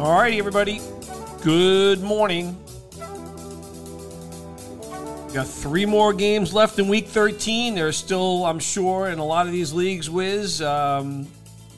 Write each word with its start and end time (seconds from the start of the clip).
All 0.00 0.12
righty, 0.12 0.38
everybody. 0.38 0.80
Good 1.42 2.00
morning. 2.00 2.56
We 5.26 5.34
got 5.34 5.46
three 5.46 5.84
more 5.84 6.14
games 6.14 6.54
left 6.54 6.78
in 6.78 6.88
Week 6.88 7.06
13. 7.06 7.74
There's 7.74 7.98
still, 7.98 8.46
I'm 8.46 8.60
sure, 8.60 9.10
in 9.10 9.18
a 9.18 9.24
lot 9.24 9.44
of 9.44 9.52
these 9.52 9.74
leagues, 9.74 10.08
Wiz 10.08 10.62
um, 10.62 11.28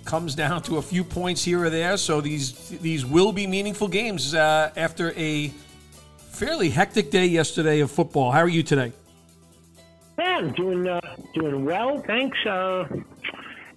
comes 0.04 0.36
down 0.36 0.62
to 0.62 0.76
a 0.76 0.82
few 0.82 1.02
points 1.02 1.42
here 1.42 1.64
or 1.64 1.70
there. 1.70 1.96
So 1.96 2.20
these 2.20 2.68
these 2.78 3.04
will 3.04 3.32
be 3.32 3.48
meaningful 3.48 3.88
games 3.88 4.36
uh, 4.36 4.70
after 4.76 5.10
a 5.16 5.48
fairly 6.30 6.70
hectic 6.70 7.10
day 7.10 7.26
yesterday 7.26 7.80
of 7.80 7.90
football. 7.90 8.30
How 8.30 8.42
are 8.42 8.48
you 8.48 8.62
today? 8.62 8.92
Yeah, 10.16 10.36
I'm 10.36 10.52
doing 10.52 10.86
uh, 10.86 11.00
doing 11.34 11.64
well, 11.64 12.00
thanks. 12.02 12.38
Uh, 12.46 12.86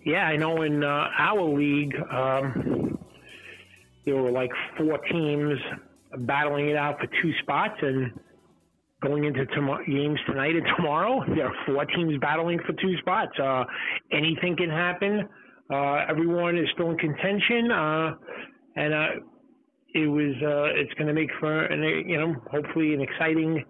yeah, 0.03 0.27
I 0.27 0.35
know 0.35 0.61
in 0.61 0.83
uh, 0.83 1.09
our 1.17 1.41
league. 1.41 1.99
Um, 2.11 2.94
there 4.05 4.15
were 4.15 4.31
like 4.31 4.51
four 4.77 4.97
teams 5.11 5.59
battling 6.19 6.69
it 6.69 6.75
out 6.75 6.99
for 6.99 7.07
two 7.21 7.31
spots, 7.41 7.75
and 7.81 8.11
going 9.01 9.25
into 9.25 9.45
tom- 9.47 9.83
games 9.87 10.19
tonight 10.27 10.55
and 10.55 10.65
tomorrow, 10.75 11.23
there 11.35 11.47
are 11.47 11.53
four 11.65 11.85
teams 11.85 12.19
battling 12.21 12.59
for 12.65 12.73
two 12.73 12.97
spots. 12.99 13.37
Uh, 13.39 13.63
anything 14.11 14.55
can 14.55 14.69
happen. 14.69 15.27
Uh, 15.71 16.05
everyone 16.09 16.57
is 16.57 16.67
still 16.73 16.91
in 16.91 16.97
contention, 16.97 17.71
uh, 17.71 18.15
and 18.75 18.93
uh, 18.93 19.07
it 19.93 20.07
was 20.07 20.35
uh, 20.43 20.79
it's 20.79 20.93
going 20.93 21.07
to 21.07 21.13
make 21.13 21.29
for 21.39 21.65
an, 21.65 22.07
you 22.07 22.17
know 22.17 22.35
hopefully 22.51 22.93
an 22.93 23.01
exciting 23.01 23.63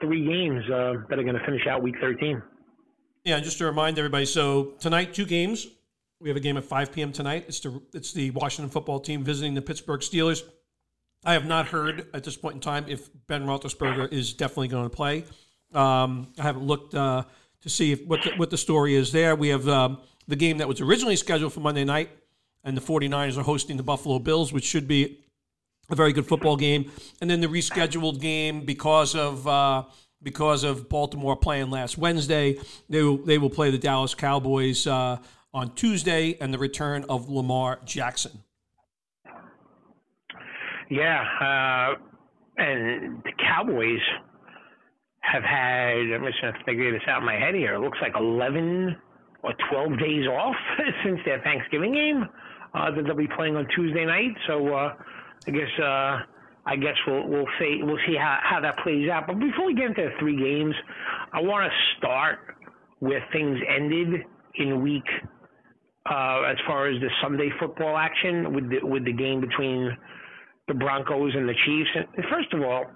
three 0.00 0.26
games 0.26 0.64
uh, 0.66 0.94
that 1.08 1.18
are 1.18 1.22
going 1.22 1.36
to 1.36 1.44
finish 1.46 1.66
out 1.68 1.82
Week 1.82 1.94
13. 2.00 2.42
Yeah, 3.24 3.40
just 3.40 3.58
to 3.58 3.64
remind 3.66 3.98
everybody, 3.98 4.26
so 4.26 4.74
tonight 4.78 5.14
two 5.14 5.26
games. 5.26 5.66
We 6.20 6.30
have 6.30 6.36
a 6.36 6.40
game 6.40 6.56
at 6.56 6.64
5 6.64 6.92
p.m. 6.92 7.12
tonight. 7.12 7.44
It's 7.46 7.60
the 7.60 7.80
it's 7.92 8.12
the 8.12 8.30
Washington 8.30 8.70
football 8.70 9.00
team 9.00 9.22
visiting 9.22 9.54
the 9.54 9.60
Pittsburgh 9.60 10.00
Steelers. 10.00 10.42
I 11.24 11.34
have 11.34 11.46
not 11.46 11.66
heard 11.66 12.06
at 12.14 12.24
this 12.24 12.36
point 12.36 12.54
in 12.54 12.60
time 12.60 12.86
if 12.88 13.10
Ben 13.26 13.44
Roethlisberger 13.44 14.12
is 14.12 14.32
definitely 14.32 14.68
going 14.68 14.88
to 14.88 14.96
play. 14.96 15.24
Um, 15.74 16.32
I 16.38 16.42
haven't 16.42 16.64
looked 16.64 16.94
uh, 16.94 17.24
to 17.62 17.68
see 17.68 17.92
if, 17.92 18.06
what 18.06 18.22
the, 18.22 18.30
what 18.36 18.50
the 18.50 18.56
story 18.56 18.94
is 18.94 19.12
there. 19.12 19.34
We 19.34 19.48
have 19.48 19.68
um, 19.68 19.98
the 20.28 20.36
game 20.36 20.58
that 20.58 20.68
was 20.68 20.80
originally 20.80 21.16
scheduled 21.16 21.52
for 21.52 21.60
Monday 21.60 21.84
night, 21.84 22.10
and 22.64 22.76
the 22.76 22.80
49ers 22.80 23.36
are 23.36 23.42
hosting 23.42 23.76
the 23.76 23.82
Buffalo 23.82 24.18
Bills, 24.18 24.52
which 24.52 24.64
should 24.64 24.88
be 24.88 25.18
a 25.90 25.96
very 25.96 26.12
good 26.12 26.26
football 26.26 26.56
game. 26.56 26.90
And 27.20 27.28
then 27.28 27.40
the 27.40 27.48
rescheduled 27.48 28.20
game 28.20 28.64
because 28.64 29.14
of 29.14 29.46
uh, 29.46 29.84
because 30.22 30.64
of 30.64 30.88
Baltimore 30.88 31.36
playing 31.36 31.70
last 31.70 31.98
Wednesday, 31.98 32.58
they 32.88 33.02
will, 33.02 33.18
they 33.18 33.38
will 33.38 33.50
play 33.50 33.70
the 33.70 33.78
Dallas 33.78 34.14
Cowboys 34.14 34.86
uh, 34.86 35.18
on 35.56 35.74
Tuesday, 35.74 36.36
and 36.38 36.52
the 36.52 36.58
return 36.58 37.06
of 37.08 37.30
Lamar 37.30 37.80
Jackson. 37.86 38.44
Yeah, 40.90 41.24
uh, 41.40 41.94
and 42.58 43.22
the 43.24 43.32
Cowboys 43.42 44.04
have 45.20 45.42
had. 45.42 45.96
I'm 46.14 46.24
just 46.26 46.40
going 46.42 46.52
to 46.52 46.64
figure 46.66 46.92
this 46.92 47.00
out 47.08 47.20
in 47.20 47.24
my 47.24 47.36
head 47.36 47.54
here. 47.54 47.74
It 47.74 47.80
looks 47.80 47.96
like 48.02 48.12
11 48.14 48.96
or 49.42 49.54
12 49.70 49.98
days 49.98 50.26
off 50.26 50.54
since 51.04 51.18
their 51.24 51.40
Thanksgiving 51.40 51.94
game 51.94 52.28
uh, 52.74 52.90
that 52.90 53.04
they'll 53.04 53.16
be 53.16 53.26
playing 53.34 53.56
on 53.56 53.66
Tuesday 53.74 54.04
night. 54.04 54.36
So 54.46 54.74
uh, 54.74 54.94
I 55.48 55.50
guess 55.50 55.72
uh, 55.82 56.18
I 56.66 56.76
guess 56.76 56.96
we'll 57.06 57.26
we'll 57.26 57.48
see 57.58 57.80
we'll 57.82 57.98
see 58.06 58.16
how, 58.16 58.38
how 58.42 58.60
that 58.60 58.76
plays 58.84 59.08
out. 59.08 59.26
But 59.26 59.40
before 59.40 59.64
we 59.64 59.74
get 59.74 59.86
into 59.86 60.02
the 60.02 60.18
three 60.20 60.36
games, 60.36 60.74
I 61.32 61.40
want 61.40 61.72
to 61.72 61.96
start 61.96 62.40
where 62.98 63.24
things 63.32 63.58
ended 63.74 64.22
in 64.56 64.82
week 64.82 65.08
uh, 66.10 66.42
as 66.42 66.56
far 66.66 66.88
as 66.88 67.00
the 67.00 67.10
Sunday 67.22 67.50
football 67.58 67.96
action 67.96 68.54
with 68.54 68.70
the 68.70 68.78
with 68.86 69.04
the 69.04 69.12
game 69.12 69.40
between 69.40 69.96
the 70.68 70.74
Broncos 70.74 71.34
and 71.34 71.48
the 71.48 71.54
Chiefs. 71.64 71.90
And 71.94 72.24
first 72.30 72.52
of 72.52 72.62
all, 72.62 72.86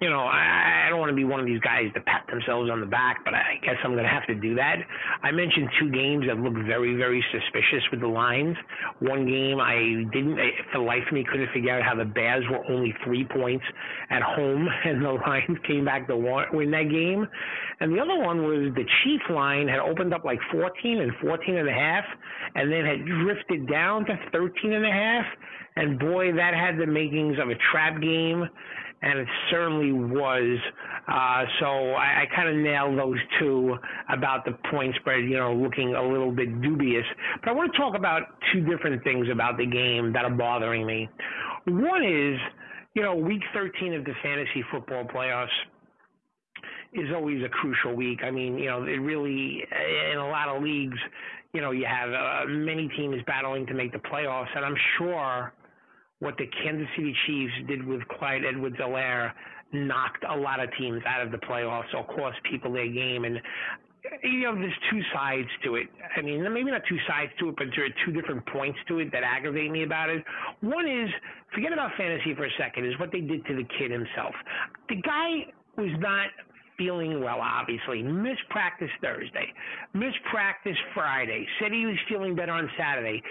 you 0.00 0.08
know, 0.08 0.20
I, 0.20 0.86
I 0.86 0.90
don't 0.90 1.00
want 1.00 1.10
to 1.10 1.16
be 1.16 1.24
one 1.24 1.40
of 1.40 1.46
these 1.46 1.60
guys 1.60 1.90
that 1.94 2.06
pat 2.06 2.24
themselves 2.30 2.70
on 2.70 2.80
the 2.80 2.86
back, 2.86 3.24
but 3.24 3.34
I 3.34 3.58
guess 3.62 3.74
I'm 3.82 3.92
going 3.92 4.04
to 4.04 4.10
have 4.10 4.26
to 4.26 4.34
do 4.34 4.54
that. 4.54 4.76
I 5.22 5.32
mentioned 5.32 5.68
two 5.80 5.90
games 5.90 6.24
that 6.28 6.38
looked 6.38 6.64
very, 6.66 6.94
very 6.94 7.24
suspicious 7.32 7.82
with 7.90 8.00
the 8.00 8.06
lines. 8.06 8.56
One 9.00 9.26
game 9.26 9.58
I 9.58 10.06
didn't, 10.12 10.38
I, 10.38 10.50
for 10.72 10.78
the 10.78 10.84
life 10.84 11.02
of 11.06 11.12
me, 11.12 11.24
couldn't 11.28 11.50
figure 11.52 11.76
out 11.76 11.82
how 11.82 11.96
the 11.96 12.04
Bears 12.04 12.44
were 12.50 12.62
only 12.70 12.94
three 13.04 13.24
points 13.24 13.64
at 14.10 14.22
home, 14.22 14.68
and 14.84 15.04
the 15.04 15.10
Lions 15.10 15.58
came 15.66 15.84
back 15.84 16.06
to 16.06 16.16
win 16.16 16.70
that 16.70 16.90
game. 16.90 17.26
And 17.80 17.92
the 17.92 18.00
other 18.00 18.18
one 18.18 18.42
was 18.42 18.72
the 18.74 18.84
Chief 19.02 19.20
line 19.30 19.66
had 19.66 19.80
opened 19.80 20.14
up 20.14 20.24
like 20.24 20.38
14 20.52 21.00
and 21.00 21.12
14 21.20 21.56
and 21.56 21.68
a 21.68 21.72
half, 21.72 22.04
and 22.54 22.70
then 22.70 22.84
had 22.84 23.04
drifted 23.04 23.68
down 23.68 24.04
to 24.06 24.16
13 24.30 24.72
and 24.72 24.86
a 24.86 24.90
half. 24.92 25.24
And 25.76 25.98
boy, 25.98 26.32
that 26.32 26.54
had 26.54 26.78
the 26.78 26.86
makings 26.86 27.38
of 27.40 27.50
a 27.50 27.54
trap 27.70 28.00
game 28.00 28.48
and 29.02 29.18
it 29.18 29.28
certainly 29.50 29.92
was. 29.92 30.58
Uh, 31.06 31.44
so 31.60 31.66
I, 31.92 32.22
I 32.22 32.26
kind 32.34 32.48
of 32.48 32.56
nailed 32.56 32.98
those 32.98 33.18
two 33.38 33.76
about 34.08 34.44
the 34.44 34.52
point 34.70 34.94
spread, 34.96 35.24
you 35.24 35.36
know, 35.36 35.54
looking 35.54 35.94
a 35.94 36.02
little 36.02 36.32
bit 36.32 36.60
dubious. 36.60 37.04
But 37.40 37.50
I 37.50 37.52
want 37.52 37.72
to 37.72 37.78
talk 37.78 37.94
about 37.96 38.22
two 38.52 38.60
different 38.60 39.02
things 39.04 39.28
about 39.30 39.56
the 39.56 39.66
game 39.66 40.12
that 40.12 40.24
are 40.24 40.30
bothering 40.34 40.84
me. 40.84 41.08
One 41.66 42.04
is, 42.04 42.38
you 42.94 43.02
know, 43.02 43.14
week 43.14 43.42
13 43.54 43.94
of 43.94 44.04
the 44.04 44.14
fantasy 44.22 44.64
football 44.70 45.04
playoffs 45.04 45.48
is 46.92 47.08
always 47.14 47.44
a 47.44 47.48
crucial 47.48 47.94
week. 47.94 48.20
I 48.24 48.30
mean, 48.30 48.58
you 48.58 48.66
know, 48.66 48.82
it 48.84 48.98
really, 48.98 49.62
in 50.10 50.18
a 50.18 50.28
lot 50.28 50.48
of 50.48 50.62
leagues, 50.62 50.98
you 51.52 51.60
know, 51.60 51.70
you 51.70 51.86
have 51.86 52.10
uh, 52.10 52.48
many 52.48 52.88
teams 52.96 53.16
battling 53.26 53.66
to 53.66 53.74
make 53.74 53.92
the 53.92 53.98
playoffs, 53.98 54.48
and 54.54 54.64
I'm 54.64 54.76
sure 54.98 55.52
what 56.20 56.36
the 56.36 56.46
Kansas 56.62 56.88
City 56.96 57.14
Chiefs 57.26 57.52
did 57.68 57.86
with 57.86 58.06
Clyde 58.08 58.44
Edwards-Helaire 58.44 59.32
knocked 59.72 60.24
a 60.28 60.36
lot 60.36 60.60
of 60.60 60.70
teams 60.78 61.02
out 61.06 61.24
of 61.24 61.30
the 61.30 61.38
playoffs 61.38 61.92
or 61.94 62.04
cost 62.06 62.36
people 62.50 62.72
their 62.72 62.90
game. 62.90 63.24
And 63.24 63.40
you 64.22 64.42
know, 64.42 64.54
there's 64.54 64.72
two 64.90 65.00
sides 65.12 65.48
to 65.64 65.76
it. 65.76 65.88
I 66.16 66.22
mean, 66.22 66.42
maybe 66.52 66.70
not 66.70 66.82
two 66.88 66.98
sides 67.06 67.30
to 67.40 67.50
it, 67.50 67.56
but 67.56 67.66
there 67.76 67.84
are 67.84 67.94
two 68.06 68.12
different 68.12 68.46
points 68.46 68.78
to 68.88 69.00
it 69.00 69.12
that 69.12 69.22
aggravate 69.22 69.70
me 69.70 69.82
about 69.82 70.08
it. 70.08 70.24
One 70.60 70.88
is, 70.88 71.10
forget 71.54 71.72
about 71.72 71.90
fantasy 71.96 72.34
for 72.34 72.44
a 72.44 72.50
second, 72.58 72.86
is 72.86 72.98
what 72.98 73.12
they 73.12 73.20
did 73.20 73.44
to 73.46 73.54
the 73.54 73.66
kid 73.78 73.90
himself. 73.90 74.34
The 74.88 74.96
guy 74.96 75.52
was 75.76 75.90
not 75.98 76.28
feeling 76.78 77.22
well, 77.22 77.40
obviously. 77.40 78.02
Missed 78.02 78.48
practice 78.50 78.90
Thursday, 79.02 79.52
missed 79.94 80.22
practice 80.30 80.76
Friday, 80.94 81.46
said 81.60 81.72
he 81.72 81.84
was 81.84 81.96
feeling 82.08 82.34
better 82.34 82.52
on 82.52 82.70
Saturday. 82.78 83.22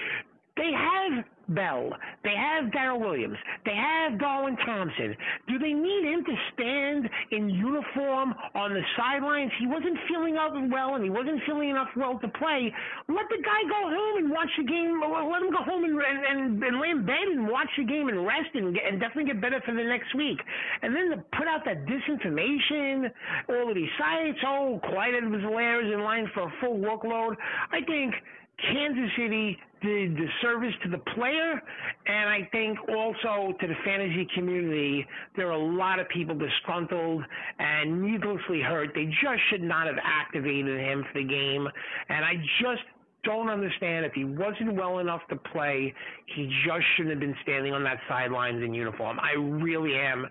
They 0.57 0.71
have 0.73 1.23
Bell. 1.49 1.91
They 2.23 2.35
have 2.35 2.71
Darrel 2.71 2.99
Williams. 2.99 3.37
They 3.65 3.75
have 3.75 4.19
Darwin 4.19 4.57
Thompson. 4.65 5.15
Do 5.47 5.59
they 5.59 5.73
need 5.73 6.03
him 6.05 6.23
to 6.25 6.35
stand 6.53 7.09
in 7.31 7.49
uniform 7.49 8.33
on 8.55 8.73
the 8.73 8.81
sidelines? 8.97 9.51
He 9.59 9.67
wasn't 9.67 9.97
feeling 10.09 10.37
up 10.37 10.53
well, 10.71 10.95
and 10.95 11.03
he 11.03 11.09
wasn't 11.09 11.41
feeling 11.45 11.69
enough 11.69 11.89
well 11.95 12.19
to 12.19 12.27
play. 12.27 12.73
Let 13.07 13.25
the 13.29 13.41
guy 13.43 13.61
go 13.69 13.89
home 13.89 14.23
and 14.23 14.31
watch 14.31 14.49
the 14.57 14.63
game. 14.63 15.01
Let 15.01 15.41
him 15.41 15.51
go 15.51 15.63
home 15.63 15.83
and 15.83 15.97
and, 15.97 16.63
and 16.63 16.79
lay 16.79 16.89
in 16.89 17.05
bed 17.05 17.27
and 17.31 17.47
watch 17.47 17.69
the 17.77 17.83
game 17.83 18.09
and 18.09 18.25
rest 18.25 18.49
and, 18.53 18.73
get, 18.73 18.83
and 18.85 18.99
definitely 18.99 19.31
get 19.31 19.41
better 19.41 19.61
for 19.65 19.73
the 19.73 19.83
next 19.83 20.15
week. 20.15 20.39
And 20.81 20.95
then 20.95 21.09
to 21.11 21.17
put 21.37 21.47
out 21.47 21.65
that 21.65 21.85
disinformation, 21.85 23.09
all 23.49 23.69
of 23.69 23.75
these 23.75 23.89
sites, 23.97 24.39
oh, 24.45 24.79
Clyde 24.85 25.15
Edwards-Helaire 25.15 25.85
is 25.85 25.93
in 25.93 26.01
line 26.01 26.29
for 26.33 26.43
a 26.43 26.53
full 26.59 26.77
workload. 26.79 27.35
I 27.71 27.81
think 27.85 28.13
Kansas 28.59 29.11
City 29.15 29.57
did 29.81 30.15
the 30.15 30.27
service 30.41 30.73
to 30.83 30.89
the 30.89 30.97
player, 31.15 31.61
and 32.07 32.29
I 32.29 32.49
think 32.51 32.79
also 32.89 33.53
to 33.59 33.67
the 33.67 33.75
fantasy 33.85 34.27
community. 34.33 35.05
There 35.35 35.47
are 35.47 35.51
a 35.51 35.75
lot 35.75 35.99
of 35.99 36.09
people 36.09 36.35
disgruntled 36.35 37.23
and 37.59 38.01
needlessly 38.01 38.61
hurt. 38.61 38.89
They 38.95 39.05
just 39.05 39.41
should 39.49 39.61
not 39.61 39.85
have 39.85 39.97
activated 40.03 40.79
him 40.79 41.05
for 41.11 41.21
the 41.21 41.27
game, 41.27 41.67
and 42.09 42.25
I 42.25 42.35
just 42.61 42.81
don't 43.23 43.49
understand 43.49 44.05
if 44.05 44.13
he 44.13 44.23
wasn't 44.23 44.73
well 44.73 44.99
enough 44.99 45.21
to 45.29 45.35
play, 45.35 45.93
he 46.35 46.45
just 46.65 46.85
shouldn't 46.95 47.11
have 47.11 47.19
been 47.19 47.35
standing 47.43 47.73
on 47.73 47.83
that 47.83 47.99
sidelines 48.07 48.63
in 48.63 48.73
uniform. 48.73 49.19
I 49.19 49.33
really 49.33 49.95
am 49.95 50.27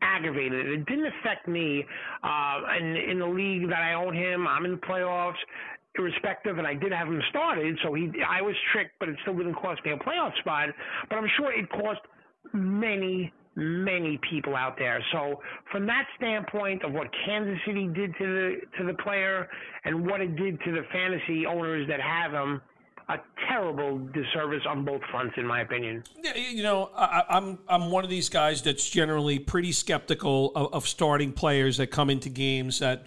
aggravated. 0.00 0.66
It 0.66 0.86
didn't 0.86 1.06
affect 1.20 1.48
me. 1.48 1.84
Uh, 2.22 2.60
in, 2.78 2.96
in 2.96 3.18
the 3.18 3.26
league 3.26 3.68
that 3.68 3.80
I 3.80 3.94
own 3.94 4.14
him, 4.14 4.46
I'm 4.46 4.64
in 4.64 4.72
the 4.72 4.76
playoffs 4.78 5.34
irrespective, 5.96 6.58
and 6.58 6.66
I 6.66 6.74
did 6.74 6.92
have 6.92 7.08
him 7.08 7.22
started, 7.30 7.78
so 7.82 7.94
he 7.94 8.10
I 8.26 8.40
was 8.42 8.54
tricked, 8.72 8.92
but 8.98 9.08
it 9.08 9.16
still 9.22 9.36
didn't 9.36 9.54
cost 9.54 9.84
me 9.84 9.92
a 9.92 9.96
playoff 9.96 10.36
spot. 10.38 10.68
But 11.08 11.16
I'm 11.16 11.28
sure 11.36 11.52
it 11.52 11.68
cost 11.70 12.00
many, 12.52 13.32
many 13.56 14.18
people 14.30 14.56
out 14.56 14.76
there. 14.78 15.04
So 15.12 15.40
from 15.70 15.86
that 15.86 16.06
standpoint 16.16 16.84
of 16.84 16.92
what 16.92 17.08
Kansas 17.26 17.58
City 17.66 17.88
did 17.88 18.14
to 18.18 18.24
the 18.24 18.56
to 18.78 18.86
the 18.86 18.94
player 19.02 19.48
and 19.84 20.06
what 20.06 20.20
it 20.20 20.36
did 20.36 20.58
to 20.64 20.72
the 20.72 20.82
fantasy 20.92 21.46
owners 21.46 21.86
that 21.88 22.00
have 22.00 22.32
him, 22.32 22.60
a 23.08 23.16
terrible 23.48 23.98
disservice 23.98 24.62
on 24.66 24.84
both 24.84 25.02
fronts, 25.10 25.34
in 25.36 25.46
my 25.46 25.60
opinion. 25.60 26.02
Yeah, 26.22 26.36
you 26.36 26.62
know, 26.62 26.90
I, 26.96 27.24
am 27.28 27.58
I'm, 27.68 27.82
I'm 27.82 27.90
one 27.90 28.04
of 28.04 28.10
these 28.10 28.28
guys 28.28 28.62
that's 28.62 28.88
generally 28.88 29.38
pretty 29.38 29.72
skeptical 29.72 30.52
of, 30.54 30.72
of 30.72 30.88
starting 30.88 31.32
players 31.32 31.76
that 31.76 31.88
come 31.88 32.10
into 32.10 32.28
games 32.28 32.78
that 32.78 33.04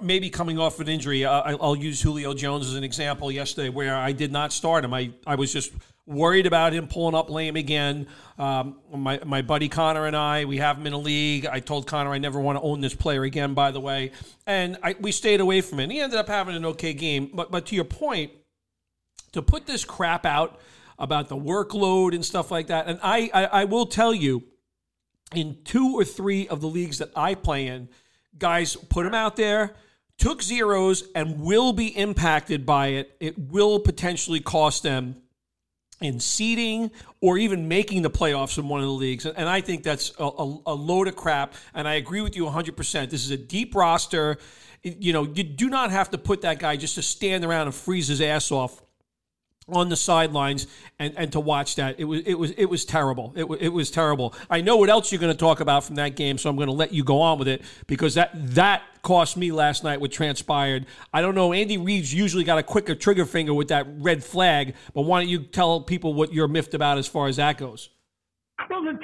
maybe 0.00 0.30
coming 0.30 0.58
off 0.58 0.80
an 0.80 0.88
injury. 0.88 1.24
Uh, 1.24 1.56
I'll 1.60 1.76
use 1.76 2.00
Julio 2.00 2.34
Jones 2.34 2.68
as 2.68 2.74
an 2.74 2.84
example 2.84 3.30
yesterday 3.30 3.68
where 3.68 3.94
I 3.94 4.12
did 4.12 4.32
not 4.32 4.52
start 4.52 4.84
him. 4.84 4.94
I, 4.94 5.12
I 5.26 5.34
was 5.34 5.52
just 5.52 5.72
worried 6.06 6.46
about 6.46 6.72
him 6.72 6.88
pulling 6.88 7.14
up 7.14 7.30
lame 7.30 7.56
again. 7.56 8.06
Um, 8.38 8.78
my, 8.92 9.20
my 9.24 9.42
buddy 9.42 9.68
Connor 9.68 10.06
and 10.06 10.16
I, 10.16 10.44
we 10.44 10.58
have 10.58 10.78
him 10.78 10.86
in 10.86 10.92
a 10.92 10.98
league. 10.98 11.46
I 11.46 11.60
told 11.60 11.86
Connor 11.86 12.10
I 12.10 12.18
never 12.18 12.40
want 12.40 12.58
to 12.58 12.62
own 12.62 12.80
this 12.80 12.94
player 12.94 13.22
again, 13.24 13.54
by 13.54 13.70
the 13.70 13.80
way. 13.80 14.12
And 14.46 14.78
I, 14.82 14.96
we 15.00 15.12
stayed 15.12 15.40
away 15.40 15.60
from 15.60 15.80
it. 15.80 15.84
And 15.84 15.92
he 15.92 16.00
ended 16.00 16.18
up 16.18 16.28
having 16.28 16.56
an 16.56 16.64
okay 16.66 16.92
game. 16.92 17.30
But, 17.34 17.50
but 17.50 17.66
to 17.66 17.74
your 17.74 17.84
point, 17.84 18.32
to 19.32 19.42
put 19.42 19.66
this 19.66 19.84
crap 19.84 20.26
out 20.26 20.60
about 20.98 21.28
the 21.28 21.36
workload 21.36 22.14
and 22.14 22.24
stuff 22.24 22.50
like 22.50 22.66
that, 22.68 22.86
and 22.86 22.98
I, 23.02 23.30
I, 23.32 23.44
I 23.44 23.64
will 23.64 23.86
tell 23.86 24.14
you, 24.14 24.44
in 25.34 25.56
two 25.64 25.98
or 25.98 26.04
three 26.04 26.46
of 26.48 26.60
the 26.60 26.66
leagues 26.66 26.98
that 26.98 27.10
I 27.16 27.34
play 27.34 27.66
in, 27.66 27.88
guys 28.38 28.76
put 28.76 29.04
them 29.04 29.14
out 29.14 29.36
there, 29.36 29.74
took 30.18 30.42
zeros, 30.42 31.04
and 31.14 31.40
will 31.40 31.72
be 31.72 31.88
impacted 31.88 32.64
by 32.66 32.88
it. 32.88 33.16
It 33.20 33.38
will 33.38 33.80
potentially 33.80 34.40
cost 34.40 34.82
them 34.82 35.16
in 36.00 36.20
seeding 36.20 36.90
or 37.20 37.38
even 37.38 37.68
making 37.68 38.02
the 38.02 38.10
playoffs 38.10 38.58
in 38.58 38.68
one 38.68 38.80
of 38.80 38.86
the 38.86 38.92
leagues. 38.92 39.24
And 39.24 39.48
I 39.48 39.60
think 39.60 39.84
that's 39.84 40.12
a, 40.18 40.24
a, 40.24 40.58
a, 40.66 40.74
load 40.74 41.06
of 41.08 41.16
crap. 41.16 41.54
And 41.74 41.86
I 41.86 41.94
agree 41.94 42.20
with 42.20 42.36
you 42.36 42.44
100%. 42.44 43.08
This 43.08 43.24
is 43.24 43.30
a 43.30 43.36
deep 43.36 43.74
roster. 43.74 44.38
You 44.82 45.12
know, 45.12 45.22
you 45.22 45.44
do 45.44 45.68
not 45.68 45.92
have 45.92 46.10
to 46.10 46.18
put 46.18 46.42
that 46.42 46.58
guy 46.58 46.76
just 46.76 46.96
to 46.96 47.02
stand 47.02 47.44
around 47.44 47.68
and 47.68 47.74
freeze 47.74 48.08
his 48.08 48.20
ass 48.20 48.50
off 48.50 48.81
on 49.68 49.88
the 49.88 49.96
sidelines 49.96 50.66
and, 50.98 51.14
and 51.16 51.32
to 51.32 51.40
watch 51.40 51.76
that. 51.76 51.98
It 51.98 52.04
was 52.04 52.20
it 52.26 52.34
was 52.34 52.50
it 52.52 52.66
was 52.66 52.84
terrible. 52.84 53.32
It, 53.36 53.44
it 53.60 53.68
was 53.68 53.90
terrible. 53.90 54.34
I 54.50 54.60
know 54.60 54.76
what 54.76 54.90
else 54.90 55.12
you're 55.12 55.20
going 55.20 55.32
to 55.32 55.38
talk 55.38 55.60
about 55.60 55.84
from 55.84 55.96
that 55.96 56.16
game 56.16 56.38
so 56.38 56.50
i'm 56.50 56.56
going 56.56 56.68
to 56.68 56.74
let 56.74 56.92
you 56.92 57.04
go 57.04 57.20
on 57.20 57.38
with 57.38 57.48
it 57.48 57.62
because 57.86 58.14
that 58.14 58.30
that 58.34 58.82
cost 59.02 59.36
me 59.36 59.52
last 59.52 59.84
night 59.84 60.00
what 60.00 60.12
transpired. 60.12 60.86
I 61.12 61.20
don't 61.20 61.34
know 61.34 61.52
andy 61.52 61.78
reid's 61.78 62.12
usually 62.12 62.44
got 62.44 62.58
a 62.58 62.62
quicker 62.62 62.94
trigger 62.94 63.24
finger 63.24 63.54
with 63.54 63.68
that 63.68 63.86
red 63.98 64.22
flag 64.22 64.74
but 64.94 65.02
why 65.02 65.20
don't 65.20 65.28
you 65.28 65.40
tell 65.40 65.80
people 65.80 66.14
what 66.14 66.32
you're 66.32 66.48
miffed 66.48 66.74
about 66.74 66.98
as 66.98 67.06
far 67.06 67.28
as 67.28 67.36
that 67.36 67.58
goes? 67.58 67.90
Well, 68.70 68.82
the, 68.82 68.98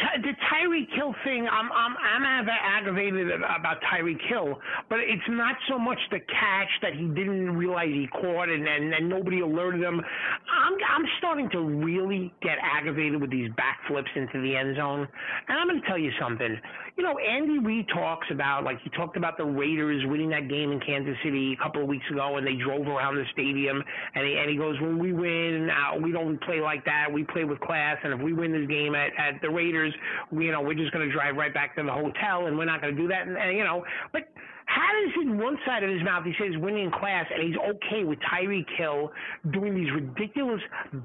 the 0.59 0.67
Tyreek 0.67 0.95
Hill 0.95 1.15
thing, 1.25 1.47
I'm 1.51 1.71
I'm 1.73 1.97
I'm 1.97 2.49
aggravated 2.49 3.31
about 3.31 3.79
Tyreek 3.93 4.21
Hill, 4.29 4.59
but 4.89 4.99
it's 5.01 5.23
not 5.29 5.57
so 5.69 5.79
much 5.79 5.99
the 6.11 6.19
catch 6.21 6.69
that 6.83 6.95
he 6.95 7.07
didn't 7.09 7.57
realize 7.57 7.89
he 7.89 8.09
caught 8.09 8.49
and 8.49 8.67
and, 8.67 8.95
and 8.95 9.09
nobody 9.09 9.41
alerted 9.41 9.83
him. 9.83 10.01
I'm 10.01 10.73
I'm 10.75 11.05
starting 11.19 11.49
to 11.51 11.61
really 11.61 12.33
get 12.43 12.59
aggravated 12.63 13.21
with 13.21 13.31
these 13.31 13.51
backflips 13.51 14.15
into 14.17 14.41
the 14.43 14.57
end 14.57 14.77
zone, 14.77 15.07
and 15.49 15.59
I'm 15.59 15.69
going 15.69 15.81
to 15.81 15.87
tell 15.87 15.99
you 15.99 16.11
something. 16.21 16.57
You 16.97 17.05
know, 17.05 17.19
Andy 17.19 17.59
Reid 17.59 17.87
talks 17.95 18.27
about 18.31 18.65
like 18.65 18.79
he 18.83 18.91
talked 18.91 19.17
about 19.17 19.37
the 19.37 19.45
Raiders 19.45 20.05
winning 20.07 20.31
that 20.31 20.49
game 20.49 20.73
in 20.73 20.81
Kansas 20.81 21.17
City 21.25 21.57
a 21.59 21.63
couple 21.63 21.83
of 21.83 21.89
weeks 21.89 22.07
ago, 22.11 22.37
and 22.37 22.47
they 22.47 22.57
drove 22.57 22.87
around 22.87 23.17
the 23.17 23.25
stadium, 23.33 23.83
and 24.15 24.27
he 24.27 24.37
and 24.37 24.51
he 24.51 24.57
goes, 24.57 24.81
when 24.81 24.99
we 24.99 25.13
win, 25.13 25.71
uh, 25.71 25.99
we 25.99 26.13
don't 26.13 26.41
play 26.43 26.61
like 26.61 26.85
that. 26.85 27.07
We 27.13 27.25
play 27.25 27.45
with 27.45 27.61
class, 27.61 27.99
and 28.03 28.13
if 28.13 28.21
we 28.21 28.33
win 28.33 28.53
this 28.53 28.69
game 28.69 28.95
at 28.95 29.11
at 29.19 29.41
the 29.43 29.51
Raiders, 29.51 29.95
we, 30.33 30.48
you 30.49 30.53
know, 30.53 30.63
we're 30.63 30.73
just 30.73 30.93
going 30.93 31.07
to 31.07 31.13
drive 31.13 31.37
right 31.37 31.53
back 31.53 31.77
to 31.77 31.83
the 31.83 31.93
hotel, 31.93 32.47
and 32.47 32.57
we're 32.57 32.65
not 32.65 32.81
going 32.81 32.97
to 32.97 33.01
do 33.01 33.07
that. 33.09 33.29
And, 33.29 33.37
and 33.37 33.55
you 33.55 33.65
know, 33.65 33.85
but 34.15 34.23
how 34.65 34.89
does 35.05 35.13
in 35.21 35.37
one 35.37 35.59
side 35.67 35.85
of 35.85 35.91
his 35.91 36.03
mouth 36.03 36.25
he 36.25 36.33
says 36.41 36.57
winning 36.57 36.91
class, 36.91 37.27
and 37.29 37.47
he's 37.47 37.57
okay 37.69 38.05
with 38.05 38.19
Tyreek 38.33 38.65
Hill 38.79 39.13
doing 39.53 39.75
these 39.75 39.93
ridiculous 39.93 40.63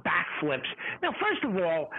backflips? 0.07 0.67
Now, 1.01 1.11
first 1.19 1.43
of 1.43 1.61
all, 1.61 1.89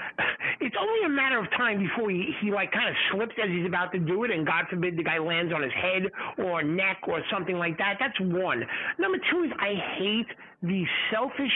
it's 0.60 0.76
only 0.80 1.04
a 1.04 1.08
matter 1.10 1.38
of 1.38 1.50
time 1.50 1.78
before 1.78 2.10
he, 2.10 2.32
he 2.40 2.50
like 2.50 2.72
kind 2.72 2.88
of 2.88 2.94
slips 3.12 3.34
as 3.42 3.50
he's 3.50 3.66
about 3.66 3.92
to 3.92 3.98
do 3.98 4.24
it, 4.24 4.30
and 4.30 4.46
God 4.46 4.64
forbid 4.70 4.96
the 4.96 5.04
guy 5.04 5.18
lands 5.18 5.52
on 5.52 5.62
his 5.62 5.72
head 5.72 6.02
or 6.38 6.62
neck 6.62 7.00
or 7.06 7.20
something 7.30 7.56
like 7.56 7.76
that. 7.76 7.96
That's 8.00 8.18
one. 8.20 8.64
Number 8.98 9.18
two 9.30 9.44
is 9.44 9.50
I 9.60 9.74
hate 9.98 10.28
these 10.66 10.86
selfish, 11.12 11.52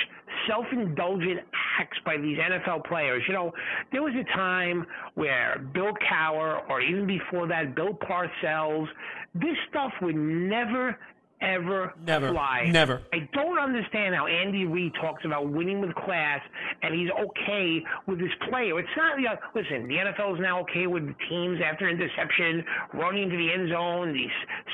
self-indulgent 0.46 1.40
acts 1.78 1.99
by 2.05 2.16
these 2.16 2.38
NFL 2.38 2.84
players. 2.87 3.22
You 3.26 3.34
know, 3.34 3.52
there 3.93 4.02
was 4.02 4.14
a 4.14 4.25
time 4.37 4.87
where 5.14 5.58
Bill 5.72 5.93
Cowher, 6.10 6.69
or 6.69 6.81
even 6.81 7.06
before 7.06 7.46
that, 7.49 7.75
Bill 7.75 7.94
Parcells, 7.94 8.87
this 9.34 9.56
stuff 9.70 9.93
would 10.02 10.16
never 10.16 10.96
ever 11.40 11.94
never 12.05 12.31
fly. 12.31 12.69
Never. 12.70 13.02
I 13.12 13.29
don't 13.32 13.58
understand 13.58 14.14
how 14.14 14.26
Andy 14.26 14.64
Reid 14.64 14.93
talks 15.00 15.25
about 15.25 15.50
winning 15.50 15.81
with 15.81 15.94
class 15.94 16.40
and 16.82 16.94
he's 16.94 17.11
okay 17.11 17.82
with 18.06 18.20
his 18.20 18.31
player. 18.49 18.79
It's 18.79 18.88
not 18.96 19.19
you 19.19 19.26
know, 19.26 19.37
listen, 19.55 19.88
the 19.88 19.96
NFL 19.96 20.35
is 20.35 20.40
now 20.40 20.61
okay 20.62 20.87
with 20.87 21.05
teams 21.29 21.61
after 21.64 21.88
interception 21.88 22.64
running 22.94 23.25
into 23.25 23.37
the 23.37 23.52
end 23.52 23.70
zone, 23.70 24.12
these 24.12 24.31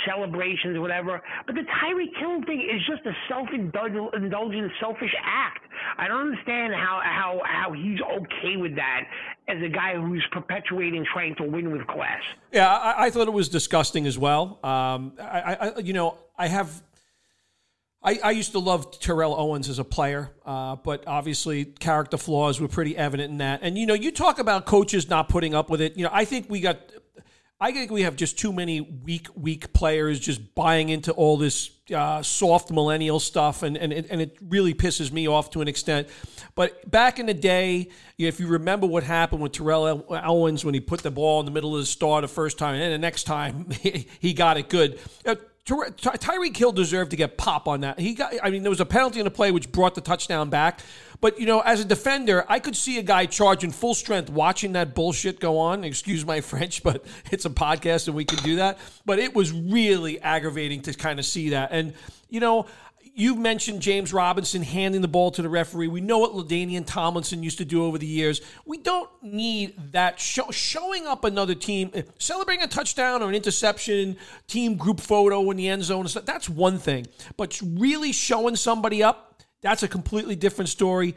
celebrations, 0.07 0.79
whatever. 0.79 1.21
But 1.47 1.55
the 1.55 1.63
Tyreek 1.63 2.17
Hill 2.19 2.43
thing 2.47 2.61
is 2.61 2.81
just 2.87 3.05
a 3.07 3.13
self-indulgent, 3.29 4.73
selfish 4.81 5.15
act. 5.25 5.61
I 5.99 6.09
don't 6.09 6.29
understand 6.29 6.73
how 6.75 7.01
how 7.03 7.41
how 7.45 7.73
he's 7.73 7.99
okay 8.01 8.57
with 8.57 8.77
that 8.77 9.05
as 9.49 9.59
a 9.63 9.69
guy 9.69 9.95
who's 9.97 10.25
perpetuating 10.33 11.05
trying 11.13 11.35
to 11.37 11.45
win 11.45 11.71
with 11.71 11.87
class. 11.87 12.23
Yeah, 12.53 12.69
I, 12.69 13.07
I 13.07 13.11
thought 13.11 13.29
it 13.29 13.33
was 13.33 13.49
disgusting 13.49 14.07
as 14.07 14.19
well. 14.19 14.59
Um, 14.63 15.13
I, 15.21 15.57
I, 15.61 15.79
you 15.81 15.93
know, 15.93 16.17
I 16.37 16.49
have. 16.49 16.83
I, 18.03 18.19
I 18.23 18.31
used 18.33 18.53
to 18.53 18.59
love 18.59 19.01
Terrell 19.01 19.35
Owens 19.35 19.71
as 19.71 19.79
a 19.79 19.85
player, 19.85 20.31
uh, 20.45 20.77
but 20.77 21.07
obviously 21.07 21.65
character 21.65 22.19
flaws 22.19 22.61
were 22.61 22.69
pretty 22.69 22.95
evident 22.95 23.31
in 23.31 23.39
that. 23.39 23.61
And 23.63 23.79
you 23.79 23.87
know, 23.87 23.95
you 23.95 24.13
talk 24.13 24.39
about 24.39 24.67
coaches 24.67 25.09
not 25.09 25.31
putting 25.31 25.55
up 25.55 25.71
with 25.71 25.81
it. 25.81 25.97
You 25.97 26.05
know, 26.05 26.11
I 26.13 26.27
think 26.27 26.51
we 26.51 26.61
got 26.61 26.79
I 27.61 27.73
think 27.73 27.91
we 27.91 28.03
have 28.03 28.17
just 28.17 28.39
too 28.39 28.53
many 28.53 28.81
weak, 28.81 29.29
weak 29.37 29.73
players 29.73 30.19
just 30.19 30.55
buying 30.55 30.89
into 30.91 31.13
all 31.13 31.37
this 31.37 31.71
uh, 31.95 32.21
soft 32.21 32.71
millennial 32.71 33.21
stuff, 33.21 33.63
and, 33.63 33.77
and, 33.79 33.93
and 33.93 34.21
it 34.21 34.37
really 34.51 34.75
pisses 34.75 35.13
me 35.13 35.29
off 35.29 35.51
to 35.51 35.63
an 35.63 35.69
extent. 35.69 36.09
But 36.57 36.91
back 36.91 37.19
in 37.19 37.27
the 37.27 37.35
day, 37.35 37.91
if 38.19 38.41
you 38.41 38.49
remember 38.49 38.87
what 38.87 39.03
happened 39.03 39.41
with 39.41 39.53
Terrell 39.53 40.05
Owens 40.11 40.65
when 40.65 40.75
he 40.75 40.81
put 40.81 41.03
the 41.03 41.11
ball 41.11 41.41
in 41.41 41.47
the 41.47 41.53
middle 41.53 41.75
of 41.75 41.81
the 41.81 41.87
star 41.87 42.21
the 42.21 42.29
first 42.29 42.59
time, 42.59 42.75
and 42.75 42.83
then 42.83 42.91
the 42.91 42.99
next 42.99 43.25
time 43.25 43.71
he 44.21 44.35
got 44.35 44.59
it 44.59 44.69
good. 44.69 44.99
Uh, 45.71 45.89
Tyreek 45.97 46.55
Hill 46.55 46.73
deserved 46.73 47.11
to 47.13 47.17
get 47.17 47.39
pop 47.39 47.67
on 47.67 47.81
that. 47.81 47.99
He 47.99 48.13
got. 48.13 48.35
I 48.43 48.51
mean, 48.51 48.63
there 48.63 48.71
was 48.71 48.81
a 48.81 48.87
penalty 48.87 49.19
in 49.19 49.25
the 49.25 49.31
play 49.31 49.51
which 49.51 49.73
brought 49.73 49.95
the 49.95 50.03
touchdown 50.03 50.51
back. 50.51 50.81
But 51.23 51.41
you 51.41 51.47
know, 51.47 51.61
as 51.61 51.81
a 51.81 51.87
defender, 51.87 52.45
I 52.51 52.59
could 52.59 52.77
see 52.77 52.99
a 52.99 53.03
guy 53.03 53.25
charging 53.25 53.71
full 53.71 53.95
strength, 53.95 54.29
watching 54.29 54.73
that 54.73 54.95
bullshit 54.95 55.41
go 55.41 55.59
on. 55.59 55.83
Excuse 55.83 56.27
my 56.27 56.41
French, 56.43 56.83
but 56.83 57.07
it's 57.31 57.47
a 57.47 57.51
podcast 57.51 58.09
and 58.09 58.15
we 58.15 58.27
can 58.27 58.39
do 58.45 58.57
that. 58.57 58.79
But 59.07 59.19
it 59.19 59.35
was 59.35 59.53
really 59.53 60.21
aggravating 60.21 60.83
to 60.83 60.93
kind 60.93 61.19
of 61.19 61.25
see 61.25 61.51
that. 61.51 61.71
And 61.73 61.95
you 62.29 62.41
know, 62.41 62.67
you 63.17 63.37
mentioned 63.37 63.81
James 63.81 64.13
Robinson 64.13 64.63
handing 64.63 65.01
the 65.01 65.09
ball 65.09 65.31
to 65.31 65.41
the 65.41 65.49
referee. 65.49 65.87
We 65.87 66.01
know 66.01 66.19
what 66.19 66.33
LaDainian 66.33 66.85
Tomlinson 66.85 67.45
used 67.45 67.59
to 67.59 67.65
do 67.65 67.85
over 67.85 67.97
the 67.97 68.07
years. 68.07 68.41
We 68.67 68.79
don't 68.79 69.09
need 69.23 69.93
that 69.93 70.19
show, 70.19 70.51
showing 70.51 71.07
up 71.07 71.23
another 71.23 71.55
team, 71.55 71.93
eh, 71.95 72.03
celebrating 72.19 72.65
a 72.65 72.69
touchdown 72.69 73.23
or 73.23 73.29
an 73.29 73.37
interception, 73.37 74.17
team 74.49 74.77
group 74.77 75.01
photo 75.01 75.49
in 75.53 75.57
the 75.57 75.69
end 75.69 75.85
zone. 75.85 76.09
That's 76.25 76.49
one 76.49 76.79
thing. 76.79 77.07
But 77.37 77.61
really 77.65 78.11
showing 78.11 78.57
somebody 78.57 79.01
up, 79.05 79.43
that's 79.61 79.85
a 79.85 79.89
completely 79.89 80.35
different 80.35 80.69
story. 80.69 81.15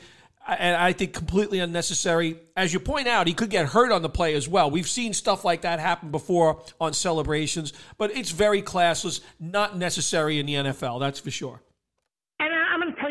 And 0.47 0.77
I 0.77 0.93
think 0.93 1.13
completely 1.13 1.59
unnecessary. 1.59 2.37
As 2.55 2.73
you 2.73 2.79
point 2.79 3.07
out, 3.07 3.27
he 3.27 3.33
could 3.33 3.49
get 3.49 3.65
hurt 3.65 3.91
on 3.91 4.03
the 4.03 4.07
play 4.07 4.35
as 4.35 4.47
well. 4.47 4.69
We've 4.69 4.87
seen 4.87 5.13
stuff 5.13 5.43
like 5.43 5.61
that 5.61 5.79
happen 5.79 6.09
before 6.09 6.61
on 6.79 6.93
celebrations, 6.93 7.73
but 7.97 8.15
it's 8.15 8.31
very 8.31 8.61
classless, 8.61 9.19
not 9.41 9.77
necessary 9.77 10.39
in 10.39 10.45
the 10.45 10.53
NFL, 10.53 11.01
that's 11.01 11.19
for 11.19 11.31
sure 11.31 11.59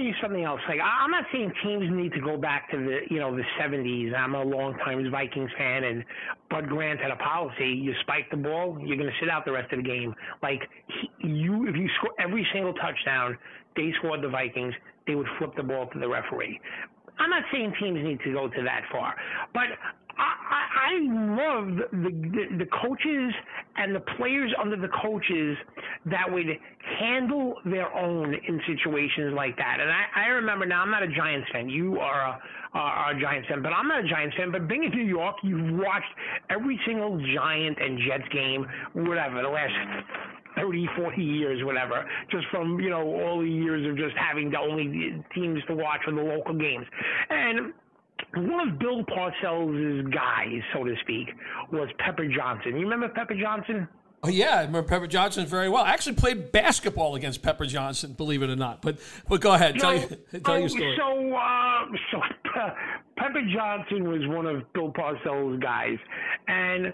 you 0.06 0.14
something 0.22 0.44
else. 0.44 0.60
Like 0.68 0.78
I'm 0.82 1.10
not 1.10 1.24
saying 1.32 1.52
teams 1.62 1.84
need 1.90 2.12
to 2.12 2.20
go 2.20 2.36
back 2.36 2.70
to 2.70 2.76
the 2.76 2.98
you 3.10 3.18
know 3.18 3.34
the 3.34 3.42
70s. 3.60 4.14
I'm 4.14 4.34
a 4.34 4.42
longtime 4.42 5.10
Vikings 5.10 5.50
fan, 5.58 5.84
and 5.84 6.04
Bud 6.50 6.68
Grant 6.68 7.00
had 7.00 7.10
a 7.10 7.16
policy: 7.16 7.68
you 7.68 7.92
spike 8.02 8.30
the 8.30 8.36
ball, 8.36 8.78
you're 8.80 8.96
going 8.96 9.10
to 9.10 9.16
sit 9.20 9.28
out 9.28 9.44
the 9.44 9.52
rest 9.52 9.72
of 9.72 9.82
the 9.82 9.88
game. 9.88 10.14
Like 10.42 10.60
he, 11.20 11.28
you, 11.28 11.68
if 11.68 11.76
you 11.76 11.88
score 11.98 12.12
every 12.18 12.46
single 12.52 12.72
touchdown, 12.74 13.36
they 13.76 13.92
scored 13.98 14.22
the 14.22 14.28
Vikings, 14.28 14.74
they 15.06 15.14
would 15.14 15.28
flip 15.38 15.52
the 15.56 15.62
ball 15.62 15.88
to 15.92 15.98
the 15.98 16.08
referee. 16.08 16.60
I'm 17.18 17.30
not 17.30 17.44
saying 17.52 17.72
teams 17.80 18.02
need 18.02 18.20
to 18.24 18.32
go 18.32 18.48
to 18.48 18.62
that 18.62 18.82
far, 18.92 19.16
but 19.54 19.64
I, 20.76 20.92
love 21.00 21.76
the, 21.90 22.10
the, 22.10 22.64
the 22.64 22.68
coaches 22.82 23.32
and 23.76 23.94
the 23.94 24.00
players 24.16 24.52
under 24.60 24.76
the 24.76 24.88
coaches 25.02 25.56
that 26.06 26.30
would 26.30 26.46
handle 26.98 27.56
their 27.64 27.92
own 27.94 28.34
in 28.34 28.60
situations 28.66 29.34
like 29.34 29.56
that. 29.56 29.78
And 29.80 29.90
I, 29.90 30.04
I 30.14 30.26
remember 30.28 30.66
now 30.66 30.82
I'm 30.82 30.90
not 30.90 31.02
a 31.02 31.08
Giants 31.08 31.48
fan. 31.52 31.68
You 31.68 31.98
are 31.98 32.26
a, 32.28 32.40
are 32.74 33.16
a 33.16 33.20
Giants 33.20 33.48
fan, 33.48 33.62
but 33.62 33.72
I'm 33.72 33.88
not 33.88 34.04
a 34.04 34.08
Giants 34.08 34.36
fan. 34.36 34.52
But 34.52 34.68
being 34.68 34.84
in 34.84 34.90
New 34.90 35.04
York, 35.04 35.36
you've 35.42 35.78
watched 35.78 36.12
every 36.50 36.78
single 36.86 37.18
Giant 37.34 37.78
and 37.80 37.98
Jets 38.06 38.28
game, 38.32 38.66
whatever, 38.94 39.42
the 39.42 39.48
last 39.48 39.72
30, 40.56 40.88
40 40.96 41.22
years, 41.22 41.64
whatever, 41.64 42.08
just 42.30 42.46
from, 42.50 42.80
you 42.80 42.90
know, 42.90 43.02
all 43.02 43.40
the 43.40 43.48
years 43.48 43.86
of 43.88 43.96
just 43.96 44.16
having 44.16 44.50
the 44.50 44.58
only 44.58 45.22
teams 45.34 45.60
to 45.68 45.74
watch 45.74 46.00
for 46.04 46.12
the 46.12 46.22
local 46.22 46.54
games. 46.54 46.86
And 47.30 47.72
one 48.36 48.68
of 48.68 48.78
Bill 48.78 49.02
Parcells' 49.04 50.12
guys, 50.12 50.60
so 50.72 50.84
to 50.84 50.94
speak, 51.02 51.28
was 51.72 51.88
Pepper 51.98 52.28
Johnson. 52.28 52.76
You 52.76 52.82
remember 52.82 53.08
Pepper 53.08 53.34
Johnson? 53.34 53.88
Oh 54.22 54.28
yeah, 54.28 54.56
I 54.56 54.60
remember 54.62 54.82
Pepper 54.82 55.06
Johnson 55.06 55.46
very 55.46 55.68
well. 55.68 55.84
I 55.84 55.90
actually 55.90 56.16
played 56.16 56.50
basketball 56.50 57.14
against 57.14 57.42
Pepper 57.42 57.66
Johnson, 57.66 58.12
believe 58.14 58.42
it 58.42 58.50
or 58.50 58.56
not. 58.56 58.82
But 58.82 58.98
but 59.28 59.40
go 59.40 59.52
ahead, 59.54 59.78
tell, 59.78 59.94
you, 59.94 60.00
tell 60.44 60.54
oh, 60.54 60.56
your 60.56 60.68
story. 60.68 60.96
So 60.98 61.36
uh, 61.36 61.84
so 62.10 62.20
Pepper 63.18 63.42
Johnson 63.54 64.08
was 64.08 64.26
one 64.26 64.46
of 64.46 64.72
Bill 64.72 64.92
Parcells' 64.92 65.60
guys, 65.62 65.98
and 66.48 66.92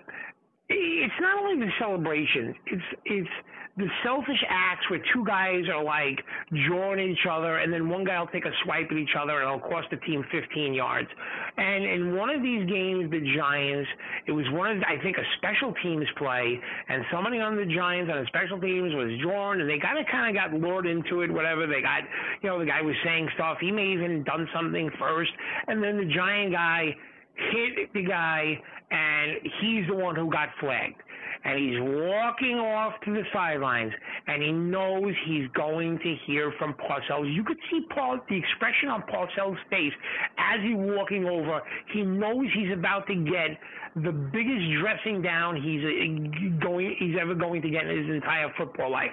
it's 0.69 1.15
not 1.21 1.43
only 1.43 1.65
the 1.65 1.73
celebrations; 1.79 2.55
it's 2.67 2.83
it's 3.05 3.31
the 3.79 3.89
selfish 4.05 4.43
acts 4.51 4.85
where 4.91 5.01
two 5.15 5.25
guys 5.25 5.65
are 5.73 5.83
like 5.83 6.21
drawing 6.69 7.01
each 7.11 7.25
other, 7.31 7.57
and 7.57 7.73
then 7.73 7.89
one 7.89 8.05
guy 8.05 8.21
will 8.21 8.27
take 8.27 8.45
a 8.45 8.53
swipe 8.65 8.89
at 8.91 8.97
each 8.99 9.17
other, 9.19 9.41
and 9.41 9.49
it'll 9.49 9.71
cost 9.71 9.89
the 9.91 9.97
team 10.05 10.23
15 10.31 10.75
yards. 10.75 11.09
And 11.57 11.85
in 11.85 12.15
one 12.15 12.29
of 12.29 12.43
these 12.43 12.69
games, 12.69 13.11
the 13.11 13.21
Giants, 13.35 13.89
it 14.27 14.33
was 14.33 14.45
one 14.51 14.77
of 14.77 14.83
I 14.85 15.01
think 15.03 15.17
a 15.17 15.25
special 15.39 15.73
teams 15.83 16.05
play, 16.19 16.61
and 16.89 17.03
somebody 17.11 17.41
on 17.41 17.57
the 17.57 17.65
Giants 17.65 18.13
on 18.13 18.21
the 18.21 18.27
special 18.29 18.61
teams 18.61 18.93
was 18.93 19.09
drawn, 19.23 19.61
and 19.61 19.69
they 19.69 19.79
kind 19.79 19.99
of 19.99 20.05
kind 20.13 20.29
of 20.29 20.37
got 20.37 20.53
lured 20.53 20.87
into 20.87 21.23
it. 21.23 21.33
Whatever 21.33 21.67
they 21.67 21.81
got, 21.81 22.03
you 22.43 22.51
know, 22.51 22.59
the 22.59 22.67
guy 22.67 22.83
was 22.83 22.95
saying 23.05 23.29
stuff. 23.35 23.57
He 23.59 23.73
may 23.73 23.89
even 23.93 24.23
done 24.25 24.47
something 24.55 24.91
first, 24.99 25.33
and 25.67 25.83
then 25.83 25.97
the 25.97 26.13
Giant 26.13 26.53
guy 26.53 26.95
hit 27.37 27.89
the 27.95 28.05
guy, 28.05 28.61
and 28.91 29.41
he's 29.63 29.87
the 29.89 29.97
one 29.97 30.15
who 30.15 30.31
got 30.31 30.51
flagged 30.61 31.01
and 31.45 31.59
he's 31.59 31.81
walking 31.81 32.59
off 32.59 32.95
to 33.05 33.13
the 33.13 33.23
sidelines, 33.33 33.93
and 34.27 34.43
he 34.43 34.53
knows 34.53 35.13
he's 35.27 35.49
going 35.55 35.99
to 35.99 36.15
hear 36.27 36.53
from 36.59 36.75
Parcells. 36.75 37.33
You 37.35 37.45
could 37.45 37.59
see 37.71 37.81
Paul, 37.95 38.21
the 38.29 38.37
expression 38.37 38.89
on 38.89 39.03
Parcells' 39.03 39.57
face 39.71 39.93
as 40.39 40.61
he's 40.63 40.77
walking 40.77 41.25
over. 41.27 41.61
He 41.93 42.03
knows 42.03 42.47
he's 42.55 42.73
about 42.73 43.07
to 43.09 43.15
get 43.15 43.59
the 43.95 44.13
biggest 44.13 44.65
dressing 44.81 45.21
down 45.21 45.55
he's 45.55 45.85
uh, 45.85 46.65
going 46.65 46.97
he's 46.99 47.15
ever 47.21 47.35
going 47.35 47.61
to 47.61 47.69
get 47.69 47.87
in 47.87 47.99
his 47.99 48.15
entire 48.15 48.51
football 48.57 48.91
life. 48.91 49.13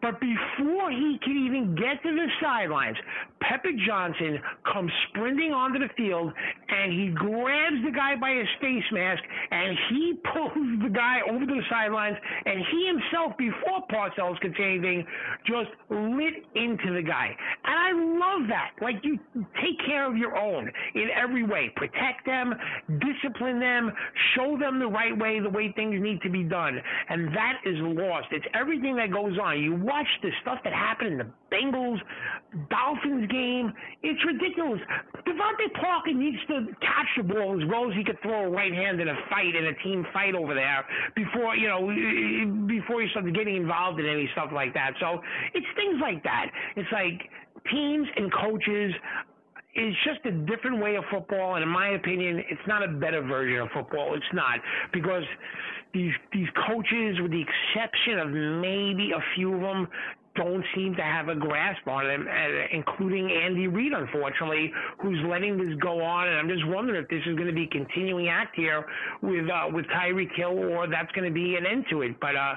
But 0.00 0.18
before 0.18 0.90
he 0.90 1.18
can 1.22 1.36
even 1.44 1.74
get 1.74 2.02
to 2.02 2.14
the 2.14 2.26
sidelines, 2.40 2.96
Pepper 3.40 3.72
Johnson 3.86 4.40
comes 4.72 4.90
sprinting 5.08 5.52
onto 5.52 5.78
the 5.78 5.92
field 5.94 6.32
and 6.68 6.92
he 6.92 7.08
grabs 7.08 7.84
the 7.84 7.92
guy 7.94 8.16
by 8.16 8.32
his 8.32 8.48
face 8.60 8.84
mask 8.92 9.22
and 9.50 9.76
he 9.90 10.14
pulls 10.32 10.82
the 10.82 10.90
guy 10.90 11.20
over 11.28 11.44
to 11.44 11.54
the 11.54 11.63
sidelines 11.70 12.16
and 12.46 12.60
he 12.70 12.86
himself, 12.86 13.36
before 13.38 13.86
Parcells 13.90 14.38
could 14.40 14.54
say 14.56 14.74
anything, 14.74 15.06
just 15.46 15.70
lit 15.90 16.44
into 16.54 16.94
the 16.94 17.02
guy. 17.02 17.36
And 17.64 17.76
I 17.78 17.92
love 17.92 18.48
that. 18.48 18.70
Like 18.80 18.96
you 19.02 19.18
take 19.62 19.78
care 19.86 20.08
of 20.08 20.16
your 20.16 20.36
own 20.36 20.70
in 20.94 21.08
every 21.14 21.44
way. 21.44 21.72
Protect 21.76 22.24
them, 22.26 22.54
discipline 23.00 23.60
them, 23.60 23.92
show 24.36 24.56
them 24.58 24.78
the 24.78 24.86
right 24.86 25.16
way, 25.16 25.40
the 25.40 25.50
way 25.50 25.72
things 25.76 26.00
need 26.00 26.20
to 26.22 26.30
be 26.30 26.42
done. 26.42 26.80
And 27.08 27.28
that 27.28 27.60
is 27.64 27.76
lost. 27.78 28.28
It's 28.32 28.46
everything 28.54 28.96
that 28.96 29.12
goes 29.12 29.38
on. 29.38 29.60
You 29.60 29.74
watch 29.74 30.08
the 30.22 30.30
stuff 30.42 30.58
that 30.64 30.72
happened 30.72 31.12
in 31.12 31.18
the 31.18 31.30
Bengals 31.52 31.98
Dolphins 32.70 33.30
game. 33.30 33.72
It's 34.02 34.20
ridiculous. 34.24 34.80
DeVante 35.26 35.72
Parker 35.80 36.12
needs 36.12 36.38
to 36.48 36.66
catch 36.80 37.10
the 37.16 37.22
ball 37.22 37.60
as 37.60 37.68
well 37.68 37.90
as 37.90 37.96
he 37.96 38.04
could 38.04 38.20
throw 38.22 38.46
a 38.46 38.50
right 38.50 38.72
hand 38.72 39.00
in 39.00 39.08
a 39.08 39.16
fight 39.30 39.54
in 39.54 39.66
a 39.66 39.74
team 39.82 40.06
fight 40.12 40.34
over 40.34 40.54
there 40.54 40.84
before 41.14 41.53
you 41.56 41.68
know 41.68 42.66
before 42.66 43.02
you 43.02 43.08
starts 43.10 43.28
getting 43.34 43.56
involved 43.56 44.00
in 44.00 44.06
any 44.06 44.28
stuff 44.32 44.50
like 44.52 44.74
that. 44.74 44.92
So 45.00 45.20
it's 45.54 45.66
things 45.76 45.98
like 46.00 46.22
that. 46.24 46.46
It's 46.76 46.90
like 46.92 47.30
teams 47.70 48.06
and 48.16 48.32
coaches 48.32 48.92
it's 49.74 49.96
just 50.04 50.24
a 50.26 50.30
different 50.30 50.80
way 50.80 50.94
of 50.96 51.04
football, 51.10 51.56
and 51.56 51.62
in 51.62 51.68
my 51.68 51.90
opinion, 51.90 52.44
it's 52.48 52.60
not 52.66 52.82
a 52.82 52.88
better 52.88 53.22
version 53.22 53.60
of 53.60 53.68
football. 53.74 54.14
It's 54.14 54.24
not 54.32 54.60
because 54.92 55.24
these 55.92 56.12
these 56.32 56.48
coaches, 56.66 57.18
with 57.20 57.32
the 57.32 57.42
exception 57.42 58.18
of 58.18 58.30
maybe 58.30 59.10
a 59.10 59.22
few 59.34 59.54
of 59.54 59.60
them, 59.60 59.88
don't 60.34 60.64
seem 60.74 60.94
to 60.96 61.02
have 61.02 61.28
a 61.28 61.34
grasp 61.34 61.86
on 61.86 62.06
it, 62.06 62.20
including 62.72 63.30
Andy 63.30 63.68
Reid, 63.68 63.92
unfortunately, 63.92 64.72
who's 65.00 65.18
letting 65.28 65.56
this 65.56 65.74
go 65.80 66.02
on. 66.02 66.28
And 66.28 66.36
I'm 66.36 66.48
just 66.48 66.66
wondering 66.66 67.02
if 67.02 67.08
this 67.08 67.22
is 67.26 67.36
going 67.36 67.48
to 67.48 67.54
be 67.54 67.64
a 67.64 67.68
continuing 67.68 68.28
act 68.28 68.56
here 68.56 68.84
with 69.22 69.48
uh, 69.48 69.68
with 69.72 69.86
Tyreek 69.86 70.34
Hill, 70.36 70.58
or 70.58 70.88
that's 70.88 71.10
going 71.12 71.28
to 71.28 71.34
be 71.34 71.56
an 71.56 71.66
end 71.66 71.86
to 71.90 72.02
it. 72.02 72.18
But 72.20 72.36
uh, 72.36 72.54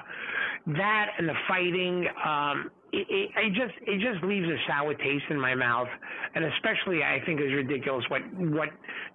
that 0.66 1.06
and 1.18 1.28
the 1.28 1.34
fighting, 1.46 2.06
um, 2.24 2.70
it, 2.92 3.06
it, 3.08 3.30
it 3.36 3.52
just 3.54 3.74
it 3.86 4.00
just 4.00 4.24
leaves 4.24 4.46
a 4.46 4.56
sour 4.66 4.94
taste 4.94 5.24
in 5.30 5.38
my 5.38 5.54
mouth, 5.54 5.88
and 6.34 6.44
especially 6.44 7.02
I 7.02 7.20
think 7.26 7.40
is 7.40 7.52
ridiculous 7.52 8.04
what 8.08 8.22
what 8.38 8.68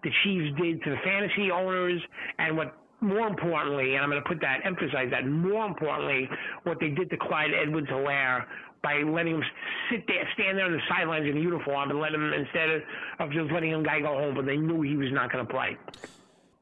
the 0.03 0.10
Chiefs 0.24 0.55
did 0.62 0.82
to 0.84 0.89
the 0.91 0.98
fantasy 1.03 1.51
owners 1.51 2.01
and 2.39 2.55
what 2.55 2.77
more 3.03 3.27
importantly, 3.27 3.95
and 3.95 4.03
I'm 4.03 4.10
going 4.10 4.22
to 4.22 4.27
put 4.27 4.39
that, 4.41 4.62
emphasize 4.65 5.10
that, 5.12 5.27
more 5.27 5.65
importantly, 5.65 6.29
what 6.63 6.79
they 6.79 6.89
did 6.89 7.10
to 7.10 7.17
Clyde 7.17 7.51
Edwards 7.53 7.88
Helaire 7.88 8.45
by 8.81 9.01
letting 9.03 9.36
him 9.36 9.43
sit 9.89 10.05
there, 10.07 10.27
stand 10.33 10.57
there 10.57 10.65
on 10.65 10.72
the 10.72 10.81
sidelines 10.89 11.25
in 11.29 11.38
uniform 11.38 11.89
and 11.89 12.00
let 12.00 12.13
him, 12.13 12.33
instead 12.33 12.69
of, 12.69 12.81
of 13.19 13.31
just 13.31 13.51
letting 13.51 13.72
him 13.72 13.83
guy 13.83 14.00
go 14.00 14.17
home, 14.17 14.36
but 14.36 14.45
they 14.45 14.57
knew 14.57 14.81
he 14.81 14.98
was 14.98 15.12
not 15.12 15.31
going 15.31 15.45
to 15.45 15.53
play. 15.53 15.77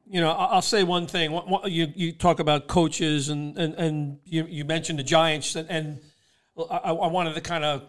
You 0.07 0.21
know, 0.21 0.31
I'll 0.31 0.61
say 0.61 0.83
one 0.83 1.07
thing. 1.07 1.31
You, 1.65 1.87
you 1.95 2.11
talk 2.11 2.39
about 2.39 2.67
coaches, 2.67 3.29
and, 3.29 3.57
and, 3.57 3.73
and 3.75 4.19
you, 4.25 4.45
you 4.45 4.65
mentioned 4.65 4.99
the 4.99 5.03
Giants, 5.03 5.55
and, 5.55 5.69
and 5.69 5.99
I, 6.69 6.91
I 6.91 7.07
wanted 7.07 7.33
to 7.35 7.41
kind 7.41 7.63
of 7.63 7.83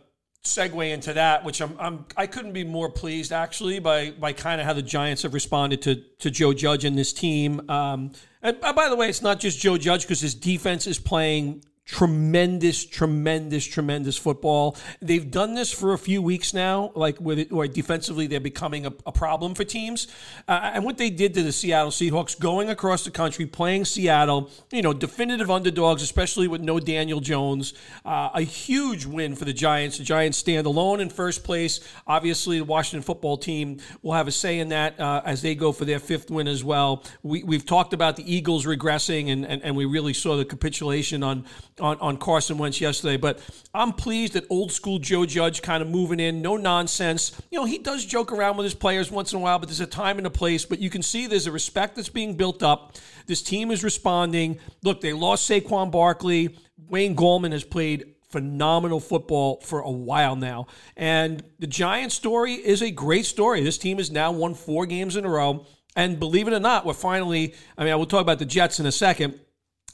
segue 0.44 0.92
into 0.92 1.12
that, 1.12 1.44
which 1.44 1.60
I'm, 1.60 1.76
I'm 1.78 2.04
I 2.16 2.26
couldn't 2.26 2.52
be 2.52 2.64
more 2.64 2.90
pleased 2.90 3.32
actually 3.32 3.78
by 3.78 4.10
by 4.10 4.32
kind 4.32 4.60
of 4.60 4.66
how 4.66 4.72
the 4.72 4.82
Giants 4.82 5.22
have 5.22 5.34
responded 5.34 5.82
to 5.82 5.96
to 6.18 6.30
Joe 6.30 6.52
Judge 6.52 6.84
and 6.84 6.98
this 6.98 7.12
team. 7.12 7.68
Um, 7.70 8.12
and 8.42 8.56
uh, 8.62 8.72
by 8.72 8.88
the 8.88 8.96
way, 8.96 9.08
it's 9.08 9.22
not 9.22 9.40
just 9.40 9.60
Joe 9.60 9.78
Judge 9.78 10.02
because 10.02 10.20
his 10.20 10.34
defense 10.34 10.86
is 10.86 10.98
playing 10.98 11.64
tremendous, 11.84 12.84
tremendous, 12.84 13.66
tremendous 13.66 14.16
football. 14.16 14.76
They've 15.00 15.28
done 15.28 15.54
this 15.54 15.72
for 15.72 15.92
a 15.92 15.98
few 15.98 16.22
weeks 16.22 16.54
now, 16.54 16.92
like 16.94 17.20
with 17.20 17.38
it, 17.38 17.52
where 17.52 17.66
defensively 17.66 18.26
they're 18.26 18.40
becoming 18.40 18.86
a, 18.86 18.92
a 19.04 19.12
problem 19.12 19.54
for 19.54 19.64
teams. 19.64 20.06
Uh, 20.46 20.70
and 20.74 20.84
what 20.84 20.96
they 20.96 21.10
did 21.10 21.34
to 21.34 21.42
the 21.42 21.52
Seattle 21.52 21.90
Seahawks, 21.90 22.38
going 22.38 22.70
across 22.70 23.04
the 23.04 23.10
country, 23.10 23.46
playing 23.46 23.84
Seattle, 23.84 24.50
you 24.70 24.80
know, 24.80 24.92
definitive 24.92 25.50
underdogs, 25.50 26.02
especially 26.02 26.46
with 26.46 26.60
no 26.60 26.78
Daniel 26.78 27.20
Jones, 27.20 27.74
uh, 28.04 28.30
a 28.34 28.42
huge 28.42 29.04
win 29.04 29.34
for 29.34 29.44
the 29.44 29.52
Giants. 29.52 29.98
The 29.98 30.04
Giants 30.04 30.38
stand 30.38 30.66
alone 30.66 31.00
in 31.00 31.10
first 31.10 31.42
place. 31.42 31.80
Obviously, 32.06 32.58
the 32.58 32.64
Washington 32.64 33.02
football 33.02 33.36
team 33.36 33.78
will 34.02 34.12
have 34.12 34.28
a 34.28 34.32
say 34.32 34.60
in 34.60 34.68
that 34.68 34.98
uh, 35.00 35.22
as 35.24 35.42
they 35.42 35.54
go 35.54 35.72
for 35.72 35.84
their 35.84 35.98
fifth 35.98 36.30
win 36.30 36.46
as 36.46 36.62
well. 36.62 37.04
We, 37.22 37.42
have 37.56 37.66
talked 37.66 37.92
about 37.92 38.16
the 38.16 38.34
Eagles 38.34 38.66
regressing, 38.66 39.30
and, 39.30 39.44
and, 39.44 39.62
and 39.62 39.76
we 39.76 39.84
really 39.84 40.14
saw 40.14 40.36
the 40.36 40.44
capitulation 40.44 41.22
on 41.22 41.44
on, 41.80 41.98
on 42.00 42.16
Carson 42.16 42.58
Wentz 42.58 42.80
yesterday. 42.80 43.16
But 43.16 43.40
I'm 43.74 43.92
pleased 43.92 44.34
that 44.34 44.44
old 44.50 44.72
school 44.72 44.98
Joe 44.98 45.26
Judge 45.26 45.62
kind 45.62 45.82
of 45.82 45.88
moving 45.88 46.20
in, 46.20 46.42
no 46.42 46.56
nonsense. 46.56 47.40
You 47.50 47.60
know, 47.60 47.64
he 47.64 47.78
does 47.78 48.04
joke 48.04 48.32
around 48.32 48.56
with 48.56 48.64
his 48.64 48.74
players 48.74 49.10
once 49.10 49.32
in 49.32 49.38
a 49.38 49.42
while, 49.42 49.58
but 49.58 49.68
there's 49.68 49.80
a 49.80 49.86
time 49.86 50.18
and 50.18 50.26
a 50.26 50.30
place. 50.30 50.64
But 50.64 50.78
you 50.78 50.90
can 50.90 51.02
see 51.02 51.26
there's 51.26 51.46
a 51.46 51.52
respect 51.52 51.96
that's 51.96 52.08
being 52.08 52.36
built 52.36 52.62
up. 52.62 52.96
This 53.26 53.42
team 53.42 53.70
is 53.70 53.84
responding. 53.84 54.58
Look, 54.82 55.00
they 55.00 55.12
lost 55.12 55.48
Saquon 55.48 55.90
Barkley. 55.90 56.56
Wayne 56.88 57.16
Gallman 57.16 57.52
has 57.52 57.64
played 57.64 58.14
phenomenal 58.32 58.98
football 58.98 59.60
for 59.60 59.80
a 59.80 59.90
while 59.90 60.36
now. 60.36 60.66
And 60.96 61.44
the 61.58 61.66
Giants 61.66 62.14
story 62.14 62.54
is 62.54 62.82
a 62.82 62.90
great 62.90 63.26
story. 63.26 63.62
This 63.62 63.78
team 63.78 63.98
has 63.98 64.10
now 64.10 64.32
won 64.32 64.54
four 64.54 64.86
games 64.86 65.16
in 65.16 65.24
a 65.24 65.28
row. 65.28 65.66
And 65.94 66.18
believe 66.18 66.48
it 66.48 66.54
or 66.54 66.60
not, 66.60 66.86
we're 66.86 66.94
finally, 66.94 67.54
I 67.76 67.84
mean, 67.84 67.92
I 67.92 67.96
will 67.96 68.06
talk 68.06 68.22
about 68.22 68.38
the 68.38 68.46
Jets 68.46 68.80
in 68.80 68.86
a 68.86 68.92
second. 68.92 69.38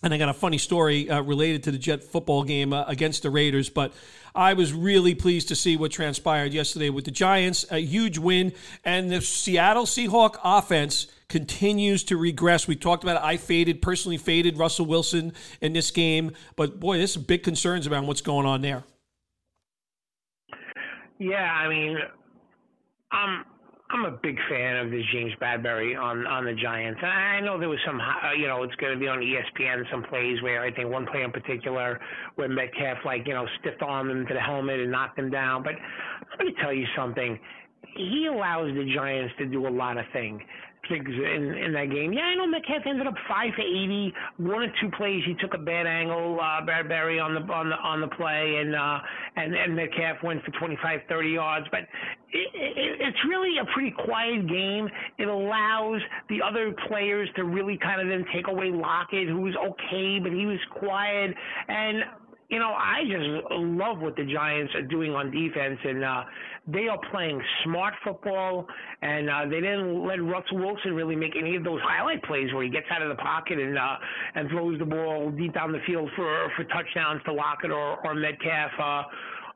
And 0.03 0.15
I 0.15 0.19
got 0.19 0.29
a 0.29 0.35
funny 0.35 0.59
story 0.59 1.11
uh, 1.11 1.23
related 1.23 1.65
to 1.65 1.73
the 1.73 1.79
Jet 1.79 2.05
football 2.05 2.45
game 2.45 2.73
uh, 2.73 2.85
against 2.87 3.25
the 3.25 3.31
Raiders, 3.31 3.69
but 3.69 3.93
I 4.35 4.53
was 4.53 4.73
really 4.73 5.15
pleased 5.17 5.49
to 5.49 5.57
see 5.57 5.77
what 5.77 5.91
transpired 5.91 6.53
yesterday 6.53 6.91
with 6.91 7.05
the 7.05 7.11
Giants. 7.11 7.67
A 7.73 7.79
huge 7.81 8.17
win, 8.17 8.53
and 8.85 9.11
the 9.11 9.21
Seattle 9.21 9.87
Seahawk 9.87 10.37
offense 10.45 11.09
continues 11.29 12.05
to 12.05 12.17
regress. 12.17 12.69
We 12.69 12.77
talked 12.77 13.03
about 13.03 13.17
it. 13.17 13.25
I 13.25 13.37
faded, 13.37 13.83
personally 13.83 14.19
faded 14.19 14.57
Russell 14.57 14.87
Wilson 14.87 15.33
in 15.61 15.73
this 15.73 15.91
game, 15.91 16.33
but 16.55 16.79
boy, 16.79 16.99
there's 16.99 17.15
some 17.15 17.25
big 17.25 17.43
concerns 17.43 17.87
about 17.87 18.05
what's 18.05 18.23
going 18.23 18.47
on 18.47 18.63
there. 18.63 18.85
Yeah, 21.19 21.43
I 21.43 21.69
mean, 21.69 21.99
um, 23.11 23.45
I'm 23.91 24.05
a 24.05 24.11
big 24.11 24.37
fan 24.51 24.77
of 24.77 24.91
this 24.91 25.03
James 25.13 25.33
Bradberry 25.41 25.99
on 25.99 26.27
on 26.27 26.45
the 26.45 26.53
Giants. 26.53 27.01
I 27.03 27.41
know 27.41 27.59
there 27.59 27.71
was 27.71 27.79
some, 27.87 27.99
uh, 27.99 28.33
you 28.37 28.47
know, 28.47 28.63
it's 28.63 28.75
going 28.77 28.93
to 28.93 28.99
be 28.99 29.09
on 29.09 29.21
ESPN 29.21 29.83
some 29.91 30.03
plays 30.03 30.43
where 30.43 30.63
I 30.63 30.71
think 30.71 30.91
one 30.91 31.07
play 31.07 31.23
in 31.23 31.33
particular 31.33 31.99
where 32.35 32.49
Metcalf 32.49 32.99
like 33.07 33.27
you 33.27 33.33
know 33.33 33.47
stiff 33.61 33.81
armed 33.81 34.11
him 34.11 34.27
to 34.27 34.35
the 34.35 34.41
helmet 34.41 34.79
and 34.81 34.93
knocked 34.93 35.19
him 35.19 35.31
down. 35.31 35.63
But 35.63 35.73
let 36.31 36.47
me 36.47 36.55
tell 36.61 36.73
you 36.73 36.85
something. 36.95 37.39
He 37.97 38.29
allows 38.31 38.75
the 38.75 38.93
Giants 38.95 39.33
to 39.39 39.47
do 39.47 39.67
a 39.67 39.71
lot 39.71 39.97
of 39.97 40.05
things 40.13 40.43
things 40.89 41.09
in 41.09 41.55
in 41.55 41.73
that 41.73 41.91
game. 41.91 42.13
Yeah, 42.13 42.23
I 42.23 42.35
know 42.35 42.47
Metcalf 42.47 42.83
ended 42.87 43.07
up 43.07 43.15
five 43.29 43.53
for 43.55 43.63
eighty. 43.63 44.13
One 44.39 44.63
or 44.63 44.73
two 44.81 44.91
plays 44.97 45.23
he 45.27 45.35
took 45.35 45.55
a 45.55 45.59
bad 45.59 45.87
angle, 45.87 46.39
uh, 46.41 46.65
Barry 46.65 47.19
on 47.19 47.35
the 47.35 47.41
on 47.53 47.69
the 47.71 47.77
on 47.77 48.01
the 48.01 48.09
play, 48.09 48.57
and 48.61 48.75
uh, 48.75 48.99
and 49.37 49.55
and 49.55 49.77
Metcalf 49.77 50.23
went 50.23 50.43
for 50.45 50.51
25, 50.53 51.01
30 51.09 51.29
yards. 51.29 51.67
But 51.71 51.81
it, 52.33 52.49
it, 52.55 53.01
it's 53.01 53.19
really 53.29 53.59
a 53.59 53.65
pretty 53.73 53.95
quiet 54.05 54.49
game. 54.49 54.89
It 55.19 55.29
allows 55.29 56.01
the 56.29 56.43
other 56.43 56.75
players 56.89 57.29
to 57.37 57.45
really 57.45 57.79
kind 57.79 58.01
of 58.01 58.09
then 58.09 58.25
take 58.35 58.49
away 58.49 58.71
Lockett, 58.71 59.29
who 59.29 59.41
was 59.41 59.55
okay, 59.57 60.19
but 60.23 60.33
he 60.33 60.47
was 60.47 60.59
quiet 60.79 61.35
and 61.69 62.05
you 62.49 62.59
know, 62.59 62.73
I 62.73 63.03
just 63.05 63.51
love 63.51 63.99
what 63.99 64.17
the 64.17 64.25
Giants 64.25 64.75
are 64.75 64.83
doing 64.83 65.13
on 65.13 65.31
defense, 65.31 65.79
and 65.85 66.03
uh, 66.03 66.25
they 66.67 66.89
are 66.89 66.99
playing 67.11 67.41
smart 67.65 67.93
football, 68.03 68.67
and 69.03 69.29
uh, 69.29 69.45
they 69.45 69.61
didn't 69.61 70.07
let 70.07 70.23
Russell 70.23 70.59
Wilson 70.59 70.95
really 70.95 71.15
make 71.15 71.37
any 71.39 71.57
of 71.57 71.65
those 71.65 71.81
highlight 71.83 72.23
plays 72.25 72.53
where 72.55 72.65
he 72.65 72.71
gets 72.71 72.87
out 72.91 73.03
of 73.03 73.11
the 73.11 73.23
pocket 73.23 73.59
and 73.59 73.77
uh, 73.77 73.97
and 74.35 74.49
throws 74.49 74.79
the 74.79 74.87
ball 74.87 75.31
deep 75.31 75.53
down 75.53 75.73
the 75.73 75.81
field 75.87 76.09
for 76.17 76.51
for 76.57 76.65
touchdowns 76.65 77.21
to 77.27 77.33
Lockett 77.35 77.71
or 77.71 78.05
or 78.07 78.15
Metcalf. 78.15 78.71
Uh, 78.81 79.03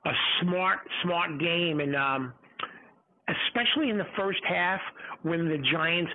a 0.05 0.13
smart, 0.43 0.81
smart 1.05 1.39
game, 1.39 1.81
and 1.81 1.95
um, 1.95 2.33
especially 3.29 3.89
in 3.89 3.97
the 3.97 4.07
first 4.17 4.41
half 4.49 4.81
when 5.23 5.49
the 5.49 5.59
Giants 5.73 6.11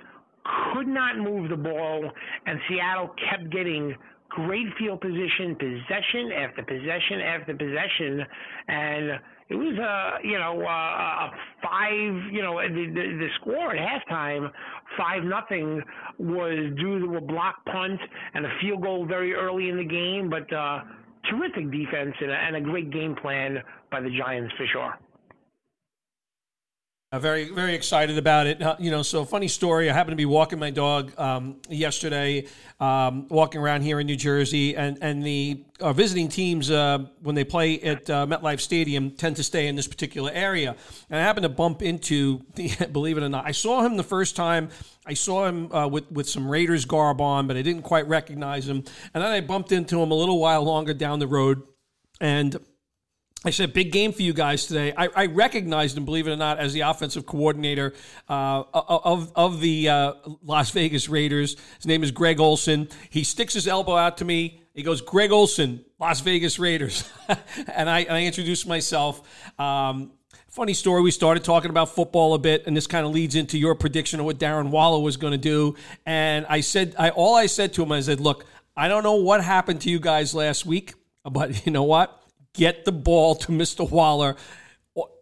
could 0.72 0.86
not 0.86 1.18
move 1.18 1.50
the 1.50 1.56
ball, 1.56 2.10
and 2.46 2.58
Seattle 2.68 3.14
kept 3.30 3.50
getting 3.50 3.94
great 4.28 4.66
field 4.78 5.00
position, 5.00 5.56
possession 5.58 6.32
after 6.32 6.62
possession 6.62 7.20
after 7.20 7.54
possession, 7.54 8.24
and 8.68 9.10
it 9.48 9.54
was 9.54 9.76
a 9.78 10.26
you 10.26 10.38
know 10.38 10.60
a 10.62 11.30
five 11.62 12.32
you 12.32 12.42
know 12.42 12.60
the, 12.60 12.86
the, 12.94 13.02
the 13.18 13.28
score 13.40 13.74
at 13.74 13.78
halftime 13.78 14.50
five 14.96 15.24
nothing 15.24 15.82
was 16.18 16.72
due 16.76 17.00
to 17.00 17.16
a 17.16 17.20
block 17.20 17.64
punt 17.64 18.00
and 18.34 18.44
a 18.44 18.50
field 18.60 18.82
goal 18.82 19.06
very 19.06 19.34
early 19.34 19.68
in 19.70 19.76
the 19.76 19.84
game, 19.84 20.28
but 20.28 20.52
uh, 20.52 20.80
terrific 21.30 21.70
defense 21.70 22.14
and 22.20 22.30
a, 22.30 22.34
and 22.34 22.56
a 22.56 22.60
great 22.60 22.90
game 22.90 23.14
plan 23.20 23.58
by 23.90 24.00
the 24.00 24.10
Giants 24.10 24.52
for 24.56 24.66
sure. 24.72 24.98
Uh, 27.10 27.18
very, 27.18 27.48
very 27.48 27.74
excited 27.74 28.18
about 28.18 28.46
it. 28.46 28.60
Uh, 28.60 28.76
you 28.78 28.90
know, 28.90 29.02
so 29.02 29.24
funny 29.24 29.48
story. 29.48 29.88
I 29.88 29.94
happened 29.94 30.12
to 30.12 30.16
be 30.16 30.26
walking 30.26 30.58
my 30.58 30.68
dog 30.68 31.18
um, 31.18 31.56
yesterday, 31.70 32.46
um, 32.80 33.26
walking 33.28 33.62
around 33.62 33.80
here 33.80 33.98
in 33.98 34.06
New 34.06 34.14
Jersey, 34.14 34.76
and 34.76 34.98
and 35.00 35.24
the 35.24 35.64
uh, 35.80 35.94
visiting 35.94 36.28
teams 36.28 36.70
uh, 36.70 36.98
when 37.22 37.34
they 37.34 37.44
play 37.44 37.80
at 37.80 38.10
uh, 38.10 38.26
MetLife 38.26 38.60
Stadium 38.60 39.10
tend 39.10 39.36
to 39.36 39.42
stay 39.42 39.68
in 39.68 39.74
this 39.74 39.88
particular 39.88 40.30
area. 40.34 40.76
And 41.08 41.18
I 41.18 41.22
happened 41.22 41.44
to 41.44 41.48
bump 41.48 41.80
into, 41.80 42.42
the, 42.56 42.68
believe 42.92 43.16
it 43.16 43.22
or 43.22 43.30
not, 43.30 43.46
I 43.46 43.52
saw 43.52 43.80
him 43.80 43.96
the 43.96 44.02
first 44.02 44.36
time. 44.36 44.68
I 45.06 45.14
saw 45.14 45.46
him 45.46 45.70
with 45.90 46.12
with 46.12 46.28
some 46.28 46.46
Raiders 46.46 46.84
garb 46.84 47.22
on, 47.22 47.46
but 47.46 47.56
I 47.56 47.62
didn't 47.62 47.84
quite 47.84 48.06
recognize 48.06 48.68
him. 48.68 48.84
And 49.14 49.24
then 49.24 49.32
I 49.32 49.40
bumped 49.40 49.72
into 49.72 49.98
him 50.02 50.10
a 50.10 50.14
little 50.14 50.38
while 50.38 50.62
longer 50.62 50.92
down 50.92 51.20
the 51.20 51.26
road, 51.26 51.62
and 52.20 52.54
I 53.44 53.50
said, 53.50 53.72
big 53.72 53.92
game 53.92 54.12
for 54.12 54.22
you 54.22 54.32
guys 54.32 54.66
today. 54.66 54.92
I, 54.96 55.08
I 55.14 55.26
recognized 55.26 55.96
him, 55.96 56.04
believe 56.04 56.26
it 56.26 56.32
or 56.32 56.36
not, 56.36 56.58
as 56.58 56.72
the 56.72 56.80
offensive 56.80 57.24
coordinator 57.24 57.94
uh, 58.28 58.64
of, 58.74 59.30
of 59.36 59.60
the 59.60 59.88
uh, 59.88 60.12
Las 60.42 60.70
Vegas 60.70 61.08
Raiders. 61.08 61.56
His 61.76 61.86
name 61.86 62.02
is 62.02 62.10
Greg 62.10 62.40
Olson. 62.40 62.88
He 63.10 63.22
sticks 63.22 63.54
his 63.54 63.68
elbow 63.68 63.96
out 63.96 64.18
to 64.18 64.24
me. 64.24 64.62
He 64.74 64.82
goes, 64.82 65.00
Greg 65.02 65.30
Olson, 65.30 65.84
Las 66.00 66.20
Vegas 66.20 66.58
Raiders. 66.58 67.08
and 67.74 67.88
I, 67.88 68.06
I 68.10 68.22
introduced 68.24 68.66
myself. 68.66 69.22
Um, 69.56 70.10
funny 70.48 70.74
story. 70.74 71.02
We 71.02 71.12
started 71.12 71.44
talking 71.44 71.70
about 71.70 71.90
football 71.90 72.34
a 72.34 72.38
bit, 72.38 72.66
and 72.66 72.76
this 72.76 72.88
kind 72.88 73.06
of 73.06 73.12
leads 73.12 73.36
into 73.36 73.56
your 73.56 73.76
prediction 73.76 74.18
of 74.18 74.26
what 74.26 74.38
Darren 74.38 74.70
Waller 74.70 75.00
was 75.00 75.16
going 75.16 75.32
to 75.32 75.38
do. 75.38 75.76
And 76.04 76.44
I 76.48 76.60
said, 76.60 76.96
I, 76.98 77.10
all 77.10 77.36
I 77.36 77.46
said 77.46 77.72
to 77.74 77.84
him, 77.84 77.92
I 77.92 78.00
said, 78.00 78.18
look, 78.18 78.46
I 78.76 78.88
don't 78.88 79.04
know 79.04 79.14
what 79.14 79.44
happened 79.44 79.80
to 79.82 79.90
you 79.90 80.00
guys 80.00 80.34
last 80.34 80.66
week, 80.66 80.94
but 81.24 81.64
you 81.66 81.70
know 81.70 81.84
what? 81.84 82.17
Get 82.58 82.84
the 82.84 82.92
ball 82.92 83.34
to 83.36 83.52
Mr. 83.52 83.88
Waller 83.88 84.36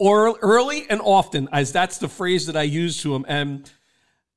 or 0.00 0.38
early 0.40 0.87
and 0.88 1.00
often, 1.02 1.49
as 1.52 1.71
that's 1.71 1.99
the 1.99 2.09
phrase 2.09 2.47
that 2.47 2.57
I 2.57 2.62
use 2.62 3.00
to 3.02 3.14
him. 3.14 3.25
And 3.28 3.71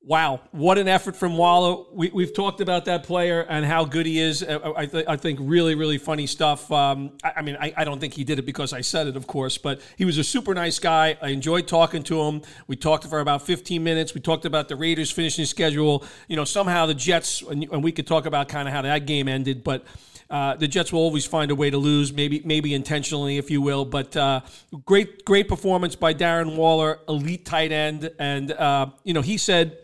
wow, 0.02 0.42
what 0.52 0.78
an 0.78 0.88
effort 0.88 1.16
from 1.16 1.38
Waller. 1.38 1.86
We, 1.94 2.24
have 2.24 2.34
talked 2.34 2.62
about 2.62 2.86
that 2.86 3.04
player 3.04 3.42
and 3.42 3.66
how 3.66 3.86
good 3.86 4.06
he 4.06 4.20
is. 4.20 4.44
I, 4.44 4.86
th- 4.86 5.06
I 5.08 5.16
think 5.18 5.40
really, 5.42 5.76
really 5.76 5.98
funny 5.98 6.26
stuff. 6.26 6.72
Um, 6.72 7.12
I, 7.24 7.34
I, 7.38 7.42
mean, 7.42 7.58
I, 7.60 7.74
I, 7.78 7.84
don't 7.84 8.00
think 8.00 8.14
he 8.14 8.24
did 8.24 8.40
it 8.40 8.46
because 8.46 8.74
I 8.74 8.82
said 8.82 9.08
it, 9.08 9.16
of 9.16 9.28
course, 9.28 9.58
but 9.58 9.82
he 9.98 10.06
was 10.06 10.18
a 10.18 10.24
super 10.24 10.54
nice 10.54 10.80
guy. 10.80 11.18
I 11.22 11.30
enjoyed 11.30 11.68
talking 11.68 12.04
to 12.04 12.22
him. 12.22 12.42
We 12.68 12.76
talked 12.76 13.06
for 13.06 13.20
about 13.20 13.44
15 13.44 13.84
minutes. 13.84 14.14
We 14.14 14.22
talked 14.22 14.46
about 14.46 14.68
the 14.68 14.76
Raiders 14.76 15.12
finishing 15.12 15.46
schedule. 15.46 16.04
You 16.28 16.36
know, 16.36 16.46
somehow 16.46 16.86
the 16.86 16.96
Jets, 16.96 17.42
and, 17.42 17.64
and 17.72 17.84
we 17.84 17.92
could 17.92 18.08
talk 18.08 18.26
about 18.26 18.50
kind 18.50 18.68
of 18.68 18.74
how 18.74 18.82
that 18.82 19.06
game 19.06 19.28
ended, 19.28 19.64
but 19.64 19.86
uh, 20.30 20.56
the 20.56 20.68
Jets 20.68 20.94
will 20.94 21.00
always 21.00 21.26
find 21.26 21.50
a 21.50 21.56
way 21.56 21.70
to 21.70 21.78
lose, 21.78 22.14
maybe 22.14 22.42
maybe 22.46 22.74
intentionally, 22.74 23.38
if 23.38 23.50
you 23.50 23.62
will. 23.62 23.86
But 23.86 24.16
uh, 24.16 24.42
great 24.86 25.26
great 25.26 25.48
performance 25.48 25.96
by 25.96 26.14
Darren 26.14 26.56
Waller, 26.56 27.00
elite 27.08 27.46
tight 27.46 27.72
end, 27.72 28.12
and 28.20 28.52
uh, 28.52 28.88
you 29.04 29.14
know 29.14 29.22
he 29.22 29.38
said, 29.38 29.78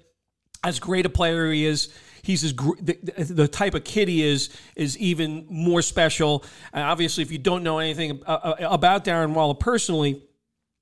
as 0.63 0.79
great 0.79 1.05
a 1.05 1.09
player 1.09 1.51
he 1.51 1.65
is. 1.65 1.93
He's 2.21 2.43
as 2.43 2.53
gr- 2.53 2.73
the, 2.81 2.95
the, 3.19 3.47
type 3.47 3.75
of 3.75 3.83
kid 3.83 4.07
he 4.07 4.23
is 4.23 4.49
is 4.75 4.97
even 4.97 5.45
more 5.47 5.83
special. 5.83 6.43
And 6.73 6.83
obviously, 6.83 7.21
if 7.21 7.31
you 7.31 7.37
don't 7.37 7.61
know 7.61 7.77
anything 7.77 8.23
uh, 8.25 8.31
uh, 8.31 8.55
about 8.61 9.05
Darren 9.05 9.33
Waller 9.35 9.53
personally, 9.53 10.23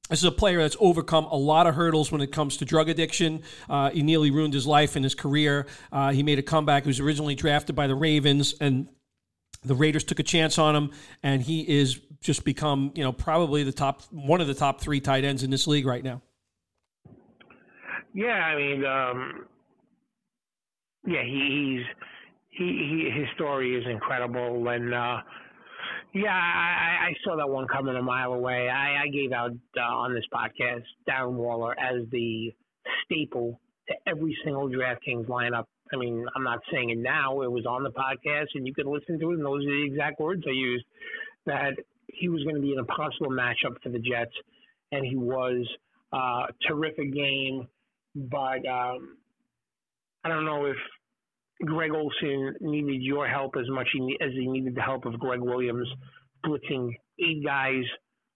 this 0.09 0.19
is 0.19 0.25
a 0.25 0.31
player 0.31 0.59
that's 0.59 0.77
overcome 0.79 1.25
a 1.25 1.35
lot 1.35 1.67
of 1.67 1.75
hurdles 1.75 2.13
when 2.13 2.21
it 2.21 2.31
comes 2.31 2.55
to 2.57 2.65
drug 2.65 2.87
addiction. 2.87 3.43
Uh, 3.69 3.89
he 3.89 4.03
nearly 4.03 4.31
ruined 4.31 4.53
his 4.53 4.65
life 4.65 4.95
and 4.95 5.03
his 5.03 5.15
career. 5.15 5.67
Uh, 5.91 6.13
he 6.13 6.23
made 6.23 6.39
a 6.39 6.43
comeback. 6.43 6.83
He 6.83 6.87
was 6.87 7.01
originally 7.01 7.35
drafted 7.35 7.75
by 7.75 7.87
the 7.87 7.95
Ravens, 7.95 8.55
and 8.61 8.87
the 9.65 9.75
Raiders 9.75 10.03
took 10.03 10.19
a 10.19 10.23
chance 10.23 10.57
on 10.57 10.75
him, 10.75 10.91
and 11.21 11.41
he 11.41 11.61
is 11.61 11.99
just 12.21 12.43
become, 12.45 12.91
you 12.95 13.03
know, 13.03 13.11
probably 13.11 13.63
the 13.63 13.71
top 13.71 14.01
one 14.11 14.41
of 14.41 14.47
the 14.47 14.53
top 14.53 14.81
three 14.81 14.99
tight 14.99 15.23
ends 15.23 15.43
in 15.43 15.49
this 15.49 15.67
league 15.67 15.85
right 15.85 16.03
now. 16.03 16.21
Yeah, 18.13 18.27
I 18.27 18.55
mean, 18.55 18.85
um, 18.85 19.45
yeah, 21.05 21.23
he, 21.23 21.79
he's 21.79 21.85
he, 22.49 22.65
he 22.65 23.19
his 23.19 23.27
story 23.35 23.75
is 23.75 23.83
incredible, 23.89 24.67
and 24.69 24.93
uh, 24.93 25.17
yeah, 26.13 26.29
I, 26.29 27.07
I 27.07 27.13
saw 27.23 27.35
that 27.37 27.49
one 27.49 27.67
coming 27.67 27.95
a 27.95 28.01
mile 28.01 28.33
away. 28.33 28.69
I, 28.69 29.03
I 29.03 29.07
gave 29.07 29.31
out 29.31 29.51
uh, 29.77 29.81
on 29.81 30.13
this 30.13 30.25
podcast 30.31 30.83
Darren 31.09 31.33
Waller 31.33 31.77
as 31.79 32.07
the 32.11 32.53
staple 33.03 33.59
to 33.87 33.95
every 34.07 34.37
single 34.43 34.69
DraftKings 34.69 35.25
lineup 35.25 35.65
I 35.91 35.97
mean, 35.97 36.25
I'm 36.35 36.43
not 36.43 36.59
saying 36.71 36.89
it 36.89 36.97
now. 36.97 37.41
It 37.41 37.51
was 37.51 37.65
on 37.65 37.83
the 37.83 37.91
podcast, 37.91 38.47
and 38.55 38.65
you 38.65 38.73
could 38.73 38.87
listen 38.87 39.19
to 39.19 39.31
it, 39.31 39.35
and 39.35 39.45
those 39.45 39.65
are 39.65 39.69
the 39.69 39.85
exact 39.85 40.19
words 40.19 40.43
I 40.47 40.51
used. 40.51 40.85
That 41.45 41.73
he 42.07 42.29
was 42.29 42.43
going 42.43 42.55
to 42.55 42.61
be 42.61 42.73
an 42.73 42.79
impossible 42.79 43.31
matchup 43.31 43.81
for 43.81 43.89
the 43.89 43.99
Jets, 43.99 44.31
and 44.91 45.05
he 45.05 45.15
was 45.15 45.67
uh, 46.11 46.45
terrific 46.67 47.13
game. 47.13 47.67
But 48.15 48.65
um, 48.67 49.17
I 50.23 50.29
don't 50.29 50.45
know 50.45 50.65
if 50.65 50.77
Greg 51.65 51.91
Olson 51.91 52.55
needed 52.61 53.01
your 53.01 53.27
help 53.27 53.55
as 53.59 53.69
much 53.69 53.87
as 54.21 54.31
he 54.33 54.47
needed 54.47 54.75
the 54.75 54.81
help 54.81 55.05
of 55.05 55.19
Gregg 55.19 55.41
Williams, 55.41 55.87
blitzing 56.45 56.91
eight 57.19 57.43
guys 57.43 57.83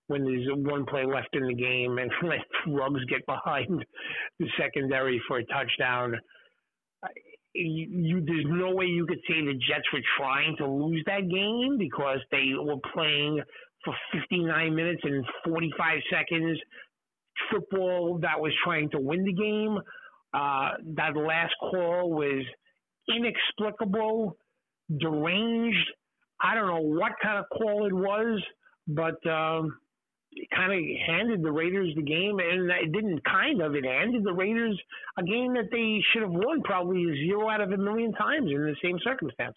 when 0.08 0.24
there's 0.24 0.48
one 0.50 0.86
play 0.86 1.06
left 1.06 1.30
in 1.34 1.46
the 1.48 1.54
game 1.54 1.98
and 1.98 2.12
let 2.24 2.40
Ruggs 2.68 3.04
get 3.06 3.26
behind 3.26 3.86
the 4.40 4.48
secondary 4.60 5.22
for 5.28 5.38
a 5.38 5.46
touchdown 5.46 6.16
you, 7.58 7.88
you, 7.92 8.24
there's 8.26 8.46
no 8.48 8.74
way 8.74 8.86
you 8.86 9.06
could 9.06 9.20
say 9.28 9.42
the 9.46 9.54
Jets 9.54 9.86
were 9.94 10.02
trying 10.18 10.56
to 10.58 10.68
lose 10.68 11.04
that 11.08 11.30
game 11.30 11.78
because 11.78 12.20
they 12.32 12.52
were 12.58 12.78
playing 12.94 13.42
for 13.84 13.94
59 14.14 14.76
minutes 14.76 15.02
and 15.04 15.26
45 15.46 16.00
seconds 16.12 16.60
football 17.52 18.20
that 18.22 18.40
was 18.40 18.52
trying 18.64 18.90
to 18.92 19.00
win 19.00 19.24
the 19.24 19.34
game. 19.34 19.78
Uh, 20.34 20.72
that 20.96 21.16
last 21.16 21.54
call 21.60 22.12
was 22.12 22.44
inexplicable, 23.10 24.38
deranged. 25.00 25.92
I 26.42 26.56
don't 26.56 26.68
know 26.68 26.82
what 26.82 27.14
kind 27.22 27.40
of 27.40 27.46
call 27.50 27.86
it 27.86 27.94
was, 27.94 28.42
but 28.88 29.26
um, 29.30 29.78
kind 30.54 30.74
of 30.74 30.80
handed 31.08 31.44
the 31.44 31.52
Raiders 31.52 31.94
the 31.96 32.02
game, 32.02 32.40
and 32.40 32.70
it 32.70 32.92
didn't 32.92 33.24
kind 33.24 33.62
of. 33.62 33.76
It 33.76 33.86
handed 33.86 34.24
the 34.24 34.34
Raiders 34.34 34.80
a 35.18 35.24
game 35.24 35.54
that 35.54 35.70
they 35.72 36.02
should 36.12 36.24
have 36.24 36.32
won 36.32 36.62
probably 36.64 37.04
zero 37.26 37.50
out 37.50 37.62
of 37.62 37.72
a 37.72 37.78
million 37.78 38.14
times 38.14 38.50
in 38.52 38.64
the 38.64 38.76
same 38.82 39.00
circumstance. 39.04 39.56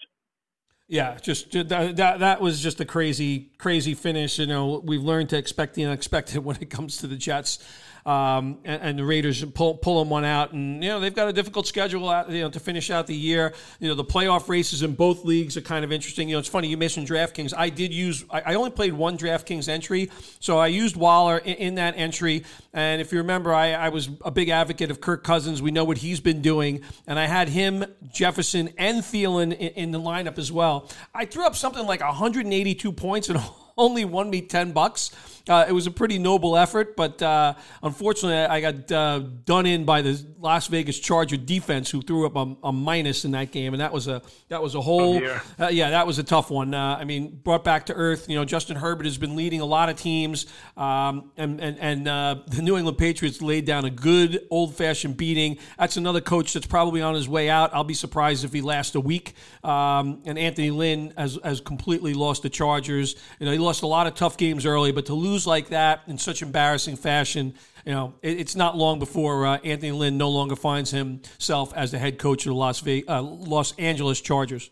Yeah, 0.90 1.18
just 1.22 1.52
that, 1.52 1.96
that 2.18 2.40
was 2.40 2.60
just 2.60 2.80
a 2.80 2.84
crazy 2.84 3.52
crazy 3.58 3.94
finish. 3.94 4.40
You 4.40 4.46
know, 4.46 4.82
we've 4.84 5.04
learned 5.04 5.28
to 5.28 5.38
expect 5.38 5.74
the 5.74 5.84
unexpected 5.84 6.38
when 6.44 6.56
it 6.60 6.68
comes 6.68 6.96
to 6.98 7.06
the 7.06 7.14
Jets 7.14 7.60
um, 8.06 8.58
and, 8.64 8.82
and, 8.82 8.98
the 8.98 9.04
Raiders 9.04 9.44
pull 9.44 9.74
pull 9.74 9.98
them 9.98 10.10
one 10.10 10.24
out, 10.24 10.52
and 10.52 10.82
you 10.82 10.90
know 10.90 11.00
they've 11.00 11.14
got 11.14 11.28
a 11.28 11.32
difficult 11.32 11.66
schedule 11.66 12.08
out, 12.08 12.30
you 12.30 12.40
know 12.40 12.50
to 12.50 12.60
finish 12.60 12.90
out 12.90 13.06
the 13.06 13.14
year. 13.14 13.52
You 13.78 13.88
know 13.88 13.94
the 13.94 14.04
playoff 14.04 14.48
races 14.48 14.82
in 14.82 14.94
both 14.94 15.24
leagues 15.24 15.56
are 15.56 15.60
kind 15.60 15.84
of 15.84 15.92
interesting. 15.92 16.28
You 16.28 16.36
know 16.36 16.40
it's 16.40 16.48
funny 16.48 16.68
you 16.68 16.76
mentioned 16.76 17.08
DraftKings. 17.08 17.52
I 17.56 17.68
did 17.68 17.92
use 17.92 18.24
I, 18.30 18.40
I 18.40 18.54
only 18.54 18.70
played 18.70 18.94
one 18.94 19.18
DraftKings 19.18 19.68
entry, 19.68 20.10
so 20.40 20.58
I 20.58 20.68
used 20.68 20.96
Waller 20.96 21.38
in, 21.38 21.56
in 21.56 21.74
that 21.76 21.94
entry. 21.96 22.44
And 22.72 23.00
if 23.00 23.12
you 23.12 23.18
remember, 23.18 23.52
I, 23.52 23.72
I 23.72 23.88
was 23.88 24.08
a 24.24 24.30
big 24.30 24.48
advocate 24.48 24.90
of 24.90 25.00
Kirk 25.00 25.24
Cousins. 25.24 25.60
We 25.60 25.70
know 25.70 25.84
what 25.84 25.98
he's 25.98 26.20
been 26.20 26.40
doing, 26.40 26.82
and 27.06 27.18
I 27.18 27.26
had 27.26 27.48
him, 27.48 27.84
Jefferson, 28.12 28.70
and 28.78 29.02
Thielen 29.02 29.52
in, 29.52 29.70
in 29.74 29.90
the 29.90 30.00
lineup 30.00 30.38
as 30.38 30.50
well. 30.50 30.79
I 31.14 31.24
threw 31.24 31.46
up 31.46 31.56
something 31.56 31.86
like 31.86 32.00
182 32.00 32.92
points 32.92 33.28
and 33.28 33.40
only 33.80 34.04
won 34.04 34.30
me 34.30 34.42
10 34.42 34.72
bucks. 34.72 35.10
Uh, 35.48 35.64
it 35.68 35.72
was 35.72 35.86
a 35.86 35.90
pretty 35.90 36.18
noble 36.18 36.56
effort, 36.56 36.96
but 36.96 37.20
uh, 37.22 37.54
unfortunately, 37.82 38.36
I 38.36 38.60
got 38.60 38.92
uh, 38.92 39.18
done 39.44 39.66
in 39.66 39.84
by 39.84 40.02
the 40.02 40.24
Las 40.38 40.66
Vegas 40.68 40.98
Charger 40.98 41.36
defense, 41.36 41.90
who 41.90 42.02
threw 42.02 42.26
up 42.26 42.36
a, 42.36 42.68
a 42.68 42.72
minus 42.72 43.24
in 43.24 43.32
that 43.32 43.50
game, 43.50 43.72
and 43.74 43.80
that 43.80 43.92
was 43.92 44.06
a 44.06 44.22
that 44.48 44.62
was 44.62 44.74
a 44.74 44.80
whole 44.80 45.20
oh, 45.22 45.40
uh, 45.58 45.68
yeah, 45.68 45.90
that 45.90 46.06
was 46.06 46.18
a 46.18 46.22
tough 46.22 46.50
one. 46.50 46.74
Uh, 46.74 46.96
I 47.00 47.04
mean, 47.04 47.40
brought 47.42 47.64
back 47.64 47.86
to 47.86 47.94
earth. 47.94 48.28
You 48.28 48.36
know, 48.36 48.44
Justin 48.44 48.76
Herbert 48.76 49.06
has 49.06 49.18
been 49.18 49.34
leading 49.34 49.60
a 49.60 49.64
lot 49.64 49.88
of 49.88 49.96
teams, 49.96 50.46
um, 50.76 51.30
and 51.36 51.60
and 51.60 51.78
and 51.78 52.08
uh, 52.08 52.36
the 52.46 52.62
New 52.62 52.76
England 52.76 52.98
Patriots 52.98 53.40
laid 53.40 53.64
down 53.64 53.84
a 53.84 53.90
good 53.90 54.46
old 54.50 54.76
fashioned 54.76 55.16
beating. 55.16 55.58
That's 55.78 55.96
another 55.96 56.20
coach 56.20 56.52
that's 56.52 56.66
probably 56.66 57.02
on 57.02 57.14
his 57.14 57.28
way 57.28 57.48
out. 57.48 57.74
I'll 57.74 57.84
be 57.84 57.94
surprised 57.94 58.44
if 58.44 58.52
he 58.52 58.60
lasts 58.60 58.94
a 58.94 59.00
week. 59.00 59.34
Um, 59.64 60.22
and 60.26 60.38
Anthony 60.38 60.70
Lynn 60.70 61.12
has 61.16 61.38
has 61.42 61.60
completely 61.60 62.14
lost 62.14 62.42
the 62.42 62.50
Chargers. 62.50 63.16
You 63.38 63.46
know, 63.46 63.52
he 63.52 63.58
lost 63.58 63.69
a 63.82 63.86
lot 63.86 64.06
of 64.06 64.14
tough 64.14 64.36
games 64.36 64.66
early, 64.66 64.92
but 64.92 65.06
to 65.06 65.14
lose 65.14 65.46
like 65.46 65.68
that 65.68 66.02
in 66.06 66.18
such 66.18 66.42
embarrassing 66.42 66.96
fashion, 66.96 67.54
you 67.86 67.92
know, 67.92 68.14
it, 68.22 68.40
it's 68.40 68.56
not 68.56 68.76
long 68.76 68.98
before 68.98 69.46
uh, 69.46 69.58
Anthony 69.58 69.92
Lynn 69.92 70.18
no 70.18 70.28
longer 70.28 70.56
finds 70.56 70.90
himself 70.90 71.72
as 71.74 71.92
the 71.92 71.98
head 71.98 72.18
coach 72.18 72.44
of 72.46 72.50
the 72.50 72.56
Las, 72.56 72.86
uh, 72.86 73.22
Los 73.22 73.72
Angeles 73.78 74.20
Chargers. 74.20 74.70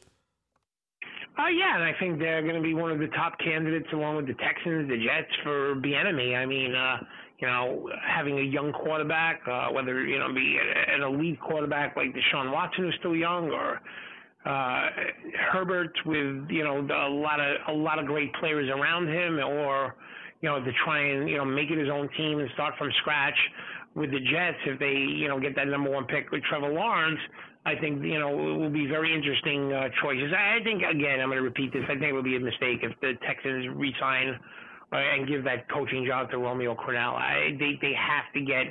Uh, 1.38 1.46
yeah, 1.46 1.76
and 1.76 1.84
I 1.84 1.92
think 2.00 2.18
they're 2.18 2.42
going 2.42 2.56
to 2.56 2.60
be 2.60 2.74
one 2.74 2.90
of 2.90 2.98
the 2.98 3.06
top 3.08 3.38
candidates, 3.38 3.86
along 3.92 4.16
with 4.16 4.26
the 4.26 4.34
Texans, 4.34 4.88
the 4.88 4.96
Jets, 4.96 5.30
for 5.44 5.76
Bieniemy. 5.76 6.36
I 6.36 6.44
mean, 6.44 6.74
uh, 6.74 6.96
you 7.38 7.46
know, 7.46 7.88
having 8.04 8.38
a 8.40 8.42
young 8.42 8.72
quarterback, 8.72 9.42
uh, 9.46 9.68
whether 9.68 10.04
you 10.04 10.18
know 10.18 10.32
be 10.34 10.58
an 10.92 11.02
elite 11.02 11.40
quarterback 11.40 11.96
like 11.96 12.08
Deshaun 12.12 12.52
Watson, 12.52 12.84
who's 12.84 12.96
still 12.98 13.14
young, 13.14 13.50
or 13.50 13.80
uh, 14.44 14.88
Herbert 15.52 15.92
with 16.06 16.48
you 16.48 16.64
know 16.64 16.80
a 16.80 17.10
lot 17.10 17.40
of 17.40 17.56
a 17.68 17.72
lot 17.72 17.98
of 17.98 18.06
great 18.06 18.32
players 18.34 18.70
around 18.70 19.08
him, 19.08 19.38
or 19.38 19.96
you 20.40 20.48
know 20.48 20.62
to 20.62 20.70
try 20.84 21.00
and 21.00 21.28
you 21.28 21.36
know 21.36 21.44
make 21.44 21.70
it 21.70 21.78
his 21.78 21.90
own 21.90 22.08
team 22.16 22.38
and 22.38 22.48
start 22.54 22.74
from 22.78 22.90
scratch 23.00 23.36
with 23.94 24.10
the 24.10 24.20
Jets 24.20 24.58
if 24.66 24.78
they 24.78 24.94
you 24.94 25.28
know 25.28 25.40
get 25.40 25.56
that 25.56 25.66
number 25.66 25.90
one 25.90 26.04
pick 26.04 26.30
with 26.30 26.42
Trevor 26.44 26.72
Lawrence. 26.72 27.20
I 27.66 27.74
think 27.74 28.02
you 28.02 28.18
know 28.18 28.30
it 28.30 28.58
will 28.58 28.70
be 28.70 28.86
very 28.86 29.12
interesting 29.12 29.72
uh, 29.72 29.88
choices. 30.02 30.32
I 30.32 30.62
think 30.62 30.82
again 30.82 31.20
I'm 31.20 31.28
going 31.28 31.38
to 31.38 31.42
repeat 31.42 31.72
this. 31.72 31.82
I 31.84 31.94
think 31.94 32.04
it 32.04 32.12
would 32.12 32.24
be 32.24 32.36
a 32.36 32.40
mistake 32.40 32.80
if 32.82 32.98
the 33.00 33.14
Texans 33.26 33.66
resign 33.74 34.38
uh, 34.92 34.96
and 34.96 35.26
give 35.28 35.44
that 35.44 35.68
coaching 35.68 36.06
job 36.06 36.30
to 36.30 36.38
Romeo 36.38 36.74
Crennel. 36.74 37.14
I, 37.14 37.56
they 37.58 37.78
they 37.82 37.92
have 37.92 38.32
to 38.34 38.40
get 38.40 38.66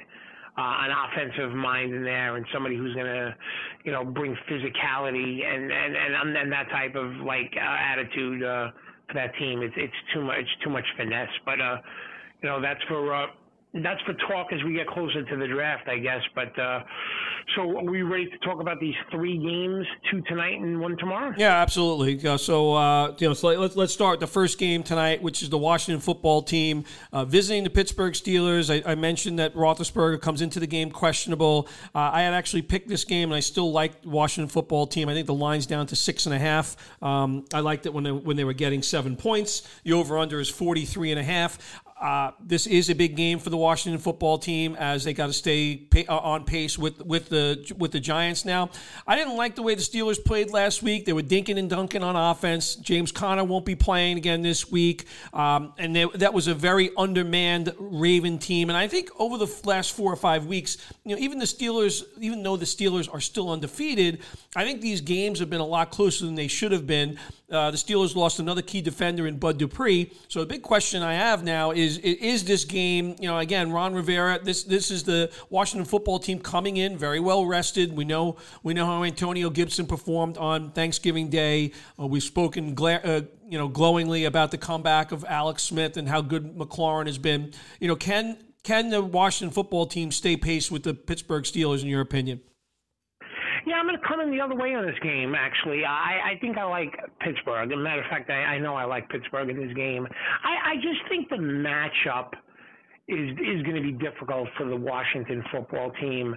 an 0.57 0.91
offensive 0.91 1.55
mind 1.55 1.93
in 1.93 2.03
there 2.03 2.35
and 2.35 2.45
somebody 2.53 2.75
who's 2.75 2.93
going 2.95 3.05
to, 3.05 3.35
you 3.83 3.91
know, 3.91 4.03
bring 4.03 4.35
physicality 4.49 5.45
and 5.45 5.71
and 5.71 5.95
and, 5.95 6.37
and 6.37 6.51
that 6.51 6.69
type 6.69 6.95
of 6.95 7.11
like 7.25 7.53
uh, 7.55 7.91
attitude 7.93 8.43
uh, 8.43 8.71
for 9.07 9.13
that 9.13 9.35
team. 9.37 9.61
It's 9.61 9.75
it's 9.77 9.93
too 10.13 10.21
much 10.21 10.45
too 10.63 10.69
much 10.69 10.85
finesse, 10.97 11.29
but 11.45 11.61
uh, 11.61 11.77
you 12.41 12.49
know 12.49 12.61
that's 12.61 12.81
for. 12.87 13.27
That's 13.83 14.01
for 14.01 14.13
talk 14.27 14.51
as 14.51 14.63
we 14.63 14.73
get 14.73 14.87
closer 14.87 15.23
to 15.23 15.35
the 15.35 15.47
draft, 15.47 15.87
I 15.87 15.99
guess. 15.99 16.21
But 16.35 16.57
uh, 16.59 16.83
so, 17.55 17.77
are 17.77 17.83
we 17.83 18.01
ready 18.01 18.27
to 18.27 18.37
talk 18.39 18.59
about 18.59 18.79
these 18.79 18.95
three 19.11 19.37
games, 19.37 19.85
two 20.11 20.21
tonight 20.21 20.59
and 20.59 20.79
one 20.79 20.97
tomorrow? 20.97 21.33
Yeah, 21.37 21.61
absolutely. 21.61 22.27
Uh, 22.27 22.37
so, 22.37 22.73
uh, 22.73 23.15
you 23.19 23.27
know, 23.27 23.33
so 23.33 23.47
let's 23.49 23.75
let's 23.75 23.93
start 23.93 24.19
the 24.19 24.27
first 24.27 24.57
game 24.57 24.83
tonight, 24.83 25.21
which 25.21 25.41
is 25.41 25.49
the 25.49 25.57
Washington 25.57 26.01
football 26.01 26.41
team 26.41 26.85
uh, 27.13 27.25
visiting 27.25 27.63
the 27.63 27.69
Pittsburgh 27.69 28.13
Steelers. 28.13 28.69
I, 28.69 28.91
I, 28.91 28.95
mentioned 28.95 29.39
that 29.39 29.53
Roethlisberger 29.53 30.21
comes 30.21 30.41
into 30.41 30.59
the 30.59 30.67
game 30.67 30.91
questionable. 30.91 31.67
Uh, 31.95 32.11
I 32.13 32.21
had 32.21 32.33
actually 32.33 32.63
picked 32.63 32.89
this 32.89 33.03
game, 33.03 33.29
and 33.29 33.35
I 33.35 33.39
still 33.39 33.71
like 33.71 33.93
Washington 34.03 34.49
football 34.49 34.87
team. 34.87 35.09
I 35.09 35.13
think 35.13 35.27
the 35.27 35.33
line's 35.33 35.65
down 35.65 35.87
to 35.87 35.95
six 35.95 36.25
and 36.25 36.35
a 36.35 36.39
half. 36.39 36.75
Um, 37.01 37.45
I 37.53 37.59
liked 37.59 37.85
it 37.85 37.93
when 37.93 38.03
they, 38.03 38.11
when 38.11 38.37
they 38.37 38.43
were 38.43 38.53
getting 38.53 38.81
seven 38.81 39.15
points. 39.15 39.67
The 39.83 39.93
over 39.93 40.17
under 40.17 40.39
is 40.39 40.49
43 40.49 41.11
and 41.11 41.19
a 41.19 41.23
half. 41.23 41.81
Uh, 41.99 42.31
this 42.39 42.67
is 42.67 42.91
a 42.91 42.95
big 42.95 43.15
game 43.15 43.39
for 43.39 43.49
the 43.49 43.57
Washington 43.57 43.99
football 43.99 44.38
team 44.38 44.75
as 44.75 45.03
they 45.03 45.13
got 45.13 45.27
to 45.27 45.33
stay 45.33 45.75
pay, 45.77 46.05
uh, 46.05 46.15
on 46.15 46.43
pace 46.43 46.77
with 46.77 47.03
with 47.03 47.27
the 47.29 47.73
with 47.77 47.91
the 47.91 47.99
Giants. 47.99 48.45
Now, 48.45 48.69
I 49.07 49.15
didn't 49.15 49.36
like 49.36 49.55
the 49.55 49.63
way 49.63 49.73
the 49.73 49.81
Steelers 49.81 50.23
played 50.23 50.51
last 50.51 50.83
week. 50.83 51.05
They 51.05 51.13
were 51.13 51.23
dinking 51.23 51.57
and 51.57 51.67
dunking 51.67 52.03
on 52.03 52.15
offense. 52.15 52.75
James 52.75 53.12
Conner 53.12 53.43
won't 53.43 53.65
be 53.65 53.75
playing 53.75 54.17
again 54.17 54.43
this 54.43 54.69
week, 54.69 55.05
um, 55.33 55.73
and 55.79 55.95
they, 55.95 56.05
that 56.15 56.36
was 56.36 56.47
a 56.47 56.53
very 56.53 56.91
undermanned 56.95 57.73
Raven 57.79 58.38
team. 58.38 58.69
And 58.69 58.77
I 58.77 58.88
think 58.88 59.10
over 59.17 59.39
the 59.39 59.51
last 59.65 59.93
four 59.93 60.13
or 60.13 60.17
five 60.17 60.45
weeks, 60.45 60.77
you 61.03 61.15
know, 61.15 61.21
even 61.21 61.39
the 61.39 61.45
Steelers, 61.45 62.03
even 62.19 62.43
though 62.43 62.57
the 62.57 62.65
Steelers 62.65 63.12
are 63.12 63.21
still 63.21 63.49
undefeated, 63.49 64.21
I 64.55 64.65
think 64.65 64.81
these 64.81 65.01
games 65.01 65.39
have 65.39 65.49
been 65.49 65.62
a 65.62 65.65
lot 65.65 65.89
closer 65.89 66.25
than 66.25 66.36
they 66.36 66.47
should 66.47 66.71
have 66.71 66.86
been. 66.86 67.17
Uh, 67.49 67.71
the 67.71 67.77
Steelers 67.77 68.13
lost 68.13 68.39
another 68.39 68.62
key 68.62 68.81
defender 68.81 69.25
in 69.25 69.38
Bud 69.38 69.57
Dupree. 69.57 70.12
So 70.27 70.41
the 70.41 70.45
big 70.45 70.63
question 70.63 71.01
I 71.01 71.13
have 71.13 71.45
now 71.45 71.71
is 71.71 71.97
is 71.99 72.43
this 72.43 72.65
game? 72.65 73.15
You 73.19 73.29
know, 73.29 73.38
again, 73.38 73.71
Ron 73.71 73.93
Rivera. 73.93 74.39
This 74.43 74.63
this 74.63 74.91
is 74.91 75.03
the 75.03 75.31
Washington 75.49 75.86
football 75.86 76.19
team 76.19 76.39
coming 76.39 76.75
in 76.75 76.97
very 76.97 77.21
well 77.21 77.45
rested. 77.45 77.95
We 77.95 78.03
know 78.03 78.36
we 78.63 78.73
know 78.73 78.86
how 78.86 79.03
Antonio 79.05 79.49
Gibson 79.49 79.88
performed 79.88 80.38
on 80.38 80.71
Thanksgiving 80.71 81.29
Day. 81.29 81.71
Uh, 81.97 82.07
we've 82.07 82.21
spoken 82.21 82.75
gla- 82.75 83.01
uh, 83.01 83.21
you 83.47 83.57
know 83.57 83.69
glowingly 83.69 84.25
about 84.25 84.51
the 84.51 84.57
comeback 84.57 85.13
of 85.13 85.23
Alex 85.23 85.63
Smith 85.63 85.95
and 85.95 86.10
how 86.10 86.19
good 86.19 86.57
McLaurin 86.57 87.05
has 87.05 87.17
been. 87.17 87.53
You 87.79 87.88
know, 87.88 87.95
can 87.95 88.38
can 88.63 88.89
the 88.89 89.01
Washington 89.01 89.53
football 89.53 89.86
team 89.86 90.12
stay 90.12 90.36
pace 90.36 90.69
with 90.69 90.83
the 90.83 90.93
Pittsburgh 90.93 91.45
Steelers 91.45 91.81
in 91.81 91.88
your 91.88 92.01
opinion? 92.01 92.41
Yeah, 93.67 93.75
I'm 93.75 93.86
going 93.86 93.99
to 93.99 94.08
come 94.08 94.21
in 94.21 94.32
the 94.32 94.39
other 94.39 94.56
way 94.56 94.75
on 94.75 94.86
this 94.86 94.97
game. 95.03 95.36
Actually, 95.36 95.84
I, 95.84 96.36
I 96.36 96.39
think 96.39 96.58
I 96.58 96.63
like 96.63 96.95
Pittsburgh. 97.19 97.69
As 97.69 97.77
a 97.77 97.77
matter 97.77 98.01
of 98.01 98.10
fact, 98.10 98.30
I, 98.30 98.56
I 98.56 98.60
know 98.60 98.75
I 98.75 98.86
like 98.86 99.10
Pittsburgh 99.10 99.49
in 99.49 99.58
this 99.58 99.75
game. 99.75 100.08
I, 100.41 100.71
I 100.71 100.75
just 100.75 101.01
think 101.10 101.27
the 101.27 101.36
matchup 101.36 102.32
is 103.10 103.32
is 103.32 103.63
going 103.63 103.75
to 103.75 103.82
be 103.82 103.91
difficult 103.91 104.47
for 104.58 104.67
the 104.67 104.75
Washington 104.75 105.43
football 105.51 105.91
team. 105.99 106.34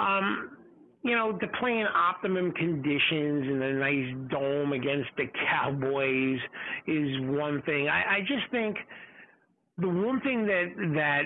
Um, 0.00 0.56
you 1.04 1.14
know, 1.14 1.38
to 1.38 1.46
play 1.60 1.78
in 1.78 1.86
optimum 1.86 2.50
conditions 2.50 3.46
in 3.48 3.62
a 3.62 3.74
nice 3.74 4.30
dome 4.30 4.72
against 4.72 5.10
the 5.16 5.26
Cowboys 5.48 6.40
is 6.88 7.20
one 7.30 7.62
thing. 7.62 7.88
I, 7.88 8.16
I 8.16 8.20
just 8.22 8.50
think 8.50 8.76
the 9.78 9.88
one 9.88 10.20
thing 10.22 10.46
that 10.46 10.72
that 10.96 11.22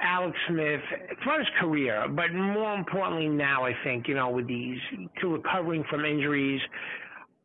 Alex 0.00 0.36
Smith 0.48 0.80
throughout 1.22 1.40
his 1.40 1.48
career, 1.60 2.06
but 2.08 2.32
more 2.32 2.74
importantly 2.74 3.28
now, 3.28 3.64
I 3.64 3.72
think 3.84 4.06
you 4.08 4.14
know 4.14 4.30
with 4.30 4.46
these 4.46 4.78
to 5.20 5.28
recovering 5.28 5.84
from 5.90 6.04
injuries, 6.04 6.60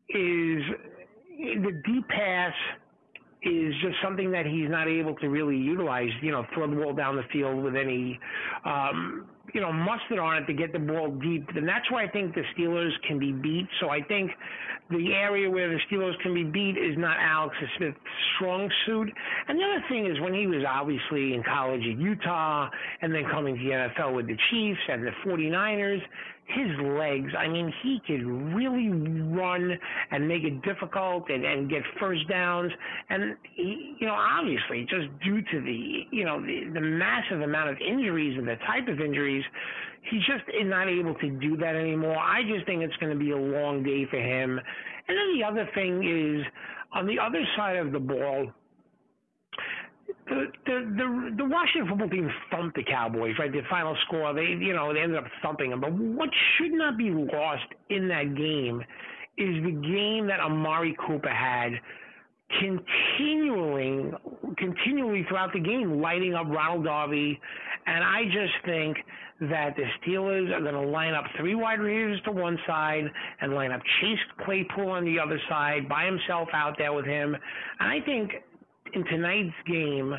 is 0.08 0.62
the 1.38 1.82
deep 1.84 2.08
pass 2.08 2.52
is 3.42 3.74
just 3.82 3.96
something 4.02 4.30
that 4.32 4.46
he's 4.46 4.70
not 4.70 4.88
able 4.88 5.14
to 5.16 5.28
really 5.28 5.56
utilize. 5.56 6.08
You 6.22 6.32
know, 6.32 6.46
throw 6.54 6.68
the 6.68 6.76
ball 6.76 6.94
down 6.94 7.16
the 7.16 7.24
field 7.32 7.62
with 7.62 7.76
any 7.76 8.18
um, 8.64 9.26
you 9.52 9.60
know 9.60 9.72
mustard 9.72 10.18
on 10.18 10.42
it 10.42 10.46
to 10.46 10.52
get 10.52 10.72
the 10.72 10.78
ball 10.78 11.10
deep, 11.10 11.48
and 11.54 11.68
that's 11.68 11.90
why 11.90 12.04
I 12.04 12.08
think 12.08 12.34
the 12.34 12.42
Steelers 12.56 12.92
can 13.06 13.18
be 13.18 13.32
beat. 13.32 13.66
So 13.80 13.90
I 13.90 14.00
think 14.02 14.30
the 14.90 15.12
area 15.12 15.50
where 15.50 15.68
the 15.68 15.78
Steelers 15.90 16.18
can 16.22 16.34
be 16.34 16.44
beat 16.44 16.76
is 16.76 16.96
not 16.98 17.16
Alex 17.18 17.56
Smith's 17.76 17.96
strong 18.36 18.70
suit. 18.86 19.10
And 19.48 19.58
the 19.58 19.64
other 19.64 19.84
thing 19.88 20.06
is 20.06 20.20
when 20.20 20.34
he 20.34 20.46
was 20.46 20.64
obviously 20.68 21.34
in 21.34 21.42
college 21.42 21.80
at 21.80 21.98
Utah 21.98 22.68
and 23.00 23.14
then 23.14 23.24
coming 23.30 23.56
to 23.56 23.62
the 23.62 23.70
NFL 23.70 24.14
with 24.14 24.26
the 24.26 24.36
Chiefs 24.50 24.80
and 24.88 25.06
the 25.06 25.10
49ers, 25.26 26.02
his 26.46 26.68
legs, 26.80 27.32
I 27.38 27.48
mean, 27.48 27.72
he 27.82 28.00
could 28.06 28.24
really 28.54 28.88
run 28.88 29.78
and 30.10 30.28
make 30.28 30.44
it 30.44 30.62
difficult 30.62 31.30
and, 31.30 31.44
and 31.44 31.70
get 31.70 31.82
first 31.98 32.28
downs. 32.28 32.70
And, 33.08 33.36
he, 33.54 33.96
you 33.98 34.06
know, 34.06 34.14
obviously, 34.14 34.82
just 34.82 35.08
due 35.24 35.40
to 35.40 35.60
the, 35.60 36.02
you 36.10 36.24
know, 36.24 36.40
the, 36.40 36.70
the 36.74 36.80
massive 36.80 37.40
amount 37.40 37.70
of 37.70 37.76
injuries 37.78 38.36
and 38.38 38.46
the 38.46 38.56
type 38.66 38.88
of 38.88 39.00
injuries, 39.00 39.44
he 40.10 40.18
just 40.18 40.44
is 40.48 40.66
not 40.66 40.88
able 40.88 41.14
to 41.14 41.30
do 41.30 41.56
that 41.56 41.74
anymore. 41.74 42.18
I 42.18 42.42
just 42.42 42.66
think 42.66 42.82
it's 42.82 42.96
going 42.96 43.12
to 43.12 43.18
be 43.18 43.30
a 43.30 43.36
long 43.36 43.82
day 43.82 44.06
for 44.10 44.18
him. 44.18 44.60
And 45.08 45.16
then 45.16 45.38
the 45.38 45.44
other 45.44 45.68
thing 45.74 46.04
is 46.04 46.44
on 46.92 47.06
the 47.06 47.18
other 47.18 47.42
side 47.56 47.76
of 47.76 47.92
the 47.92 47.98
ball, 47.98 48.52
the 50.26 50.46
the 50.66 50.94
the, 50.96 51.34
the 51.38 51.44
Washington 51.44 51.88
football 51.88 52.08
team 52.08 52.30
thumped 52.50 52.76
the 52.76 52.84
Cowboys, 52.84 53.34
right? 53.38 53.52
The 53.52 53.62
final 53.70 53.96
score, 54.06 54.32
they 54.34 54.42
you 54.42 54.72
know 54.72 54.92
they 54.92 55.00
ended 55.00 55.18
up 55.18 55.24
thumping 55.42 55.70
them. 55.70 55.80
But 55.80 55.92
what 55.92 56.30
should 56.56 56.72
not 56.72 56.96
be 56.96 57.10
lost 57.10 57.66
in 57.90 58.08
that 58.08 58.34
game 58.36 58.82
is 59.36 59.62
the 59.64 59.72
game 59.72 60.26
that 60.28 60.40
Amari 60.40 60.96
Cooper 61.06 61.28
had 61.28 61.72
continuing 62.60 64.12
continually 64.58 65.24
throughout 65.28 65.52
the 65.52 65.60
game, 65.60 66.00
lighting 66.00 66.34
up 66.34 66.46
Ronald 66.48 66.84
Darby. 66.84 67.40
And 67.86 68.02
I 68.04 68.24
just 68.24 68.54
think 68.64 68.96
that 69.40 69.74
the 69.76 69.84
Steelers 70.00 70.52
are 70.54 70.60
going 70.60 70.74
to 70.74 70.80
line 70.80 71.12
up 71.12 71.24
three 71.38 71.54
wide 71.54 71.80
receivers 71.80 72.20
to 72.24 72.32
one 72.32 72.58
side 72.66 73.04
and 73.40 73.54
line 73.54 73.72
up 73.72 73.80
Chase 74.00 74.18
Claypool 74.44 74.88
on 74.88 75.04
the 75.04 75.18
other 75.18 75.40
side 75.48 75.88
by 75.88 76.04
himself 76.04 76.48
out 76.52 76.76
there 76.78 76.92
with 76.92 77.04
him. 77.04 77.34
And 77.80 77.90
I 77.90 78.00
think 78.00 78.32
in 78.94 79.04
tonight's 79.04 79.54
game 79.66 80.14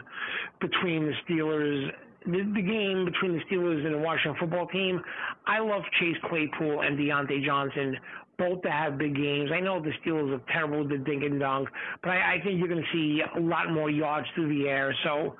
between 0.59 1.05
the 1.05 1.13
Steelers 1.27 1.91
the, 2.25 2.41
the 2.55 2.61
game 2.61 3.05
between 3.05 3.33
the 3.33 3.43
Steelers 3.45 3.85
and 3.85 3.93
the 3.93 3.99
Washington 3.99 4.35
football 4.39 4.67
team, 4.67 5.01
I 5.45 5.59
love 5.59 5.83
Chase 5.99 6.17
Claypool 6.27 6.81
and 6.81 6.97
Diontae 6.97 7.45
Johnson 7.45 7.97
both 8.37 8.61
to 8.63 8.71
have 8.71 8.97
big 8.97 9.15
games. 9.15 9.49
I 9.53 9.59
know 9.59 9.81
the 9.81 9.91
Steelers 10.03 10.35
are 10.35 10.41
terrible 10.51 10.79
with 10.79 10.89
the 10.89 10.97
dink 10.97 11.23
and 11.23 11.39
dunk, 11.39 11.69
but 12.01 12.09
I, 12.11 12.35
I 12.35 12.41
think 12.43 12.59
you're 12.59 12.67
going 12.67 12.81
to 12.81 12.91
see 12.91 13.21
a 13.35 13.39
lot 13.39 13.71
more 13.71 13.89
yards 13.89 14.27
through 14.35 14.49
the 14.49 14.67
air. 14.67 14.95
So 15.03 15.35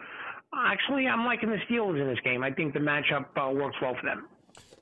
actually, 0.55 1.07
I'm 1.07 1.25
liking 1.25 1.49
the 1.49 1.57
Steelers 1.69 1.99
in 1.99 2.07
this 2.07 2.19
game. 2.23 2.43
I 2.43 2.51
think 2.51 2.73
the 2.73 2.79
matchup 2.79 3.25
uh, 3.35 3.51
works 3.51 3.75
well 3.81 3.95
for 3.99 4.05
them. 4.05 4.27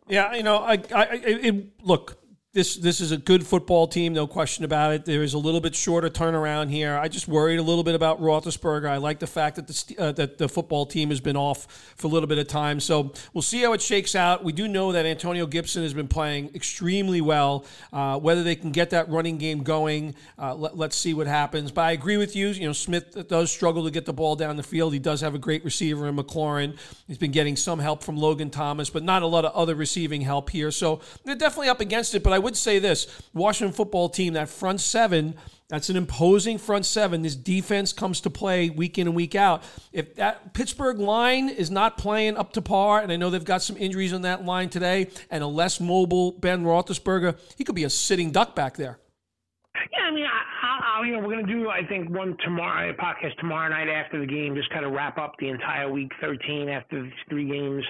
Yeah, 0.07 0.33
you 0.33 0.43
know, 0.43 0.57
I, 0.57 0.73
I, 0.93 1.07
it, 1.11 1.65
look, 1.81 2.17
this 2.53 2.75
this 2.75 3.01
is 3.01 3.11
a 3.11 3.17
good 3.17 3.45
football 3.45 3.87
team, 3.87 4.13
no 4.13 4.27
question 4.27 4.63
about 4.63 4.93
it. 4.93 5.05
There 5.05 5.23
is 5.23 5.33
a 5.33 5.39
little 5.39 5.59
bit 5.59 5.73
shorter 5.73 6.07
turnaround 6.07 6.69
here. 6.69 6.95
I 6.95 7.07
just 7.07 7.27
worried 7.27 7.57
a 7.57 7.63
little 7.63 7.83
bit 7.83 7.95
about 7.95 8.21
Roethlisberger. 8.21 8.87
I 8.87 8.97
like 8.97 9.17
the 9.17 9.27
fact 9.27 9.55
that 9.55 9.67
the 9.67 9.95
uh, 9.97 10.11
that 10.11 10.37
the 10.37 10.47
football 10.47 10.85
team 10.85 11.09
has 11.09 11.19
been 11.19 11.35
off 11.35 11.65
for 11.97 12.05
a 12.05 12.09
little 12.11 12.27
bit 12.27 12.37
of 12.37 12.47
time, 12.47 12.79
so 12.79 13.11
we'll 13.33 13.41
see 13.41 13.63
how 13.63 13.73
it 13.73 13.81
shakes 13.81 14.13
out. 14.13 14.43
We 14.43 14.53
do 14.53 14.67
know 14.67 14.91
that 14.91 15.03
Antonio 15.03 15.47
Gibson 15.47 15.81
has 15.81 15.95
been 15.95 16.07
playing 16.07 16.51
extremely 16.53 17.21
well. 17.21 17.65
Uh, 17.91 18.19
whether 18.19 18.43
they 18.43 18.55
can 18.55 18.71
get 18.71 18.91
that 18.91 19.09
running 19.09 19.39
game 19.39 19.63
going, 19.63 20.13
uh, 20.37 20.53
let, 20.53 20.89
us 20.91 20.95
see 20.95 21.15
what 21.15 21.25
happens. 21.25 21.71
But 21.71 21.81
I 21.81 21.91
agree 21.93 22.17
with 22.17 22.35
you. 22.35 22.49
You 22.49 22.67
know, 22.67 22.73
Smith 22.73 23.27
does 23.29 23.51
struggle 23.51 23.83
to 23.85 23.91
get 23.91 24.05
the 24.05 24.13
ball 24.13 24.35
down 24.35 24.57
the 24.57 24.63
field. 24.63 24.93
He 24.93 24.99
does 24.99 25.21
have 25.21 25.33
a 25.33 25.39
great 25.39 25.65
receiver 25.65 26.07
in 26.07 26.15
McLaurin. 26.15 26.77
He's 27.07 27.17
been 27.17 27.31
getting 27.31 27.55
some 27.55 27.79
help 27.79 28.03
from 28.03 28.15
Logan 28.15 28.51
Thomas, 28.51 28.91
but 28.91 29.01
not 29.01 29.23
a 29.23 29.27
lot 29.27 29.43
of 29.43 29.53
other 29.53 29.73
receiving 29.73 30.21
help 30.21 30.51
here. 30.51 30.69
So 30.69 31.01
they're 31.23 31.33
definitely 31.33 31.69
up 31.69 31.81
against 31.81 32.13
it. 32.13 32.21
But 32.21 32.33
I 32.33 32.42
would 32.43 32.58
say 32.58 32.79
this 32.79 33.08
Washington 33.34 33.73
football 33.73 34.10
team, 34.10 34.34
that 34.34 34.49
front 34.49 34.82
seven, 34.82 35.36
that's 35.69 35.89
an 35.89 35.95
imposing 35.95 36.58
front 36.58 36.86
seven. 36.86 37.21
This 37.23 37.36
defense 37.36 37.93
comes 37.93 38.21
to 38.21 38.29
play 38.29 38.69
week 38.69 38.99
in 38.99 39.08
and 39.08 39.15
week 39.15 39.34
out. 39.34 39.63
If 39.91 40.15
that 40.15 40.53
Pittsburgh 40.53 40.99
line 40.99 41.49
is 41.49 41.71
not 41.71 41.97
playing 41.97 42.38
up 42.38 42.53
to 42.53 42.62
par, 42.62 43.01
and 43.01 43.12
I 43.12 43.15
know 43.15 43.29
they've 43.29 43.43
got 43.43 43.63
some 43.63 43.77
injuries 43.77 44.13
on 44.13 44.21
that 44.21 44.45
line 44.45 44.69
today, 44.69 45.08
and 45.32 45.43
a 45.43 45.47
less 45.47 45.79
mobile 45.79 46.32
Ben 46.34 46.63
Roethlisberger, 46.63 47.39
he 47.58 47.63
could 47.63 47.75
be 47.75 47.86
a 47.86 47.89
sitting 47.89 48.32
duck 48.32 48.56
back 48.56 48.75
there. 48.75 48.99
Yeah, 49.91 50.03
I 50.03 50.12
mean, 50.12 50.25
I, 50.25 51.06
you 51.06 51.13
know, 51.13 51.19
we're 51.19 51.34
going 51.34 51.45
to 51.45 51.51
do, 51.51 51.69
I 51.69 51.86
think, 51.88 52.10
one 52.10 52.38
tomorrow 52.43 52.89
a 52.89 52.93
podcast 52.93 53.36
tomorrow 53.39 53.69
night 53.69 53.89
after 53.89 54.19
the 54.19 54.27
game, 54.27 54.56
just 54.56 54.69
kind 54.69 54.86
of 54.86 54.91
wrap 54.91 55.17
up 55.17 55.34
the 55.39 55.49
entire 55.49 55.91
week 55.91 56.12
13 56.21 56.69
after 56.69 57.03
these 57.03 57.12
three 57.29 57.49
games 57.49 57.84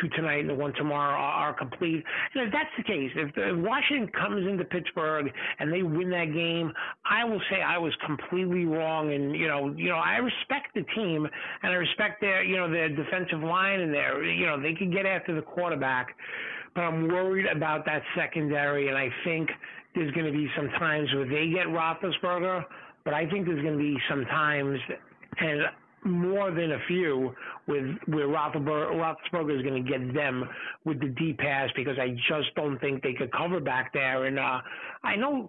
two 0.00 0.08
tonight 0.10 0.40
and 0.40 0.50
the 0.50 0.54
one 0.54 0.72
tomorrow 0.74 1.14
are, 1.14 1.48
are 1.48 1.54
complete. 1.54 2.04
And 2.34 2.46
if 2.46 2.52
that's 2.52 2.70
the 2.76 2.84
case, 2.84 3.10
if, 3.16 3.30
if 3.36 3.58
Washington 3.58 4.08
comes 4.08 4.46
into 4.46 4.64
Pittsburgh 4.64 5.32
and 5.58 5.72
they 5.72 5.82
win 5.82 6.10
that 6.10 6.32
game, 6.32 6.72
I 7.04 7.24
will 7.24 7.40
say 7.50 7.62
I 7.62 7.78
was 7.78 7.92
completely 8.06 8.64
wrong. 8.66 9.12
And 9.12 9.34
you 9.34 9.48
know, 9.48 9.74
you 9.76 9.88
know, 9.88 9.96
I 9.96 10.16
respect 10.16 10.74
the 10.74 10.84
team 10.94 11.26
and 11.62 11.72
I 11.72 11.76
respect 11.76 12.20
their, 12.20 12.42
you 12.42 12.56
know, 12.56 12.70
their 12.70 12.88
defensive 12.88 13.40
line 13.40 13.80
and 13.80 13.92
their, 13.92 14.22
you 14.22 14.46
know, 14.46 14.60
they 14.60 14.74
can 14.74 14.90
get 14.90 15.06
after 15.06 15.34
the 15.34 15.42
quarterback. 15.42 16.14
But 16.74 16.82
I'm 16.82 17.08
worried 17.08 17.46
about 17.46 17.84
that 17.86 18.02
secondary, 18.16 18.88
and 18.88 18.96
I 18.96 19.08
think 19.24 19.50
there's 19.94 20.12
going 20.12 20.26
to 20.26 20.32
be 20.32 20.48
some 20.56 20.68
times 20.78 21.08
where 21.14 21.26
they 21.26 21.50
get 21.50 21.66
Roethlisberger, 21.66 22.64
but 23.04 23.12
I 23.12 23.28
think 23.28 23.46
there's 23.46 23.62
going 23.62 23.76
to 23.76 23.82
be 23.82 23.98
some 24.08 24.24
times, 24.26 24.78
and 25.40 25.62
more 26.04 26.50
than 26.50 26.72
a 26.72 26.78
few 26.86 27.34
with 27.66 27.84
where 28.06 28.26
Roethlisberger 28.26 29.56
is 29.56 29.62
going 29.62 29.84
to 29.84 29.90
get 29.90 30.14
them 30.14 30.48
with 30.84 31.00
the 31.00 31.08
deep 31.08 31.38
pass 31.38 31.68
because 31.76 31.98
I 31.98 32.10
just 32.28 32.54
don't 32.56 32.78
think 32.78 33.02
they 33.02 33.12
could 33.12 33.32
cover 33.32 33.60
back 33.60 33.92
there. 33.92 34.24
And 34.24 34.38
uh, 34.38 34.60
I 35.02 35.16
know 35.16 35.48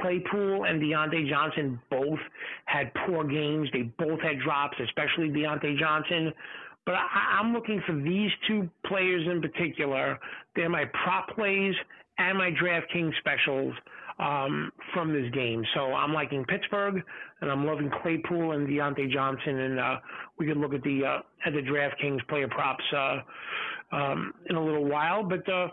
Claypool 0.00 0.64
and 0.64 0.80
Diontae 0.80 1.28
Johnson 1.28 1.80
both 1.90 2.18
had 2.66 2.92
poor 3.06 3.24
games. 3.24 3.68
They 3.72 3.82
both 3.98 4.20
had 4.20 4.40
drops, 4.40 4.76
especially 4.82 5.28
Diontae 5.28 5.78
Johnson. 5.78 6.32
But 6.86 6.96
I, 6.96 7.38
I'm 7.38 7.52
looking 7.52 7.82
for 7.86 7.94
these 7.94 8.30
two 8.48 8.68
players 8.86 9.26
in 9.30 9.40
particular. 9.40 10.18
They're 10.56 10.68
my 10.68 10.84
prop 11.04 11.28
plays 11.34 11.74
and 12.18 12.38
my 12.38 12.50
DraftKings 12.50 13.16
specials 13.18 13.74
um, 14.18 14.72
from 14.92 15.12
this 15.12 15.30
game. 15.32 15.64
So 15.74 15.92
I'm 15.92 16.12
liking 16.12 16.44
Pittsburgh, 16.44 17.02
and 17.40 17.50
I'm 17.50 17.66
loving 17.66 17.90
Claypool 18.02 18.52
and 18.52 18.68
Diontae 18.68 19.12
Johnson, 19.12 19.58
and 19.58 19.80
uh, 19.80 19.96
we 20.38 20.46
can 20.46 20.60
look 20.60 20.74
at 20.74 20.82
the 20.82 21.04
uh, 21.04 21.18
at 21.46 21.52
the 21.52 21.60
DraftKings 21.60 22.26
player 22.28 22.48
props 22.48 22.84
uh, 22.96 23.96
um, 23.96 24.34
in 24.48 24.56
a 24.56 24.64
little 24.64 24.84
while. 24.84 25.22
But 25.22 25.48
uh, 25.48 25.68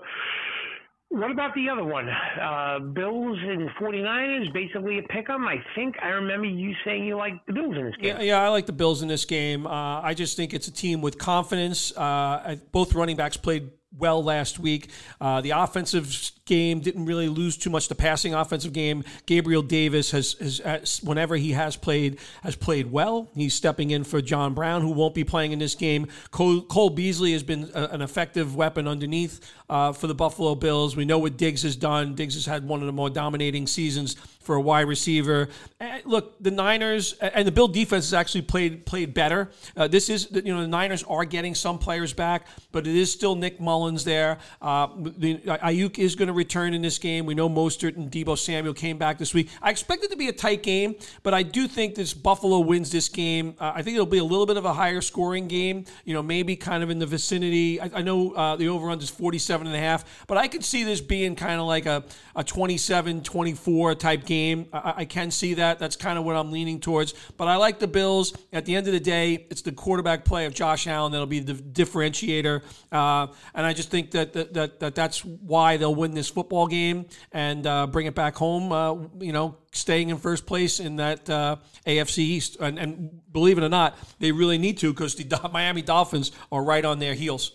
what 1.10 1.32
about 1.32 1.56
the 1.56 1.68
other 1.70 1.84
one? 1.84 2.08
Uh, 2.08 2.80
Bills 2.80 3.38
and 3.42 3.68
49ers, 3.82 4.54
basically 4.54 5.00
a 5.00 5.02
pick 5.04 5.28
'em. 5.30 5.48
I 5.48 5.56
think 5.76 5.96
I 6.04 6.10
remember 6.10 6.46
you 6.46 6.74
saying 6.86 7.06
you 7.06 7.18
like 7.18 7.34
the 7.48 7.54
Bills 7.54 7.76
in 7.76 7.86
this 7.86 7.96
game. 7.96 8.18
Yeah, 8.18 8.22
yeah 8.22 8.42
I 8.42 8.50
like 8.50 8.68
the 8.68 8.74
Bills 8.74 9.02
in 9.02 9.08
this 9.08 9.26
game. 9.26 9.66
Uh, 9.66 10.02
I 10.02 10.14
just 10.14 10.38
think 10.38 10.54
it's 10.54 10.68
a 10.68 10.72
team 10.72 11.02
with 11.02 11.18
confidence. 11.18 11.96
Uh, 11.98 12.58
both 12.72 12.94
running 12.94 13.16
backs 13.16 13.38
played 13.38 13.72
well 13.98 14.24
last 14.24 14.60
week. 14.60 14.90
Uh, 15.20 15.42
the 15.42 15.52
offensive 15.52 16.32
game 16.46 16.80
didn't 16.80 17.06
really 17.06 17.28
lose 17.28 17.58
too 17.58 17.70
much. 17.70 17.88
The 17.88 17.96
passing 17.96 18.34
offensive 18.34 18.74
game, 18.74 19.04
Gabriel 19.26 19.62
Davis 19.62 20.12
has, 20.12 20.34
has, 20.34 20.60
has, 20.60 21.00
whenever 21.04 21.36
he 21.36 21.52
has 21.52 21.76
played, 21.76 22.20
has 22.44 22.56
played 22.56 22.92
well. 22.92 23.30
He's 23.36 23.54
stepping 23.54 23.92
in 23.92 24.04
for 24.04 24.22
John 24.22 24.54
Brown, 24.54 24.82
who 24.82 24.92
won't 24.92 25.16
be 25.16 25.24
playing 25.24 25.52
in 25.52 25.60
this 25.60 25.76
game. 25.76 26.08
Cole, 26.32 26.62
Cole 26.62 26.90
Beasley 26.90 27.34
has 27.34 27.44
been 27.44 27.70
a, 27.74 27.86
an 27.86 28.02
effective 28.02 28.56
weapon 28.56 28.88
underneath 28.88 29.40
uh, 29.70 29.92
for 29.94 30.08
the 30.08 30.16
Buffalo 30.16 30.56
Bills. 30.56 30.96
We 30.96 31.06
know 31.06 31.20
what 31.20 31.38
Diggs 31.38 31.64
has 31.64 31.76
done. 31.76 32.16
Diggs 32.16 32.36
has 32.36 32.46
had 32.46 32.68
one 32.68 32.82
of 32.82 32.86
the 32.86 32.94
more 32.94 33.10
dominating 33.10 33.68
seasons 33.68 34.16
for 34.50 34.56
a 34.56 34.62
wide 34.62 34.88
receiver. 34.88 35.48
And 35.80 36.04
look, 36.08 36.42
the 36.42 36.50
Niners 36.50 37.14
and 37.22 37.48
the 37.48 37.52
Bill 37.52 37.68
defense 37.68 38.06
has 38.06 38.16
actually 38.16 38.42
played 38.42 38.84
played 38.84 39.14
better. 39.14 39.52
Uh, 39.78 39.88
this 39.88 40.10
is 40.10 40.28
you 40.32 40.52
know 40.52 40.62
the 40.62 40.68
Niners 40.68 41.04
are 41.04 41.24
getting 41.24 41.54
some 41.54 41.78
players 41.78 42.14
back, 42.14 42.48
but 42.72 42.88
it 42.88 42.96
is 42.96 43.12
still 43.12 43.36
Nick 43.36 43.60
Mullens 43.60 44.04
there. 44.06 44.40
Uh, 44.60 44.88
the, 45.06 45.38
Aiyuk 45.38 46.00
is 46.00 46.16
going 46.16 46.30
to 46.30 46.34
return 46.34 46.74
in 46.74 46.82
this 46.82 46.98
game. 46.98 47.28
We 47.28 47.36
know 47.36 47.48
Mostert 47.48 47.96
and 47.96 48.10
Deebo 48.10 48.40
Samuel 48.40 48.74
came 48.74 48.98
back 48.98 49.20
this 49.20 49.36
week. 49.36 49.50
I 49.62 49.70
expect 49.70 50.04
it 50.04 50.10
to 50.10 50.18
be 50.18 50.30
a 50.30 50.34
tight 50.34 50.64
game, 50.64 50.96
but 51.22 51.36
I 51.36 51.44
do 51.44 51.68
think 51.68 51.94
this 51.94 52.16
Buffalo 52.16 52.58
wins 52.58 52.92
this 52.92 53.08
game. 53.08 53.54
Uh, 53.60 53.74
I 53.76 53.84
think 53.84 53.94
it'll 53.94 54.08
be 54.08 54.18
a 54.18 54.24
little 54.24 54.48
bit 54.48 54.58
of 54.58 54.66
a 54.66 54.74
higher 54.74 55.02
scoring 55.02 55.48
game. 55.48 55.86
You 56.06 56.16
know, 56.16 56.24
maybe 56.24 56.56
kind 56.56 56.82
of 56.82 56.90
in 56.90 56.98
the 56.98 57.06
vicinity. 57.06 57.80
I, 57.80 57.92
I 57.94 58.02
know 58.02 58.32
uh, 58.32 58.56
the 58.56 58.70
over 58.70 58.90
under 58.90 59.04
is 59.04 59.12
47 59.12 59.68
and 59.68 59.76
a 59.76 59.80
half, 59.80 60.26
but 60.26 60.40
I 60.40 60.48
could 60.48 60.66
see 60.66 60.84
this 60.84 61.02
being 61.02 61.36
kind 61.36 61.62
of 61.62 61.68
like 61.68 61.86
a, 61.86 62.04
a 62.36 62.44
27 62.44 63.22
24 63.22 63.94
type 63.94 64.26
game 64.26 64.39
I, 64.74 64.94
I 64.98 65.06
can 65.06 65.32
see 65.32 65.56
that. 65.56 65.80
That's 65.80 65.96
kind 65.96 66.18
of 66.18 66.26
what 66.26 66.36
I'm 66.36 66.52
leaning 66.52 66.80
towards. 66.80 67.14
But 67.38 67.48
I 67.48 67.56
like 67.56 67.80
the 67.80 67.88
Bills. 67.88 68.34
At 68.54 68.66
the 68.66 68.76
end 68.76 68.88
of 68.88 68.94
the 68.94 69.00
day, 69.00 69.46
it's 69.50 69.62
the 69.62 69.72
quarterback 69.72 70.26
play 70.26 70.46
of 70.46 70.54
Josh 70.54 70.88
Allen 70.88 71.12
that'll 71.12 71.28
be 71.28 71.40
the 71.40 71.54
differentiator. 71.54 72.62
Uh, 72.92 73.28
and 73.54 73.66
I 73.66 73.74
just 73.74 73.92
think 73.92 74.12
that, 74.12 74.34
that, 74.34 74.54
that, 74.54 74.80
that, 74.80 74.96
that's 74.96 75.24
why 75.24 75.78
they'll 75.78 75.96
win 75.96 76.14
this 76.14 76.30
football 76.30 76.68
game 76.68 77.06
and 77.32 77.66
uh, 77.66 77.88
bring 77.88 78.06
it 78.06 78.16
back 78.16 78.36
home. 78.36 78.72
Uh, 78.72 78.96
you 79.20 79.34
know, 79.34 79.58
staying 79.72 80.10
in 80.10 80.18
first 80.18 80.46
place 80.46 80.80
in 80.80 80.96
that 80.98 81.30
uh, 81.30 81.58
AFC 81.86 82.20
East. 82.20 82.58
And, 82.60 82.80
and, 82.80 83.22
believe 83.32 83.60
it 83.60 83.64
or 83.64 83.70
not, 83.70 83.96
they 84.18 84.32
really 84.32 84.58
need 84.58 84.78
to 84.80 84.92
because 84.92 85.16
the 85.16 85.50
Miami 85.54 85.84
Dolphins 85.84 86.32
are 86.52 86.64
right 86.64 86.84
on 86.84 87.00
their 87.00 87.14
heels. 87.14 87.52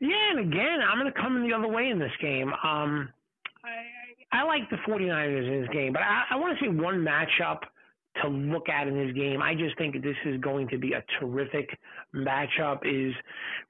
Yeah, 0.00 0.30
and 0.32 0.40
again, 0.40 0.80
I'm 0.82 0.98
going 0.98 1.12
to 1.12 1.18
come 1.18 1.46
the 1.46 1.54
other 1.54 1.68
way 1.68 1.88
in 1.88 1.98
this 1.98 2.12
game. 2.20 2.52
Um, 2.62 3.08
I 4.34 4.42
like 4.42 4.68
the 4.68 4.76
49ers 4.78 5.46
in 5.46 5.60
this 5.62 5.70
game, 5.70 5.92
but 5.92 6.02
I, 6.02 6.24
I 6.32 6.36
want 6.36 6.58
to 6.58 6.64
see 6.64 6.68
one 6.68 6.96
matchup 6.96 7.60
to 8.22 8.28
look 8.28 8.68
at 8.68 8.88
in 8.88 8.94
this 8.94 9.14
game. 9.14 9.40
I 9.40 9.54
just 9.54 9.78
think 9.78 9.94
this 10.02 10.16
is 10.26 10.40
going 10.40 10.68
to 10.68 10.78
be 10.78 10.92
a 10.92 11.04
terrific 11.20 11.68
matchup. 12.14 12.80
Is 12.84 13.14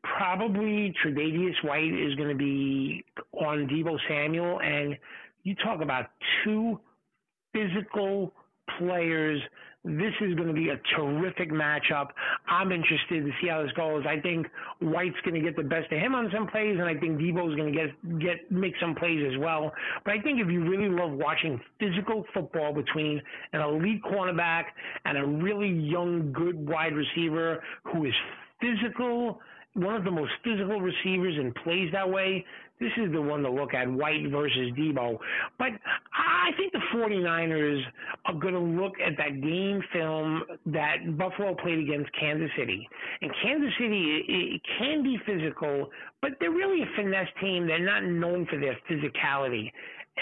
probably 0.03 0.95
Tre'Davious 1.05 1.63
White 1.65 1.93
is 1.93 2.15
going 2.15 2.31
to 2.31 2.35
be 2.35 3.05
on 3.33 3.69
Deebo 3.69 3.99
Samuel, 4.09 4.61
and 4.61 4.97
you 5.43 5.55
talk 5.57 5.83
about 5.83 6.07
two 6.45 6.81
physical 7.53 8.33
players 8.79 9.41
this 9.85 10.15
is 10.23 10.35
going 10.35 10.49
to 10.49 10.55
be 10.55 10.71
a 10.71 10.81
terrific 10.97 11.51
matchup. 11.51 12.09
I'm 12.49 12.73
interested 12.73 13.25
to 13.25 13.31
see 13.41 13.49
how 13.49 13.63
this 13.63 13.73
goes. 13.73 14.05
I 14.09 14.19
think 14.19 14.47
White's 14.81 15.17
going 15.25 15.35
to 15.35 15.41
get 15.41 15.57
the 15.57 15.63
best 15.63 15.93
of 15.93 15.99
him 15.99 16.15
on 16.15 16.31
some 16.33 16.47
plays, 16.47 16.79
and 16.79 16.85
I 16.89 16.95
think 16.95 17.19
Deebo's 17.19 17.55
going 17.57 17.73
to 17.73 17.79
get 17.79 18.19
get 18.19 18.51
make 18.51 18.75
some 18.81 18.95
plays 18.95 19.23
as 19.31 19.39
well. 19.39 19.73
But 20.05 20.15
I 20.15 20.21
think 20.23 20.41
if 20.41 20.49
you 20.49 20.63
really 20.69 20.89
love 20.89 21.13
watching 21.13 21.61
physical 21.79 22.25
football 22.33 22.73
between 22.73 23.21
an 23.53 23.61
elite 23.61 24.03
cornerback 24.05 24.65
and 25.05 25.19
a 25.19 25.27
really 25.27 25.71
young, 25.71 26.33
good 26.33 26.67
wide 26.67 26.95
receiver 26.95 27.63
who 27.85 28.07
is 28.07 28.15
physical 28.61 29.41
one 29.75 29.97
of 29.97 30.05
the 30.05 30.11
most 30.11 30.31
physical 30.45 30.81
receivers 30.81 31.37
and 31.37 31.55
plays 31.57 31.91
that 31.93 32.09
way, 32.09 32.45
this 32.81 32.91
is 32.97 33.13
the 33.13 33.23
one 33.23 33.43
to 33.43 33.51
look 33.51 33.73
at, 33.73 33.91
White 33.91 34.31
versus 34.31 34.73
Deebo. 34.77 35.19
But 35.59 35.69
I 36.13 36.51
think 36.57 36.73
the 36.73 36.81
49ers 36.95 37.83
are 38.27 38.35
going 38.35 38.55
to 38.55 38.61
look 38.61 38.95
at 39.05 39.17
that 39.17 39.41
game 39.41 39.83
film 39.93 40.43
that 40.67 41.17
Buffalo 41.17 41.55
played 41.55 41.79
against 41.79 42.11
Kansas 42.19 42.51
City. 42.59 42.89
And 43.23 43.31
Kansas 43.43 43.73
City 43.79 44.25
it, 44.27 44.55
it 44.55 44.61
can 44.79 45.03
be 45.03 45.19
physical, 45.25 45.91
but 46.21 46.33
they're 46.41 46.51
really 46.51 46.83
a 46.83 46.87
finesse 46.97 47.29
team. 47.41 47.67
They're 47.67 47.85
not 47.85 48.05
known 48.05 48.47
for 48.47 48.59
their 48.59 48.77
physicality. 48.91 49.71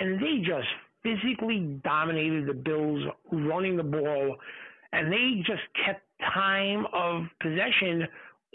And 0.00 0.20
they 0.20 0.38
just 0.38 0.68
physically 1.02 1.80
dominated 1.84 2.46
the 2.46 2.54
Bills 2.54 3.02
running 3.30 3.76
the 3.76 3.82
ball, 3.82 4.36
and 4.92 5.12
they 5.12 5.42
just 5.46 5.62
kept 5.84 6.02
time 6.34 6.86
of 6.92 7.24
possession 7.40 8.06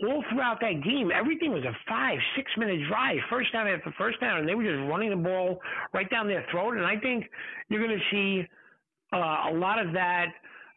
all 0.03 0.23
throughout 0.29 0.59
that 0.61 0.83
game, 0.83 1.11
everything 1.13 1.51
was 1.51 1.63
a 1.63 1.75
five, 1.89 2.19
six 2.35 2.51
minute 2.57 2.79
drive, 2.87 3.17
first 3.29 3.51
down 3.51 3.67
after 3.67 3.93
first 3.97 4.19
down, 4.19 4.39
and 4.39 4.47
they 4.47 4.55
were 4.55 4.63
just 4.63 4.89
running 4.89 5.09
the 5.09 5.15
ball 5.15 5.59
right 5.93 6.09
down 6.09 6.27
their 6.27 6.45
throat. 6.51 6.77
And 6.77 6.85
I 6.85 6.97
think 6.97 7.25
you're 7.69 7.85
going 7.85 7.97
to 7.97 8.05
see 8.11 8.47
uh, 9.13 9.51
a 9.51 9.53
lot 9.53 9.83
of 9.83 9.93
that. 9.93 10.27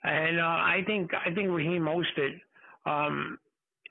And 0.03 0.41
uh, 0.41 0.43
I 0.43 0.83
think 0.87 1.11
I 1.15 1.35
think 1.35 1.51
Raheem 1.51 1.83
Mostert 1.83 2.41
um, 2.87 3.39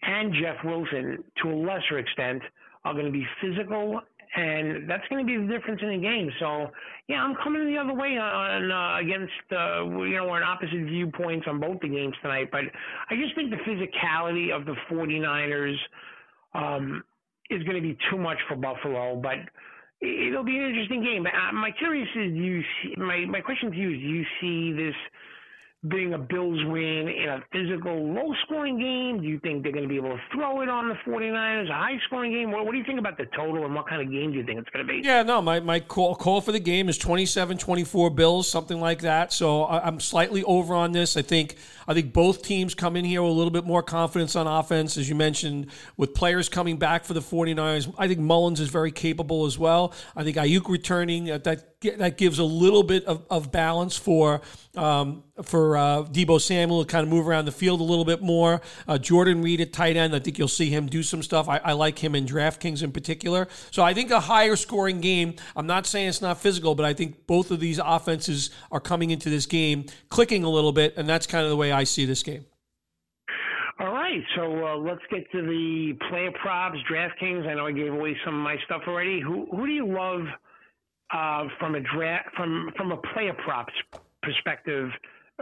and 0.02 0.34
Jeff 0.34 0.58
Wilson, 0.64 1.24
to 1.44 1.50
a 1.50 1.56
lesser 1.56 2.00
extent, 2.00 2.42
are 2.84 2.94
going 2.94 3.06
to 3.06 3.12
be 3.12 3.26
physical 3.42 4.02
and 4.36 4.90
that's 4.90 5.08
going 5.10 5.26
to 5.26 5.28
be 5.28 5.38
the 5.38 5.52
difference 5.52 5.82
in 5.82 5.90
the 5.90 5.98
game. 5.98 6.30
So, 6.40 6.68
yeah, 7.08 7.24
I'm 7.24 7.36
coming 7.44 7.66
the 7.66 7.78
other 7.78 7.94
way 7.94 8.18
on 8.18 8.72
uh, 8.72 9.00
against 9.00 9.34
uh, 9.52 9.84
you 10.06 10.18
know 10.18 10.26
we're 10.26 10.38
on 10.38 10.44
opposite 10.44 10.86
viewpoints 10.86 11.46
on 11.48 11.60
both 11.60 11.80
the 11.82 11.90
games 11.90 12.16
tonight, 12.22 12.50
but 12.52 12.62
I 13.10 13.16
just 13.16 13.36
think 13.36 13.50
the 13.50 13.58
physicality 13.58 14.56
of 14.56 14.66
the 14.66 14.76
49ers 14.92 15.76
um, 16.54 17.04
is 17.50 17.64
going 17.64 17.76
to 17.76 17.82
be 17.82 17.98
too 18.12 18.18
much 18.18 18.38
for 18.48 18.56
Buffalo, 18.56 19.16
but. 19.16 19.38
It'll 20.02 20.46
be 20.46 20.56
an 20.56 20.64
interesting 20.64 21.04
game. 21.04 21.28
Uh, 21.28 21.52
my 21.52 21.72
curious 21.78 22.08
is, 22.16 22.32
you 22.32 22.62
see, 22.82 22.96
my 22.96 23.26
my 23.26 23.42
question 23.42 23.70
to 23.70 23.76
you 23.78 23.90
is, 23.90 24.00
do 24.00 24.08
you 24.08 24.24
see 24.40 24.72
this 24.72 24.96
being 25.88 26.14
a 26.14 26.18
Bills 26.18 26.60
win 26.66 27.08
in 27.08 27.30
a 27.30 27.42
physical, 27.54 28.14
low 28.14 28.34
scoring 28.44 28.78
game? 28.78 29.22
Do 29.22 29.28
you 29.28 29.40
think 29.40 29.64
they're 29.64 29.72
going 29.72 29.86
to 29.86 29.90
be 29.90 29.96
able 29.96 30.10
to 30.10 30.22
throw 30.34 30.62
it 30.62 30.68
on 30.68 30.90
the 30.90 30.96
49ers, 31.10 31.70
a 31.70 31.74
high 31.74 31.98
scoring 32.06 32.34
game? 32.34 32.52
What, 32.52 32.66
what, 32.66 32.74
do 32.74 32.78
you 32.78 32.84
think 32.84 33.00
about 33.00 33.18
the 33.18 33.28
total 33.36 33.64
and 33.64 33.74
what 33.74 33.88
kind 33.88 34.02
of 34.02 34.12
game 34.12 34.32
do 34.32 34.38
you 34.38 34.46
think 34.46 34.60
it's 34.60 34.70
going 34.72 34.86
to 34.86 34.92
be? 34.92 35.00
Yeah, 35.02 35.24
no, 35.24 35.42
my, 35.42 35.62
my 35.62 35.80
call, 35.80 36.16
call 36.16 36.42
for 36.42 36.52
the 36.52 36.60
game 36.60 36.90
is 36.90 36.98
27 36.98 37.58
24 37.58 38.10
Bills, 38.10 38.50
something 38.50 38.82
like 38.82 39.00
that. 39.02 39.32
So 39.32 39.64
I, 39.64 39.88
I'm 39.88 40.02
slightly 40.02 40.44
over 40.44 40.76
on 40.76 40.92
this. 40.92 41.16
I 41.16 41.22
think 41.22 41.56
I 41.88 41.94
think 41.94 42.14
both 42.14 42.44
teams 42.44 42.76
come 42.76 42.96
in 42.96 43.04
here 43.04 43.24
with 43.24 43.32
a 43.32 43.34
little 43.34 43.50
bit 43.50 43.66
more 43.66 43.82
confidence 43.82 44.36
on 44.36 44.46
offense, 44.46 44.96
as 44.96 45.08
you 45.10 45.16
mentioned, 45.16 45.72
with 45.98 46.14
players 46.14 46.48
coming 46.48 46.78
back 46.78 47.04
for 47.04 47.14
the 47.14 47.20
49ers. 47.20 47.92
I 47.98 48.08
think 48.08 48.20
Mullens 48.20 48.60
is 48.60 48.70
very 48.70 48.92
capable 48.92 49.46
as 49.46 49.58
well. 49.58 49.94
I 50.16 50.24
think 50.24 50.38
Aiyuk 50.38 50.70
returning, 50.70 51.32
uh, 51.32 51.40
that 51.40 51.79
that 51.82 52.18
gives 52.18 52.40
a 52.40 52.44
little 52.44 52.84
bit 52.84 53.06
of, 53.06 53.26
of 53.30 53.52
balance 53.52 53.96
for 53.96 54.42
um, 54.76 55.24
for 55.42 55.78
uh, 55.78 56.04
Deebo 56.04 56.42
Samuel 56.42 56.84
to 56.84 56.92
kind 56.92 57.04
of 57.04 57.10
move 57.10 57.28
around 57.28 57.46
the 57.46 57.54
field 57.54 57.80
a 57.80 57.84
little 57.84 58.04
bit 58.04 58.22
more. 58.22 58.62
Uh, 58.88 58.98
Jordan 58.98 59.42
Reed 59.42 59.62
at 59.62 59.72
tight 59.72 59.96
end, 59.96 60.14
I 60.14 60.20
think 60.20 60.38
you'll 60.38 60.50
see 60.50 60.70
him 60.70 60.88
do 60.88 61.02
some 61.04 61.24
stuff. 61.24 61.48
I, 61.48 61.58
I, 61.58 61.74
like 61.74 62.00
him 62.00 62.16
in 62.16 62.26
DraftKings 62.26 62.84
in 62.84 62.92
particular. 62.92 63.48
So 63.72 63.84
I 63.84 63.94
think 63.94 64.12
a 64.12 64.20
higher 64.20 64.58
scoring 64.58 65.00
game. 65.00 65.36
I'm 65.56 65.68
not 65.68 65.86
saying 65.86 66.10
it's 66.10 66.22
not 66.22 66.40
physical, 66.40 66.76
but 66.76 66.86
I 66.86 66.94
think 66.94 67.26
both 67.26 67.52
of 67.52 67.62
these 67.62 67.80
offenses 67.84 68.50
are 68.72 68.82
coming 68.82 69.12
into 69.12 69.30
this 69.30 69.46
game 69.46 69.86
clicking 70.10 70.44
a 70.44 70.50
little 70.50 70.74
bit, 70.74 70.96
and 70.98 71.08
that's 71.08 71.26
kind 71.26 71.46
of 71.46 71.50
the 71.50 71.58
way 71.58 71.72
I 71.72 71.86
see 71.86 72.06
this 72.06 72.24
game. 72.24 72.46
All 73.80 73.94
right, 73.94 74.22
so 74.36 74.68
uh, 74.68 74.76
let's 74.76 75.02
get 75.10 75.32
to 75.32 75.42
the 75.42 75.98
player 76.10 76.32
props, 76.42 76.78
DraftKings. 76.92 77.48
I 77.48 77.54
know 77.54 77.68
I 77.68 77.72
gave 77.72 77.94
away 77.94 78.18
some 78.26 78.36
of 78.36 78.42
my 78.42 78.58
stuff 78.66 78.82
already. 78.86 79.22
Who 79.22 79.48
who 79.52 79.66
do 79.66 79.72
you 79.72 79.88
love? 79.88 80.28
Uh, 81.12 81.46
from 81.60 81.76
a 81.76 81.82
draft 81.82 82.30
from 82.36 82.72
from 82.78 82.92
a 82.92 82.98
player 83.14 83.34
props 83.34 83.74
perspective 84.22 84.90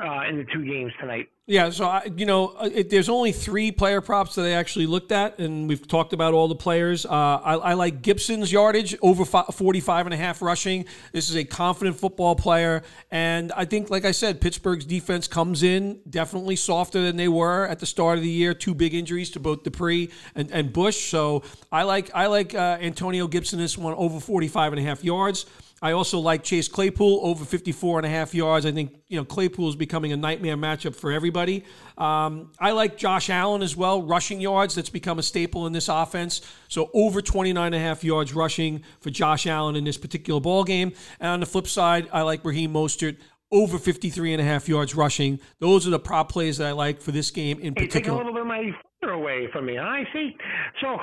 uh, 0.01 0.21
in 0.29 0.37
the 0.37 0.45
two 0.53 0.63
games 0.63 0.93
tonight. 0.99 1.29
Yeah, 1.49 1.69
so 1.69 1.85
I, 1.85 2.09
you 2.13 2.25
know, 2.25 2.49
uh, 2.49 2.69
it, 2.73 2.89
there's 2.89 3.07
only 3.07 3.31
three 3.31 3.71
player 3.71 4.01
props 4.01 4.35
that 4.35 4.45
I 4.45 4.51
actually 4.51 4.85
looked 4.85 5.13
at, 5.13 5.39
and 5.39 5.69
we've 5.69 5.87
talked 5.87 6.11
about 6.11 6.33
all 6.33 6.49
the 6.49 6.57
players. 6.57 7.05
Uh, 7.05 7.09
I, 7.09 7.53
I, 7.53 7.73
like 7.73 8.01
Gibson's 8.01 8.51
yardage 8.51 8.97
over 9.01 9.23
45 9.23 10.07
and 10.07 10.13
a 10.13 10.17
half 10.17 10.41
rushing. 10.41 10.83
This 11.13 11.29
is 11.29 11.37
a 11.37 11.45
confident 11.45 11.95
football 11.95 12.35
player, 12.35 12.83
and 13.11 13.53
I 13.53 13.63
think, 13.63 13.89
like 13.89 14.03
I 14.03 14.11
said, 14.11 14.41
Pittsburgh's 14.41 14.83
defense 14.83 15.29
comes 15.29 15.63
in 15.63 16.01
definitely 16.09 16.57
softer 16.57 17.01
than 17.01 17.15
they 17.15 17.29
were 17.29 17.65
at 17.65 17.79
the 17.79 17.85
start 17.85 18.17
of 18.17 18.25
the 18.25 18.29
year. 18.29 18.53
Two 18.53 18.75
big 18.75 18.93
injuries 18.93 19.29
to 19.31 19.39
both 19.39 19.63
Dupree 19.63 20.11
and, 20.35 20.51
and 20.51 20.73
Bush, 20.73 21.09
so 21.09 21.43
I 21.71 21.83
like 21.83 22.11
I 22.13 22.27
like 22.27 22.55
uh, 22.55 22.77
Antonio 22.81 23.25
Gibson 23.25 23.57
this 23.57 23.77
one 23.77 23.93
over 23.93 24.19
45 24.19 24.73
and 24.73 24.81
a 24.81 24.83
half 24.83 25.01
yards. 25.01 25.45
I 25.81 25.91
also 25.91 26.19
like 26.19 26.43
Chase 26.43 26.67
Claypool 26.67 27.19
over 27.23 27.45
54 27.45 27.99
and 27.99 28.05
a 28.05 28.09
half 28.09 28.33
yards. 28.33 28.65
I 28.65 28.71
think, 28.71 28.95
you 29.07 29.17
know, 29.17 29.25
Claypool 29.25 29.69
is 29.69 29.75
becoming 29.75 30.11
a 30.11 30.17
nightmare 30.17 30.57
matchup 30.57 30.95
for 30.95 31.11
everybody. 31.11 31.63
Um, 31.97 32.51
I 32.59 32.71
like 32.71 32.97
Josh 32.97 33.29
Allen 33.29 33.61
as 33.61 33.75
well, 33.75 34.01
rushing 34.01 34.41
yards. 34.41 34.75
That's 34.75 34.89
become 34.89 35.19
a 35.19 35.23
staple 35.23 35.67
in 35.67 35.73
this 35.73 35.87
offense. 35.87 36.41
So 36.67 36.89
over 36.93 37.21
29 37.21 37.65
and 37.65 37.75
a 37.75 37.79
half 37.79 38.03
yards 38.03 38.33
rushing 38.33 38.83
for 39.01 39.09
Josh 39.11 39.45
Allen 39.45 39.75
in 39.75 39.83
this 39.83 39.97
particular 39.97 40.41
ball 40.41 40.63
game. 40.63 40.93
And 41.19 41.29
on 41.29 41.39
the 41.39 41.45
flip 41.45 41.67
side, 41.67 42.07
I 42.11 42.23
like 42.23 42.43
Raheem 42.43 42.73
Mostert 42.73 43.17
over 43.51 43.77
53 43.77 44.33
and 44.33 44.41
a 44.41 44.45
half 44.45 44.67
yards 44.67 44.95
rushing. 44.95 45.39
Those 45.59 45.87
are 45.87 45.91
the 45.91 45.99
prop 45.99 46.31
plays 46.31 46.57
that 46.57 46.67
I 46.67 46.71
like 46.71 47.01
for 47.01 47.11
this 47.11 47.31
game 47.31 47.59
in 47.59 47.73
particular. 47.73 48.01
Take 48.01 48.07
a 48.07 48.15
little 48.15 48.33
bit 48.33 48.41
of 48.41 48.47
my 48.47 48.73
away 49.03 49.47
from 49.53 49.65
me. 49.65 49.77
I 49.77 50.03
see. 50.11 50.35
So 50.81 50.97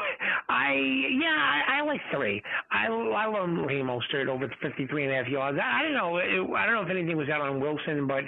I 0.49 0.73
yeah 1.21 1.63
I, 1.69 1.79
I 1.79 1.85
like 1.85 2.01
three. 2.13 2.43
I 2.71 2.87
I 2.87 3.27
love 3.27 3.49
Raheem 3.67 3.87
Mostert 3.87 4.27
over 4.27 4.53
53 4.61 5.05
and 5.05 5.13
a 5.13 5.17
half 5.17 5.29
yards. 5.29 5.59
I, 5.63 5.81
I 5.81 5.83
don't 5.83 5.95
know. 5.95 6.17
It, 6.17 6.57
I 6.57 6.67
don't 6.67 6.75
know 6.75 6.83
if 6.83 6.91
anything 6.91 7.17
was 7.17 7.29
out 7.29 7.41
on 7.41 7.61
Wilson, 7.61 8.07
but 8.07 8.25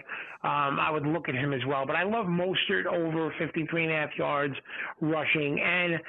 um, 0.46 0.78
I 0.78 0.90
would 0.90 1.06
look 1.06 1.28
at 1.28 1.34
him 1.34 1.52
as 1.52 1.60
well. 1.66 1.84
But 1.84 1.96
I 1.96 2.04
love 2.04 2.26
Mostert 2.26 2.86
over 2.86 3.34
53 3.38 3.84
and 3.84 3.92
a 3.92 3.96
half 3.96 4.10
yards 4.16 4.54
rushing 5.00 5.60
and 5.60 6.00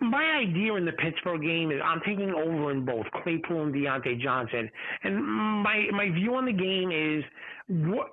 my 0.00 0.24
idea 0.24 0.74
in 0.74 0.84
the 0.84 0.92
Pittsburgh 0.92 1.42
game 1.42 1.70
is 1.70 1.80
I'm 1.84 2.00
taking 2.00 2.30
over 2.30 2.70
in 2.70 2.84
both 2.84 3.06
Claypool 3.22 3.62
and 3.62 3.74
Diontae 3.74 4.20
Johnson, 4.20 4.70
and 5.04 5.24
my 5.24 5.86
my 5.92 6.10
view 6.10 6.34
on 6.34 6.44
the 6.44 6.52
game 6.52 6.90
is 6.90 7.24
what, 7.68 8.12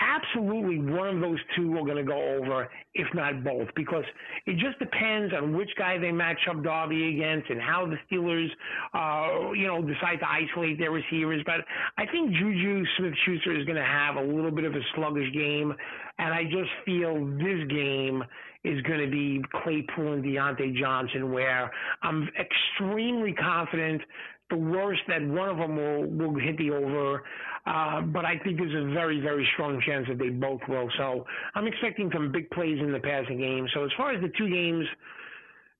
absolutely 0.00 0.78
one 0.78 1.08
of 1.08 1.20
those 1.20 1.38
two 1.56 1.76
are 1.76 1.84
going 1.84 1.96
to 1.96 2.04
go 2.04 2.38
over, 2.38 2.68
if 2.94 3.06
not 3.14 3.42
both, 3.42 3.68
because 3.74 4.04
it 4.46 4.56
just 4.56 4.78
depends 4.78 5.34
on 5.34 5.56
which 5.56 5.68
guy 5.76 5.98
they 5.98 6.12
match 6.12 6.38
up 6.48 6.62
Darby 6.62 7.16
against 7.16 7.50
and 7.50 7.60
how 7.60 7.86
the 7.86 7.96
Steelers, 8.06 8.48
uh, 8.94 9.52
you 9.52 9.66
know, 9.66 9.82
decide 9.82 10.20
to 10.20 10.28
isolate 10.28 10.78
their 10.78 10.92
receivers. 10.92 11.42
But 11.44 11.66
I 11.98 12.06
think 12.06 12.30
Juju 12.30 12.84
Smith-Schuster 12.96 13.58
is 13.58 13.66
going 13.66 13.78
to 13.78 13.84
have 13.84 14.16
a 14.16 14.22
little 14.22 14.52
bit 14.52 14.64
of 14.64 14.74
a 14.74 14.80
sluggish 14.94 15.32
game, 15.34 15.74
and 16.18 16.32
I 16.32 16.44
just 16.44 16.70
feel 16.86 17.26
this 17.36 17.68
game 17.68 18.22
is 18.64 18.80
going 18.82 19.00
to 19.00 19.10
be 19.10 19.42
Claypool 19.62 20.14
and 20.14 20.24
Diontae 20.24 20.74
Johnson, 20.76 21.32
where 21.32 21.70
I'm 22.02 22.28
extremely 22.40 23.32
confident 23.32 24.00
the 24.50 24.56
worst 24.56 25.00
that 25.08 25.22
one 25.22 25.48
of 25.48 25.58
them 25.58 25.76
will, 25.76 26.04
will 26.04 26.38
hit 26.38 26.56
the 26.58 26.70
over. 26.70 27.22
Uh, 27.66 28.02
but 28.02 28.24
I 28.24 28.38
think 28.38 28.58
there's 28.58 28.74
a 28.74 28.92
very, 28.92 29.20
very 29.20 29.48
strong 29.54 29.80
chance 29.86 30.06
that 30.08 30.18
they 30.18 30.28
both 30.28 30.60
will. 30.68 30.88
So 30.98 31.24
I'm 31.54 31.66
expecting 31.66 32.10
some 32.12 32.30
big 32.30 32.50
plays 32.50 32.78
in 32.78 32.92
the 32.92 33.00
passing 33.00 33.38
game. 33.38 33.66
So 33.72 33.84
as 33.84 33.90
far 33.96 34.12
as 34.12 34.20
the 34.20 34.30
two 34.36 34.50
games 34.50 34.86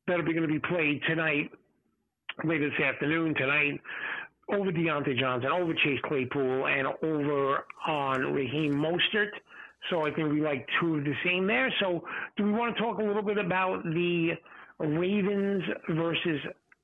that 0.07 0.18
are 0.18 0.23
going 0.23 0.42
to 0.42 0.49
be 0.49 0.61
played 0.61 1.03
tonight, 1.07 1.51
later 2.42 2.70
this 2.70 2.81
afternoon, 2.85 3.35
tonight, 3.35 3.81
over 4.53 4.73
Diontae 4.73 5.18
Johnson, 5.18 5.51
over 5.51 5.73
Chase 5.75 6.01
Claypool, 6.05 6.66
and 6.66 6.88
over 7.03 7.64
on 7.87 8.33
Raheem 8.33 8.75
Mostert. 8.75 9.31
So 9.90 10.07
I 10.07 10.12
think 10.12 10.33
we 10.33 10.40
like 10.40 10.66
two 10.81 10.97
of 10.97 11.05
the 11.05 11.14
same 11.25 11.47
there. 11.47 11.73
So 11.81 12.05
do 12.37 12.44
we 12.44 12.53
want 12.53 12.77
to 12.77 12.83
talk 12.83 12.99
a 12.99 13.03
little 13.03 13.23
bit 13.23 13.38
about 13.38 13.85
the 13.85 14.33
Ravens 14.79 15.62
versus 15.88 16.40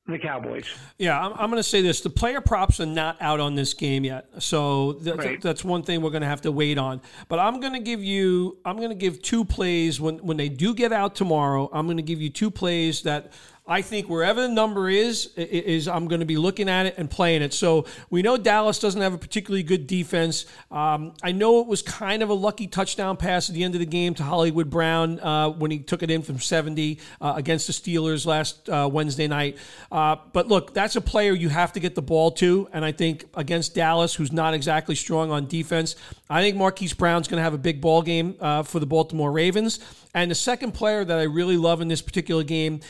the 0.06 0.18
Cowboys? 0.18 0.64
Yeah, 0.98 1.18
I'm, 1.18 1.32
I'm 1.32 1.50
going 1.50 1.62
to 1.62 1.68
say 1.68 1.82
this: 1.82 2.00
the 2.00 2.10
player 2.10 2.40
props 2.40 2.80
are 2.80 2.86
not 2.86 3.16
out 3.20 3.40
on 3.40 3.54
this 3.54 3.74
game 3.74 4.04
yet, 4.04 4.28
so 4.38 4.94
th- 4.94 5.16
right. 5.16 5.28
th- 5.28 5.40
that's 5.40 5.64
one 5.64 5.82
thing 5.82 6.02
we're 6.02 6.10
going 6.10 6.22
to 6.22 6.28
have 6.28 6.42
to 6.42 6.52
wait 6.52 6.78
on. 6.78 7.00
But 7.28 7.38
I'm 7.38 7.60
going 7.60 7.72
to 7.72 7.80
give 7.80 8.02
you, 8.02 8.58
I'm 8.64 8.76
going 8.76 8.90
to 8.90 8.94
give 8.94 9.22
two 9.22 9.44
plays 9.44 10.00
when 10.00 10.18
when 10.18 10.36
they 10.36 10.48
do 10.48 10.74
get 10.74 10.92
out 10.92 11.14
tomorrow. 11.14 11.68
I'm 11.72 11.86
going 11.86 11.96
to 11.96 12.02
give 12.02 12.20
you 12.20 12.30
two 12.30 12.50
plays 12.50 13.02
that 13.02 13.32
I 13.70 13.82
think 13.82 14.08
wherever 14.08 14.42
the 14.42 14.48
number 14.48 14.90
is, 14.90 15.30
is 15.36 15.86
I'm 15.86 16.08
going 16.08 16.18
to 16.18 16.26
be 16.26 16.36
looking 16.36 16.68
at 16.68 16.86
it 16.86 16.94
and 16.98 17.08
playing 17.08 17.40
it. 17.42 17.54
So 17.54 17.86
we 18.10 18.20
know 18.20 18.36
Dallas 18.36 18.80
doesn't 18.80 19.00
have 19.00 19.14
a 19.14 19.18
particularly 19.18 19.62
good 19.62 19.86
defense. 19.86 20.44
Um, 20.72 21.12
I 21.22 21.30
know 21.30 21.60
it 21.60 21.68
was 21.68 21.80
kind 21.80 22.24
of 22.24 22.30
a 22.30 22.34
lucky 22.34 22.66
touchdown 22.66 23.16
pass 23.16 23.48
at 23.48 23.54
the 23.54 23.62
end 23.62 23.76
of 23.76 23.78
the 23.78 23.86
game 23.86 24.14
to 24.14 24.24
Hollywood 24.24 24.70
Brown 24.70 25.20
uh, 25.20 25.50
when 25.50 25.70
he 25.70 25.78
took 25.78 26.02
it 26.02 26.10
in 26.10 26.22
from 26.22 26.40
70 26.40 26.98
uh, 27.20 27.34
against 27.36 27.68
the 27.68 27.72
Steelers 27.72 28.26
last 28.26 28.68
uh, 28.68 28.90
Wednesday 28.92 29.28
night. 29.28 29.56
Uh, 29.92 30.16
but 30.32 30.48
look, 30.48 30.74
that's 30.74 30.96
a 30.96 31.00
player 31.00 31.32
you 31.32 31.48
have 31.48 31.72
to 31.74 31.78
get 31.78 31.94
the 31.94 32.02
ball 32.02 32.32
to. 32.32 32.68
And 32.72 32.84
I 32.84 32.90
think 32.90 33.26
against 33.34 33.76
Dallas, 33.76 34.16
who's 34.16 34.32
not 34.32 34.52
exactly 34.52 34.96
strong 34.96 35.30
on 35.30 35.46
defense, 35.46 35.94
I 36.28 36.42
think 36.42 36.56
Marquise 36.56 36.92
Brown's 36.92 37.28
going 37.28 37.38
to 37.38 37.44
have 37.44 37.54
a 37.54 37.58
big 37.58 37.80
ball 37.80 38.02
game 38.02 38.34
uh, 38.40 38.64
for 38.64 38.80
the 38.80 38.86
Baltimore 38.86 39.30
Ravens. 39.30 39.78
And 40.12 40.28
the 40.28 40.34
second 40.34 40.72
player 40.72 41.04
that 41.04 41.18
I 41.18 41.22
really 41.22 41.56
love 41.56 41.80
in 41.80 41.86
this 41.86 42.02
particular 42.02 42.42
game 42.42 42.80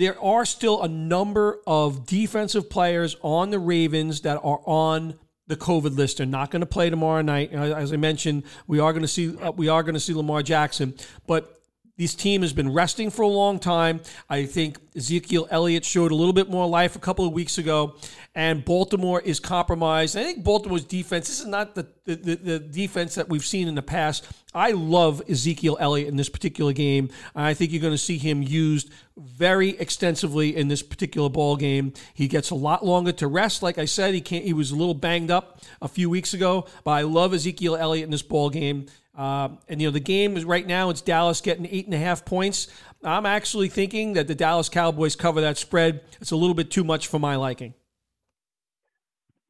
there 0.00 0.18
are 0.18 0.46
still 0.46 0.82
a 0.82 0.88
number 0.88 1.60
of 1.66 2.06
defensive 2.06 2.70
players 2.70 3.16
on 3.20 3.50
the 3.50 3.58
Ravens 3.58 4.22
that 4.22 4.38
are 4.42 4.60
on 4.64 5.14
the 5.46 5.56
COVID 5.56 5.94
list. 5.94 6.16
They're 6.16 6.26
not 6.26 6.50
going 6.50 6.60
to 6.60 6.66
play 6.66 6.88
tomorrow 6.88 7.20
night. 7.20 7.52
As 7.52 7.92
I 7.92 7.96
mentioned, 7.96 8.44
we 8.66 8.78
are 8.80 8.94
going 8.94 9.02
to 9.02 9.08
see 9.08 9.36
uh, 9.36 9.52
we 9.52 9.68
are 9.68 9.82
going 9.82 9.92
to 9.94 10.00
see 10.00 10.14
Lamar 10.14 10.42
Jackson, 10.42 10.94
but 11.26 11.59
this 12.00 12.14
team 12.14 12.40
has 12.40 12.54
been 12.54 12.72
resting 12.72 13.10
for 13.10 13.20
a 13.20 13.28
long 13.28 13.58
time. 13.58 14.00
I 14.30 14.46
think 14.46 14.78
Ezekiel 14.96 15.46
Elliott 15.50 15.84
showed 15.84 16.12
a 16.12 16.14
little 16.14 16.32
bit 16.32 16.48
more 16.48 16.66
life 16.66 16.96
a 16.96 16.98
couple 16.98 17.26
of 17.26 17.34
weeks 17.34 17.58
ago, 17.58 17.94
and 18.34 18.64
Baltimore 18.64 19.20
is 19.20 19.38
compromised. 19.38 20.16
I 20.16 20.24
think 20.24 20.42
Baltimore's 20.42 20.84
defense, 20.84 21.28
this 21.28 21.40
is 21.40 21.46
not 21.46 21.74
the, 21.74 21.86
the, 22.06 22.14
the, 22.16 22.58
defense 22.58 23.16
that 23.16 23.28
we've 23.28 23.44
seen 23.44 23.68
in 23.68 23.74
the 23.74 23.82
past. 23.82 24.26
I 24.54 24.70
love 24.70 25.20
Ezekiel 25.28 25.76
Elliott 25.78 26.08
in 26.08 26.16
this 26.16 26.30
particular 26.30 26.72
game. 26.72 27.10
I 27.34 27.52
think 27.52 27.70
you're 27.70 27.82
going 27.82 27.92
to 27.92 27.98
see 27.98 28.16
him 28.16 28.42
used 28.42 28.90
very 29.18 29.78
extensively 29.78 30.56
in 30.56 30.68
this 30.68 30.82
particular 30.82 31.28
ball 31.28 31.56
game. 31.56 31.92
He 32.14 32.28
gets 32.28 32.48
a 32.48 32.54
lot 32.54 32.82
longer 32.82 33.12
to 33.12 33.26
rest. 33.26 33.62
Like 33.62 33.76
I 33.76 33.84
said, 33.84 34.14
he 34.14 34.22
can't, 34.22 34.46
he 34.46 34.54
was 34.54 34.70
a 34.70 34.76
little 34.76 34.94
banged 34.94 35.30
up 35.30 35.60
a 35.82 35.88
few 35.88 36.08
weeks 36.08 36.32
ago, 36.32 36.66
but 36.82 36.92
I 36.92 37.02
love 37.02 37.34
Ezekiel 37.34 37.76
Elliott 37.76 38.04
in 38.04 38.10
this 38.10 38.22
ball 38.22 38.48
game. 38.48 38.86
Uh, 39.20 39.50
and 39.68 39.82
you 39.82 39.86
know 39.86 39.92
the 39.92 40.00
game 40.00 40.34
is 40.38 40.46
right 40.46 40.66
now. 40.66 40.88
It's 40.88 41.02
Dallas 41.02 41.42
getting 41.42 41.66
eight 41.66 41.84
and 41.84 41.92
a 41.92 41.98
half 41.98 42.24
points. 42.24 42.68
I'm 43.04 43.26
actually 43.26 43.68
thinking 43.68 44.14
that 44.14 44.28
the 44.28 44.34
Dallas 44.34 44.70
Cowboys 44.70 45.14
cover 45.14 45.42
that 45.42 45.58
spread. 45.58 46.00
It's 46.22 46.30
a 46.30 46.36
little 46.36 46.54
bit 46.54 46.70
too 46.70 46.84
much 46.84 47.06
for 47.06 47.18
my 47.18 47.36
liking. 47.36 47.74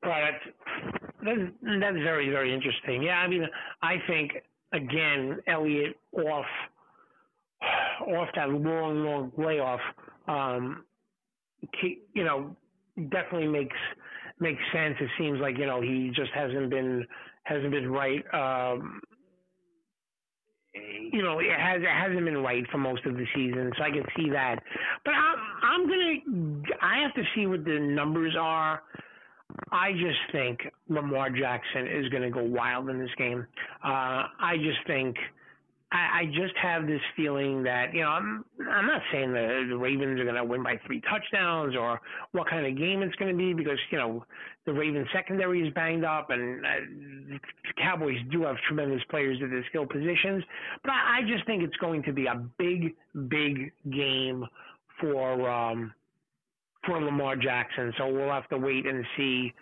Right. 0.03 0.33
That's, 1.23 1.53
that's 1.63 1.97
very 1.99 2.31
very 2.31 2.53
interesting. 2.53 3.05
Yeah, 3.05 3.19
I 3.19 3.29
mean, 3.29 3.47
I 3.81 3.99
think 4.09 4.33
again, 4.73 5.39
Elliott 5.47 5.97
off 6.15 6.47
off 8.09 8.29
that 8.35 8.49
long 8.49 9.05
long 9.05 9.31
layoff. 9.39 9.81
Um, 10.27 10.85
you 11.81 12.25
know, 12.25 12.57
definitely 13.09 13.47
makes 13.47 13.77
makes 14.41 14.63
sense. 14.73 14.97
It 15.01 15.11
seems 15.17 15.39
like 15.39 15.59
you 15.59 15.67
know 15.67 15.81
he 15.81 16.11
just 16.13 16.33
hasn't 16.35 16.71
been 16.71 17.07
hasn't 17.45 17.71
been 17.71 17.89
right. 17.89 18.25
Um, 18.35 19.01
you 20.75 21.23
know, 21.23 21.39
it 21.41 21.51
has 21.59 21.83
it 21.83 21.89
hasn't 21.89 22.25
been 22.25 22.39
right 22.39 22.65
for 22.71 22.79
most 22.79 23.05
of 23.05 23.15
the 23.15 23.27
season, 23.35 23.73
so 23.77 23.85
I 23.85 23.91
can 23.91 24.05
see 24.17 24.31
that. 24.31 24.57
But 25.05 25.15
I'm 25.15 25.39
I'm 25.63 25.89
gonna 25.89 26.63
I 26.81 27.03
have 27.03 27.15
to 27.15 27.23
see 27.35 27.47
what 27.47 27.65
the 27.65 27.79
numbers 27.81 28.35
are. 28.39 28.83
I 29.73 29.93
just 29.93 30.19
think 30.31 30.61
Lamar 30.89 31.31
Jackson 31.31 31.89
is 31.89 32.09
to 32.23 32.31
go 32.31 32.43
wild 32.43 32.89
in 32.89 33.01
this 33.01 33.11
game. 33.19 33.47
Uh, 33.85 34.31
I 34.39 34.57
just 34.59 34.79
think 34.87 35.17
I, 35.93 36.21
I 36.21 36.27
just 36.27 36.57
have 36.63 36.87
this 36.87 37.01
feeling 37.17 37.63
that 37.65 37.93
you 37.93 38.03
know 38.03 38.09
I'm 38.09 38.45
I'm 38.71 38.87
not 38.87 39.03
saying 39.13 39.33
the, 39.33 39.67
the 39.69 39.77
Ravens 39.77 40.21
are 40.21 40.25
going 40.25 40.37
to 40.37 40.45
win 40.45 40.63
by 40.63 40.79
three 40.87 41.01
touchdowns 41.01 41.75
or 41.75 42.01
what 42.33 42.49
kind 42.49 42.65
of 42.65 42.79
game 42.79 43.03
it's 43.03 43.15
going 43.17 43.33
to 43.33 43.37
be 43.37 43.53
because 43.53 43.79
you 43.91 43.99
know 43.99 44.25
the 44.67 44.73
Ravens 44.73 45.09
secondary 45.13 45.67
is 45.67 45.75
banged 45.75 46.05
up 46.05 46.31
and 46.31 46.65
uh, 46.65 46.69
the 47.29 47.39
Cowboys 47.83 48.19
do 48.31 48.43
have 48.43 48.57
tremendous 48.69 49.03
players 49.11 49.39
at 49.43 49.51
their 49.51 49.65
skill 49.69 49.87
positions, 49.87 50.45
but 50.83 50.93
I, 50.93 51.19
I 51.19 51.23
just 51.23 51.45
think 51.47 51.63
it's 51.63 51.77
going 51.77 52.03
to 52.05 52.13
be 52.13 52.27
a 52.27 52.41
big 52.59 52.95
big 53.29 53.73
game 53.91 54.47
for 55.01 55.51
um, 55.51 55.93
for 56.87 57.03
Lamar 57.03 57.37
Jackson. 57.37 57.93
So 57.99 58.07
we'll 58.09 58.31
have 58.31 58.49
to 58.51 58.59
wait 58.59 58.87
and 58.87 59.05
see 59.17 59.53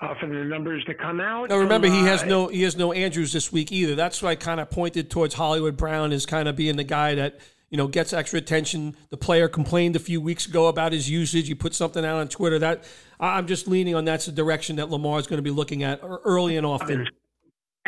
uh, 0.00 0.14
for 0.20 0.26
the 0.26 0.44
numbers 0.44 0.84
to 0.84 0.94
come 0.94 1.20
out. 1.20 1.48
Now 1.50 1.58
remember, 1.58 1.88
he 1.88 2.04
has 2.04 2.22
uh, 2.22 2.26
no 2.26 2.48
he 2.48 2.62
has 2.62 2.76
no 2.76 2.92
Andrews 2.92 3.32
this 3.32 3.52
week 3.52 3.72
either. 3.72 3.94
That's 3.94 4.22
why 4.22 4.30
I 4.30 4.36
kind 4.36 4.60
of 4.60 4.70
pointed 4.70 5.10
towards 5.10 5.34
Hollywood 5.34 5.76
Brown 5.76 6.12
as 6.12 6.26
kind 6.26 6.48
of 6.48 6.56
being 6.56 6.76
the 6.76 6.84
guy 6.84 7.14
that 7.16 7.40
you 7.70 7.76
know 7.76 7.88
gets 7.88 8.12
extra 8.12 8.38
attention. 8.38 8.96
The 9.10 9.16
player 9.16 9.48
complained 9.48 9.96
a 9.96 10.00
few 10.00 10.20
weeks 10.20 10.46
ago 10.46 10.68
about 10.68 10.92
his 10.92 11.10
usage. 11.10 11.48
He 11.48 11.54
put 11.54 11.74
something 11.74 12.04
out 12.04 12.18
on 12.18 12.28
Twitter 12.28 12.58
that 12.60 12.84
I'm 13.18 13.46
just 13.46 13.66
leaning 13.66 13.94
on 13.94 14.04
that's 14.04 14.26
the 14.26 14.32
direction 14.32 14.76
that 14.76 14.90
Lamar 14.90 15.18
is 15.18 15.26
going 15.26 15.38
to 15.38 15.42
be 15.42 15.50
looking 15.50 15.82
at 15.82 16.00
early 16.02 16.56
and 16.56 16.66
often. 16.66 17.08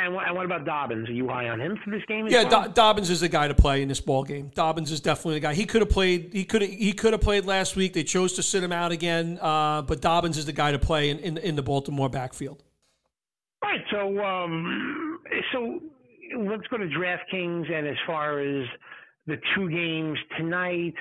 And 0.04 0.14
what, 0.14 0.26
and 0.26 0.36
what, 0.36 0.44
about 0.46 0.64
Dobbins? 0.64 1.08
Are 1.08 1.12
you 1.12 1.28
high 1.28 1.48
on 1.48 1.60
him 1.60 1.78
for 1.84 1.90
this 1.90 2.02
game? 2.06 2.26
yeah, 2.28 2.44
well? 2.44 2.68
Do- 2.68 2.72
Dobbins 2.72 3.10
is 3.10 3.20
the 3.20 3.28
guy 3.28 3.48
to 3.48 3.54
play 3.54 3.82
in 3.82 3.88
this 3.88 4.00
ball 4.00 4.24
game. 4.24 4.50
Dobbins 4.54 4.90
is 4.90 5.00
definitely 5.00 5.34
the 5.34 5.40
guy. 5.40 5.54
He 5.54 5.66
could 5.66 5.80
have 5.80 5.90
played. 5.90 6.30
He 6.32 6.44
could 6.44 6.62
he 6.62 6.92
could 6.92 7.12
have 7.12 7.20
played 7.20 7.46
last 7.46 7.76
week. 7.76 7.92
They 7.92 8.04
chose 8.04 8.32
to 8.34 8.42
sit 8.42 8.62
him 8.62 8.72
out 8.72 8.92
again. 8.92 9.38
Uh, 9.40 9.82
but 9.82 10.00
Dobbins 10.00 10.38
is 10.38 10.46
the 10.46 10.52
guy 10.52 10.72
to 10.72 10.78
play 10.78 11.10
in, 11.10 11.18
in, 11.18 11.38
in 11.38 11.56
the 11.56 11.62
Baltimore 11.62 12.08
backfield. 12.08 12.62
All 13.62 13.70
right. 13.70 13.84
So 13.90 14.18
um, 14.24 15.20
so 15.52 15.80
let's 16.38 16.66
go 16.68 16.78
to 16.78 16.86
DraftKings 16.86 17.70
and 17.70 17.86
as 17.86 17.96
far 18.06 18.40
as 18.40 18.66
the 19.26 19.36
two 19.54 19.70
games 19.70 20.18
tonight. 20.36 20.94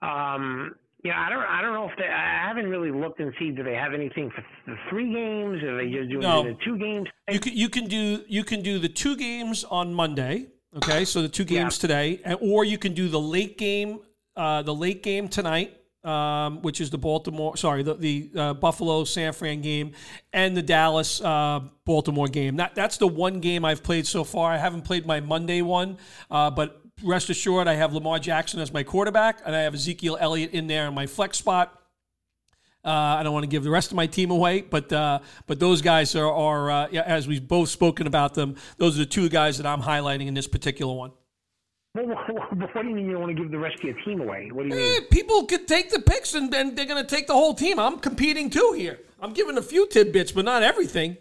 Um, 0.00 0.74
yeah, 1.04 1.24
I 1.24 1.30
don't. 1.30 1.44
I 1.44 1.62
don't 1.62 1.74
know 1.74 1.88
if 1.88 1.96
they. 1.96 2.04
I 2.04 2.46
haven't 2.48 2.68
really 2.68 2.90
looked 2.90 3.20
and 3.20 3.32
see. 3.38 3.50
Do 3.52 3.62
they 3.62 3.74
have 3.74 3.94
anything 3.94 4.30
for 4.34 4.44
the 4.66 4.76
three 4.90 5.12
games? 5.12 5.62
Or 5.62 5.74
are 5.74 5.84
they 5.84 5.90
just 5.90 6.10
doing 6.10 6.22
no. 6.22 6.42
the 6.42 6.56
two 6.64 6.76
games? 6.76 7.06
You 7.30 7.38
can. 7.38 7.52
You 7.52 7.68
can 7.68 7.84
do. 7.86 8.24
You 8.26 8.42
can 8.42 8.62
do 8.62 8.80
the 8.80 8.88
two 8.88 9.16
games 9.16 9.64
on 9.64 9.94
Monday. 9.94 10.46
Okay, 10.76 11.04
so 11.04 11.22
the 11.22 11.28
two 11.28 11.44
games 11.44 11.76
yeah. 11.76 11.80
today, 11.80 12.36
or 12.40 12.64
you 12.64 12.78
can 12.78 12.94
do 12.94 13.08
the 13.08 13.20
late 13.20 13.56
game. 13.58 14.00
Uh, 14.36 14.62
the 14.62 14.74
late 14.74 15.02
game 15.02 15.28
tonight, 15.28 15.76
um, 16.04 16.62
which 16.62 16.80
is 16.80 16.90
the 16.90 16.98
Baltimore. 16.98 17.56
Sorry, 17.56 17.84
the 17.84 17.94
the 17.94 18.30
uh, 18.36 18.54
Buffalo 18.54 19.04
San 19.04 19.32
Fran 19.32 19.60
game, 19.60 19.92
and 20.32 20.56
the 20.56 20.62
Dallas 20.62 21.20
uh, 21.20 21.60
Baltimore 21.84 22.28
game. 22.28 22.56
That 22.56 22.74
that's 22.74 22.96
the 22.96 23.08
one 23.08 23.38
game 23.38 23.64
I've 23.64 23.84
played 23.84 24.06
so 24.06 24.24
far. 24.24 24.52
I 24.52 24.58
haven't 24.58 24.82
played 24.82 25.06
my 25.06 25.20
Monday 25.20 25.62
one, 25.62 25.98
uh, 26.30 26.50
but 26.50 26.82
rest 27.02 27.30
assured, 27.30 27.68
I 27.68 27.74
have 27.74 27.92
Lamar 27.92 28.18
Jackson 28.18 28.60
as 28.60 28.72
my 28.72 28.82
quarterback, 28.82 29.40
and 29.44 29.54
I 29.54 29.60
have 29.60 29.74
Ezekiel 29.74 30.16
Elliott 30.20 30.52
in 30.52 30.66
there 30.66 30.86
in 30.88 30.94
my 30.94 31.06
flex 31.06 31.38
spot. 31.38 31.74
Uh, 32.84 32.90
I 32.90 33.22
don't 33.22 33.32
want 33.32 33.42
to 33.42 33.48
give 33.48 33.64
the 33.64 33.70
rest 33.70 33.90
of 33.90 33.96
my 33.96 34.06
team 34.06 34.30
away, 34.30 34.62
but 34.62 34.92
uh, 34.92 35.18
but 35.46 35.58
those 35.58 35.82
guys 35.82 36.14
are, 36.14 36.32
are 36.32 36.70
uh, 36.70 36.86
as 36.88 37.26
we've 37.26 37.46
both 37.46 37.68
spoken 37.68 38.06
about 38.06 38.34
them. 38.34 38.56
Those 38.76 38.96
are 38.96 39.00
the 39.00 39.06
two 39.06 39.28
guys 39.28 39.58
that 39.58 39.66
I'm 39.66 39.82
highlighting 39.82 40.26
in 40.26 40.34
this 40.34 40.46
particular 40.46 40.94
one. 40.94 41.10
Well, 41.94 42.06
what 42.06 42.82
do 42.82 42.88
you 42.88 42.94
mean 42.94 43.06
you 43.06 43.12
don't 43.12 43.22
want 43.22 43.36
to 43.36 43.42
give 43.42 43.50
the 43.50 43.58
rest 43.58 43.76
of 43.78 43.84
your 43.84 43.94
team 44.04 44.20
away? 44.20 44.50
What 44.52 44.68
do 44.68 44.76
you 44.76 44.80
eh, 44.80 45.00
mean? 45.00 45.08
People 45.08 45.46
could 45.46 45.66
take 45.66 45.90
the 45.90 46.00
picks 46.00 46.34
and, 46.34 46.54
and 46.54 46.76
they're 46.76 46.86
going 46.86 47.04
to 47.04 47.14
take 47.14 47.26
the 47.26 47.32
whole 47.32 47.54
team. 47.54 47.78
I'm 47.78 47.98
competing 47.98 48.50
too 48.50 48.74
here. 48.76 49.00
I'm 49.20 49.32
giving 49.32 49.58
a 49.58 49.62
few 49.62 49.88
tidbits, 49.88 50.30
but 50.30 50.44
not 50.44 50.62
everything. 50.62 51.16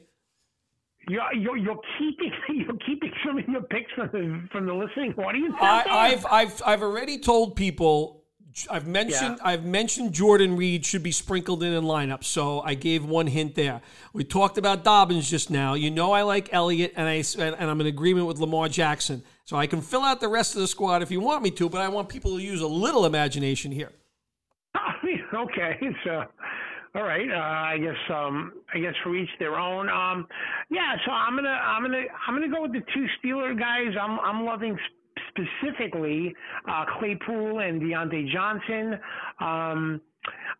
You're, 1.09 1.33
you're, 1.33 1.57
you're 1.57 1.79
keeping 1.97 2.31
you're 2.49 2.77
keeping 2.85 3.11
some 3.25 3.37
of 3.37 3.47
your 3.47 3.61
picks 3.63 3.91
from 3.93 4.09
the 4.11 4.47
from 4.51 4.65
the 4.65 4.73
listening 4.73 5.13
audience. 5.13 5.55
I, 5.59 6.09
have 6.09 6.25
I've 6.29 6.61
I've 6.65 6.83
already 6.83 7.19
told 7.19 7.55
people. 7.55 8.15
I've 8.71 8.87
mentioned 8.87 9.37
yeah. 9.37 9.49
I've 9.49 9.65
mentioned 9.65 10.13
Jordan 10.13 10.57
Reed 10.57 10.83
should 10.83 11.03
be 11.03 11.11
sprinkled 11.11 11.61
in 11.61 11.73
in 11.73 11.83
lineup, 11.83 12.23
so 12.23 12.61
I 12.61 12.73
gave 12.73 13.05
one 13.05 13.27
hint 13.27 13.53
there. 13.53 13.81
We 14.13 14.23
talked 14.23 14.57
about 14.57 14.83
Dobbins 14.83 15.29
just 15.29 15.51
now. 15.51 15.75
You 15.75 15.91
know 15.91 16.11
I 16.11 16.23
like 16.23 16.49
Elliott, 16.51 16.93
and 16.95 17.07
I 17.07 17.23
and 17.39 17.69
I'm 17.69 17.79
in 17.79 17.87
agreement 17.87 18.25
with 18.25 18.39
Lamar 18.39 18.67
Jackson, 18.67 19.23
so 19.45 19.57
I 19.57 19.67
can 19.67 19.81
fill 19.81 20.01
out 20.01 20.21
the 20.21 20.27
rest 20.27 20.55
of 20.55 20.61
the 20.61 20.67
squad 20.67 21.03
if 21.03 21.11
you 21.11 21.19
want 21.19 21.43
me 21.43 21.51
to. 21.51 21.69
But 21.69 21.81
I 21.81 21.87
want 21.89 22.09
people 22.09 22.35
to 22.35 22.43
use 22.43 22.61
a 22.61 22.67
little 22.67 23.05
imagination 23.05 23.71
here. 23.71 23.91
okay, 25.33 25.79
so 26.03 26.23
all 26.95 27.03
right. 27.03 27.29
Uh, 27.29 27.35
I 27.35 27.77
guess 27.77 28.13
um, 28.13 28.53
I 28.73 28.79
guess 28.79 28.93
for 29.03 29.15
each 29.15 29.29
their 29.39 29.57
own. 29.57 29.89
Um, 29.89 30.27
yeah. 30.69 30.95
So 31.05 31.11
I'm 31.11 31.35
gonna 31.35 31.49
I'm 31.49 31.83
gonna 31.83 32.03
I'm 32.27 32.35
gonna 32.35 32.53
go 32.53 32.61
with 32.63 32.73
the 32.73 32.83
two 32.93 33.05
Steeler 33.19 33.57
guys. 33.57 33.93
I'm 33.99 34.19
I'm 34.19 34.45
loving 34.45 34.77
specifically 35.29 36.33
uh, 36.69 36.85
Claypool 36.99 37.59
and 37.59 37.81
Diontae 37.81 38.31
Johnson. 38.31 38.99
Um, 39.39 40.01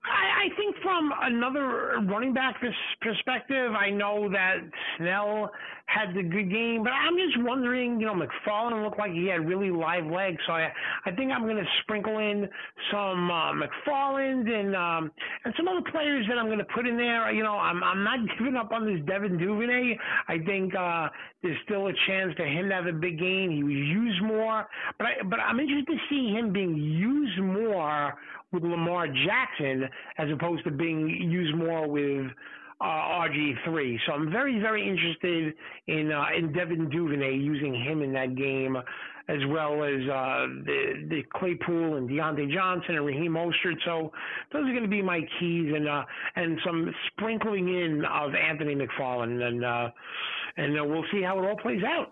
I, 0.06 0.46
I 0.46 0.56
think 0.56 0.76
from 0.82 1.12
another 1.22 2.00
running 2.08 2.34
back 2.34 2.56
perspective, 3.02 3.74
I 3.74 3.90
know 3.90 4.30
that 4.32 4.58
Snell 4.98 5.52
had 5.98 6.16
the 6.16 6.24
good 6.24 6.52
game, 6.52 6.84
but 6.84 6.92
I'm 6.92 7.16
just 7.18 7.44
wondering. 7.44 8.00
You 8.00 8.08
know, 8.08 8.14
McFarland 8.16 8.84
looked 8.84 9.00
like 9.00 9.12
he 9.12 9.28
had 9.28 9.48
really 9.48 9.72
live 9.72 10.06
legs, 10.06 10.38
so 10.46 10.54
I 10.54 10.72
I 11.06 11.12
think 11.12 11.32
I'm 11.32 11.44
going 11.44 11.58
to 11.58 11.70
sprinkle 11.82 12.20
in 12.20 12.48
some 12.92 13.32
uh, 13.32 13.54
McFarland 13.54 14.50
and 14.50 14.76
um, 14.76 15.12
and 15.46 15.54
some 15.58 15.68
other 15.68 15.82
players 15.92 16.26
that 16.30 16.38
I'm 16.38 16.48
going 16.48 16.60
to 16.60 16.72
put 16.76 16.88
in 16.88 16.98
there. 16.98 17.32
You 17.32 17.44
know, 17.44 17.56
I'm 17.56 17.84
I'm 17.84 18.04
not 18.04 18.20
giving 18.38 18.56
up 18.56 18.72
on 18.72 18.86
this 18.86 19.04
Devin 19.08 19.38
Duvernay. 19.38 19.98
I 20.28 20.38
think 20.40 20.76
uh, 20.76 21.10
there's 21.42 21.58
still 21.66 21.88
a 21.88 21.94
chance 22.08 22.34
for 22.36 22.46
him 22.46 22.70
to 22.70 22.76
have 22.76 22.88
a 22.88 22.94
big 22.94 23.20
game. 23.20 23.52
He 23.52 23.64
was 23.64 23.74
used 23.74 24.24
more, 24.24 24.66
but 24.98 25.08
I, 25.08 25.24
but 25.24 25.40
I'm 25.40 25.60
interested 25.60 25.88
to 25.88 26.00
see 26.10 26.34
him 26.34 26.54
being 26.54 26.76
used 26.76 27.40
more 27.40 28.14
with 28.52 28.64
Lamar 28.64 29.08
Jackson 29.08 29.90
as 30.18 30.30
opposed 30.32 30.64
to 30.64 30.72
being 30.72 31.10
used 31.10 31.56
more 31.56 31.88
with 31.88 32.28
uh, 32.80 32.84
RG3. 32.84 33.98
So 34.06 34.14
I'm 34.14 34.32
very, 34.32 34.60
very 34.60 34.88
interested 34.88 35.54
in 35.88 36.12
uh, 36.12 36.26
in 36.38 36.54
Devin 36.54 36.90
Duvernay 36.90 37.36
using 37.36 37.74
him 37.74 38.02
in 38.02 38.14
that 38.14 38.36
game, 38.36 38.78
as 39.28 39.40
well 39.50 39.84
as 39.84 40.02
uh, 40.08 40.48
the 40.66 41.08
the 41.10 41.24
Claypool 41.34 41.96
and 41.96 42.10
Diontae 42.10 42.54
Johnson 42.54 42.96
and 42.96 43.06
Raheem 43.06 43.32
Mostert. 43.32 43.78
So 43.84 44.12
those 44.54 44.68
are 44.68 44.72
going 44.72 44.84
to 44.84 44.88
be 44.88 45.02
my 45.02 45.22
keys, 45.40 45.74
and 45.76 45.88
uh, 45.88 46.04
and 46.36 46.60
some 46.66 46.94
sprinkling 47.08 47.68
in 47.68 48.06
of 48.06 48.36
Anthony 48.36 48.76
McFarland, 48.76 49.42
and 49.42 49.66
uh, 49.66 49.90
and 50.58 50.80
uh, 50.80 50.84
we'll 50.86 51.06
see 51.12 51.22
how 51.22 51.42
it 51.42 51.48
all 51.48 51.58
plays 51.58 51.84
out. 51.84 52.12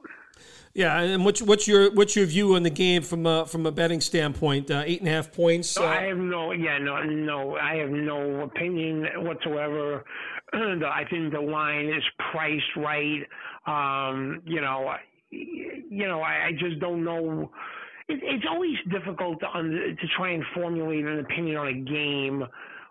Yeah, 0.74 1.00
and 1.00 1.24
what's 1.24 1.42
what's 1.42 1.70
your 1.70 1.90
what's 1.94 2.18
your 2.18 2.26
view 2.26 2.56
on 2.56 2.64
the 2.64 2.70
game 2.70 3.02
from 3.02 3.26
a 3.26 3.46
from 3.46 3.66
a 3.66 3.72
betting 3.72 4.02
standpoint? 4.02 4.70
Uh, 4.70 4.84
eight 4.86 5.00
and 5.00 5.08
a 5.08 5.12
half 5.12 5.32
points. 5.32 5.78
Uh, 5.78 5.86
I 5.86 6.02
have 6.04 6.18
no, 6.18 6.52
yeah, 6.52 6.78
no, 6.80 7.02
no, 7.02 7.56
I 7.56 7.76
have 7.76 7.90
no 7.90 8.42
opinion 8.42 9.08
whatsoever. 9.24 10.04
I 10.54 11.04
think 11.10 11.34
the 11.34 11.42
line 11.42 11.88
is 11.88 12.04
priced 12.32 12.64
right. 12.78 13.22
Um, 13.68 14.42
you 14.46 14.62
know, 14.62 14.94
you 15.32 16.08
know, 16.08 16.22
I, 16.22 16.48
I 16.48 16.52
just 16.52 16.80
don't 16.80 17.04
know. 17.04 17.52
It, 18.08 18.20
it's 18.24 18.46
always 18.50 18.76
difficult 18.92 19.40
to 19.40 19.48
to 19.48 20.08
try 20.18 20.32
and 20.32 20.44
formulate 20.54 21.06
an 21.06 21.20
opinion 21.20 21.58
on 21.58 21.68
a 21.68 21.74
game 21.74 22.44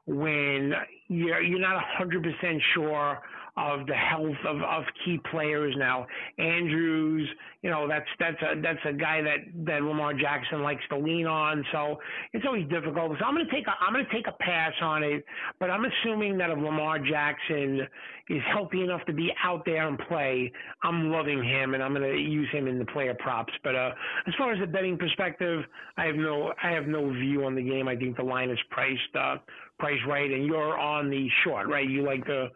when 0.06 0.72
you're 1.08 1.40
you're 1.40 1.60
not 1.60 1.82
hundred 1.96 2.22
percent 2.22 2.60
sure 2.74 3.18
of 3.56 3.86
the 3.86 3.94
health 3.94 4.36
of, 4.46 4.56
of 4.62 4.84
key 5.04 5.20
players 5.30 5.74
now. 5.78 6.06
Andrews, 6.38 7.28
you 7.62 7.70
know, 7.70 7.86
that's 7.88 8.08
that's 8.18 8.40
a 8.42 8.60
that's 8.60 8.80
a 8.84 8.92
guy 8.92 9.22
that 9.22 9.38
that 9.66 9.82
Lamar 9.82 10.12
Jackson 10.14 10.62
likes 10.62 10.82
to 10.90 10.98
lean 10.98 11.26
on. 11.26 11.64
So 11.72 11.98
it's 12.32 12.44
always 12.46 12.68
difficult. 12.68 13.16
So 13.18 13.24
I'm 13.24 13.36
to 13.36 13.50
take 13.50 13.66
a 13.66 13.74
I'm 13.80 13.94
to 13.94 14.10
take 14.12 14.26
a 14.26 14.32
pass 14.32 14.72
on 14.82 15.02
it, 15.02 15.24
but 15.60 15.70
I'm 15.70 15.84
assuming 15.84 16.36
that 16.38 16.50
if 16.50 16.58
Lamar 16.58 16.98
Jackson 16.98 17.82
is 18.28 18.42
healthy 18.52 18.82
enough 18.82 19.04
to 19.06 19.12
be 19.12 19.30
out 19.42 19.64
there 19.64 19.86
and 19.86 19.98
play, 20.08 20.50
I'm 20.82 21.10
loving 21.10 21.42
him 21.42 21.74
and 21.74 21.82
I'm 21.82 21.94
to 21.94 22.16
use 22.16 22.48
him 22.52 22.66
in 22.66 22.78
the 22.78 22.86
player 22.86 23.14
props. 23.14 23.52
But 23.62 23.76
uh, 23.76 23.90
as 24.26 24.34
far 24.36 24.52
as 24.52 24.60
the 24.60 24.66
betting 24.66 24.98
perspective, 24.98 25.62
I 25.96 26.06
have 26.06 26.16
no 26.16 26.52
I 26.62 26.70
have 26.70 26.86
no 26.86 27.12
view 27.12 27.44
on 27.44 27.54
the 27.54 27.62
game. 27.62 27.86
I 27.86 27.94
think 27.96 28.16
the 28.16 28.24
line 28.24 28.50
is 28.50 28.58
priced 28.70 29.14
uh, 29.14 29.36
priced 29.78 30.04
right, 30.06 30.30
and 30.30 30.46
you're 30.46 30.78
on 30.78 31.10
the 31.10 31.28
short, 31.42 31.68
right? 31.68 31.88
You 31.88 32.02
like 32.02 32.24
the 32.26 32.50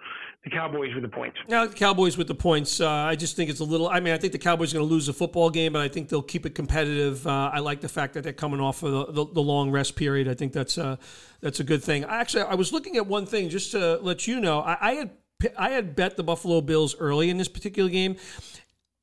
the 0.44 0.50
Cowboys 0.50 0.94
with 0.94 1.02
the 1.02 1.08
points. 1.08 1.36
Now, 1.48 1.66
the 1.66 1.74
Cowboys 1.74 2.16
with 2.16 2.28
the 2.28 2.34
points. 2.34 2.80
Uh, 2.80 2.88
I 2.88 3.16
just 3.16 3.34
think 3.34 3.50
it's 3.50 3.60
a 3.60 3.64
little. 3.64 3.88
I 3.88 4.00
mean, 4.00 4.14
I 4.14 4.18
think 4.18 4.32
the 4.32 4.38
Cowboys 4.38 4.72
are 4.72 4.78
going 4.78 4.88
to 4.88 4.92
lose 4.92 5.08
a 5.08 5.12
football 5.12 5.50
game, 5.50 5.72
but 5.72 5.82
I 5.82 5.88
think 5.88 6.08
they'll 6.08 6.22
keep 6.22 6.46
it 6.46 6.54
competitive. 6.54 7.26
Uh, 7.26 7.50
I 7.52 7.58
like 7.58 7.80
the 7.80 7.88
fact 7.88 8.14
that 8.14 8.22
they're 8.22 8.32
coming 8.32 8.60
off 8.60 8.82
of 8.82 8.92
the, 8.92 9.24
the, 9.24 9.32
the 9.34 9.42
long 9.42 9.70
rest 9.70 9.96
period. 9.96 10.28
I 10.28 10.34
think 10.34 10.52
that's 10.52 10.78
uh, 10.78 10.96
that's 11.40 11.60
a 11.60 11.64
good 11.64 11.82
thing. 11.82 12.04
Actually, 12.04 12.44
I 12.44 12.54
was 12.54 12.72
looking 12.72 12.96
at 12.96 13.06
one 13.06 13.26
thing 13.26 13.48
just 13.48 13.72
to 13.72 13.96
let 13.96 14.26
you 14.26 14.40
know. 14.40 14.60
I, 14.60 14.76
I 14.80 14.92
had 14.94 15.10
I 15.56 15.70
had 15.70 15.96
bet 15.96 16.16
the 16.16 16.24
Buffalo 16.24 16.60
Bills 16.60 16.96
early 16.98 17.30
in 17.30 17.36
this 17.36 17.48
particular 17.48 17.90
game, 17.90 18.16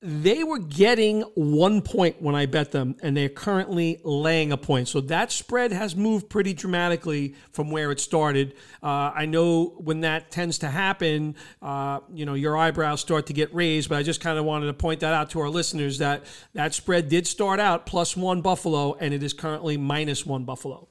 they 0.08 0.43
were 0.43 0.60
getting 0.60 1.22
one 1.34 1.82
point 1.82 2.22
when 2.22 2.36
I 2.36 2.45
bet 2.45 2.72
them, 2.72 2.95
and 3.01 3.18
they're 3.18 3.28
currently 3.28 3.99
laying 4.03 4.51
a 4.51 4.58
point. 4.58 4.88
So 4.88 5.01
that 5.01 5.32
spread 5.32 5.72
has 5.72 5.95
moved 5.95 6.30
pretty 6.30 6.53
dramatically 6.53 7.34
from 7.51 7.72
where 7.72 7.91
it 7.91 7.99
started. 7.99 8.53
Uh, 8.84 9.12
I 9.16 9.26
know 9.26 9.74
when 9.80 10.01
that 10.01 10.30
tends 10.30 10.60
to 10.60 10.68
happen, 10.70 11.36
uh, 11.60 12.01
you 12.14 12.24
know, 12.24 12.36
your 12.36 12.56
eyebrows 12.56 13.01
start 13.01 13.26
to 13.28 13.34
get 13.34 13.51
raised, 13.53 13.89
but 13.89 13.97
I 13.97 14.03
just 14.03 14.22
kind 14.22 14.38
of 14.38 14.45
wanted 14.45 14.68
to 14.68 14.74
point 14.74 14.99
that 14.99 15.16
out 15.16 15.32
to 15.32 15.39
our 15.39 15.49
listeners 15.49 15.97
that 15.97 16.26
that 16.53 16.76
spread 16.76 17.10
did 17.10 17.26
start 17.26 17.60
out 17.60 17.88
plus 17.88 18.16
one 18.16 18.41
Buffalo, 18.41 18.93
and 18.93 19.12
it 19.12 19.24
is 19.24 19.34
currently 19.34 19.76
minus 19.76 20.24
one 20.24 20.45
Buffalo. 20.45 20.88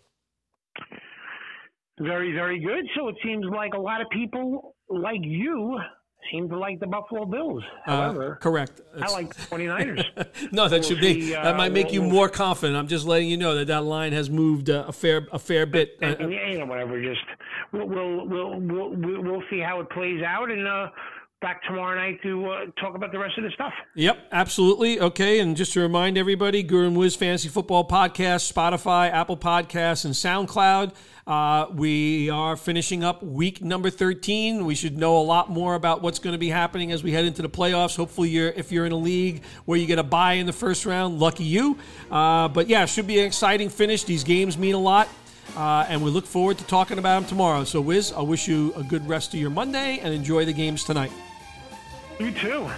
Very, 2.01 2.33
very 2.33 2.59
good. 2.59 2.85
So 2.97 3.07
it 3.07 3.15
seems 3.23 3.47
like 3.55 3.75
a 3.75 3.81
lot 3.81 4.01
of 4.01 4.09
people 4.11 4.75
like 4.89 5.21
you 5.23 5.79
seem 6.31 6.49
to 6.49 6.59
like 6.59 6.81
the 6.81 6.87
Buffalo 6.87 7.25
Bills. 7.25 7.63
Uh, 7.87 7.91
However, 7.91 8.33
uh, 8.33 8.43
correct. 8.43 8.81
It's, 8.95 9.03
I 9.03 9.15
like 9.15 9.35
the 9.35 9.43
49ers. 9.43 10.53
no, 10.53 10.69
that 10.69 10.81
we'll 10.81 10.83
should 10.83 11.01
be 11.01 11.29
see, 11.29 11.35
uh, 11.35 11.45
that 11.45 11.57
might 11.57 11.73
make 11.73 11.87
we'll, 11.87 11.95
you 11.95 12.03
more 12.03 12.29
confident. 12.29 12.77
I'm 12.77 12.89
just 12.89 13.07
letting 13.07 13.29
you 13.29 13.37
know 13.37 13.55
that 13.57 13.67
that 13.67 13.85
line 13.85 14.13
has 14.13 14.31
moved 14.31 14.71
uh, 14.71 14.85
a 14.89 14.93
fair 14.93 15.27
a 15.33 15.39
fair 15.39 15.67
bit. 15.67 15.99
And, 16.01 16.21
and, 16.21 16.33
you 16.33 16.59
know, 16.59 16.67
whatever. 16.67 17.01
Just 17.03 17.25
we'll 17.73 17.87
we'll 17.87 18.27
we'll 18.27 18.61
we'll, 18.61 19.23
we'll 19.23 19.43
see 19.51 19.61
how 19.61 19.81
it 19.81 19.91
plays 19.91 20.23
out 20.23 20.51
and. 20.51 20.67
Back 21.45 21.63
tomorrow 21.65 21.95
night 21.95 22.23
to 22.23 22.47
uh, 22.47 22.65
talk 22.81 22.95
about 22.95 23.13
the 23.13 23.19
rest 23.19 23.37
of 23.37 23.45
the 23.45 23.51
stuff. 23.51 23.75
Yep, 23.97 24.29
absolutely. 24.33 24.99
Okay, 24.99 25.41
and 25.41 25.55
just 25.55 25.75
to 25.75 25.81
remind 25.81 26.17
everybody, 26.17 26.63
Guru 26.63 26.87
and 26.87 26.97
Wiz 26.97 27.17
Fantasy 27.17 27.51
Football 27.51 27.87
Podcast, 27.87 28.51
Spotify, 28.51 29.13
Apple 29.13 29.37
Podcasts, 29.37 30.07
and 30.07 30.15
SoundCloud. 30.15 30.95
Uh, 31.27 31.67
we 31.75 32.31
are 32.31 32.57
finishing 32.57 33.05
up 33.05 33.23
week 33.23 33.61
number 33.61 33.91
13. 33.91 34.65
We 34.65 34.75
should 34.75 34.97
know 34.97 35.19
a 35.19 35.21
lot 35.21 35.51
more 35.51 35.75
about 35.75 36.01
what's 36.01 36.19
going 36.19 36.33
to 36.33 36.39
be 36.39 36.49
happening 36.49 36.93
as 36.93 37.03
we 37.03 37.13
head 37.13 37.27
into 37.27 37.43
the 37.43 37.51
playoffs. 37.51 37.95
Hopefully, 37.95 38.31
you're 38.31 38.49
if 38.49 38.73
you're 38.73 38.87
in 38.87 38.93
a 38.93 38.97
league 38.97 39.43
where 39.67 39.79
you 39.79 39.87
get 39.87 39.99
a 39.99 40.03
bye 40.03 40.35
in 40.35 40.47
the 40.47 40.53
first 40.53 40.87
round, 40.87 41.19
lucky 41.21 41.45
you. 41.45 41.77
Uh, 42.11 42.49
but 42.49 42.69
yeah, 42.69 42.87
should 42.87 43.07
be 43.07 43.21
an 43.21 43.27
exciting 43.27 43.69
finish. 43.69 44.05
These 44.05 44.25
games 44.25 44.57
mean 44.57 44.75
a 44.75 44.81
lot. 44.81 45.11
Uh, 45.55 45.85
and 45.91 46.03
we 46.03 46.11
look 46.11 46.25
forward 46.25 46.57
to 46.57 46.65
talking 46.65 46.99
about 46.99 47.21
them 47.21 47.29
tomorrow. 47.29 47.65
So, 47.65 47.83
Wiz, 47.83 48.13
I 48.13 48.23
wish 48.23 48.49
you 48.49 48.73
a 48.77 48.83
good 48.83 49.07
rest 49.07 49.35
of 49.35 49.41
your 49.41 49.51
Monday 49.51 49.99
and 49.99 50.15
enjoy 50.15 50.47
the 50.47 50.55
games 50.55 50.85
tonight. 50.85 51.13
You 52.21 52.31
too. 52.31 52.71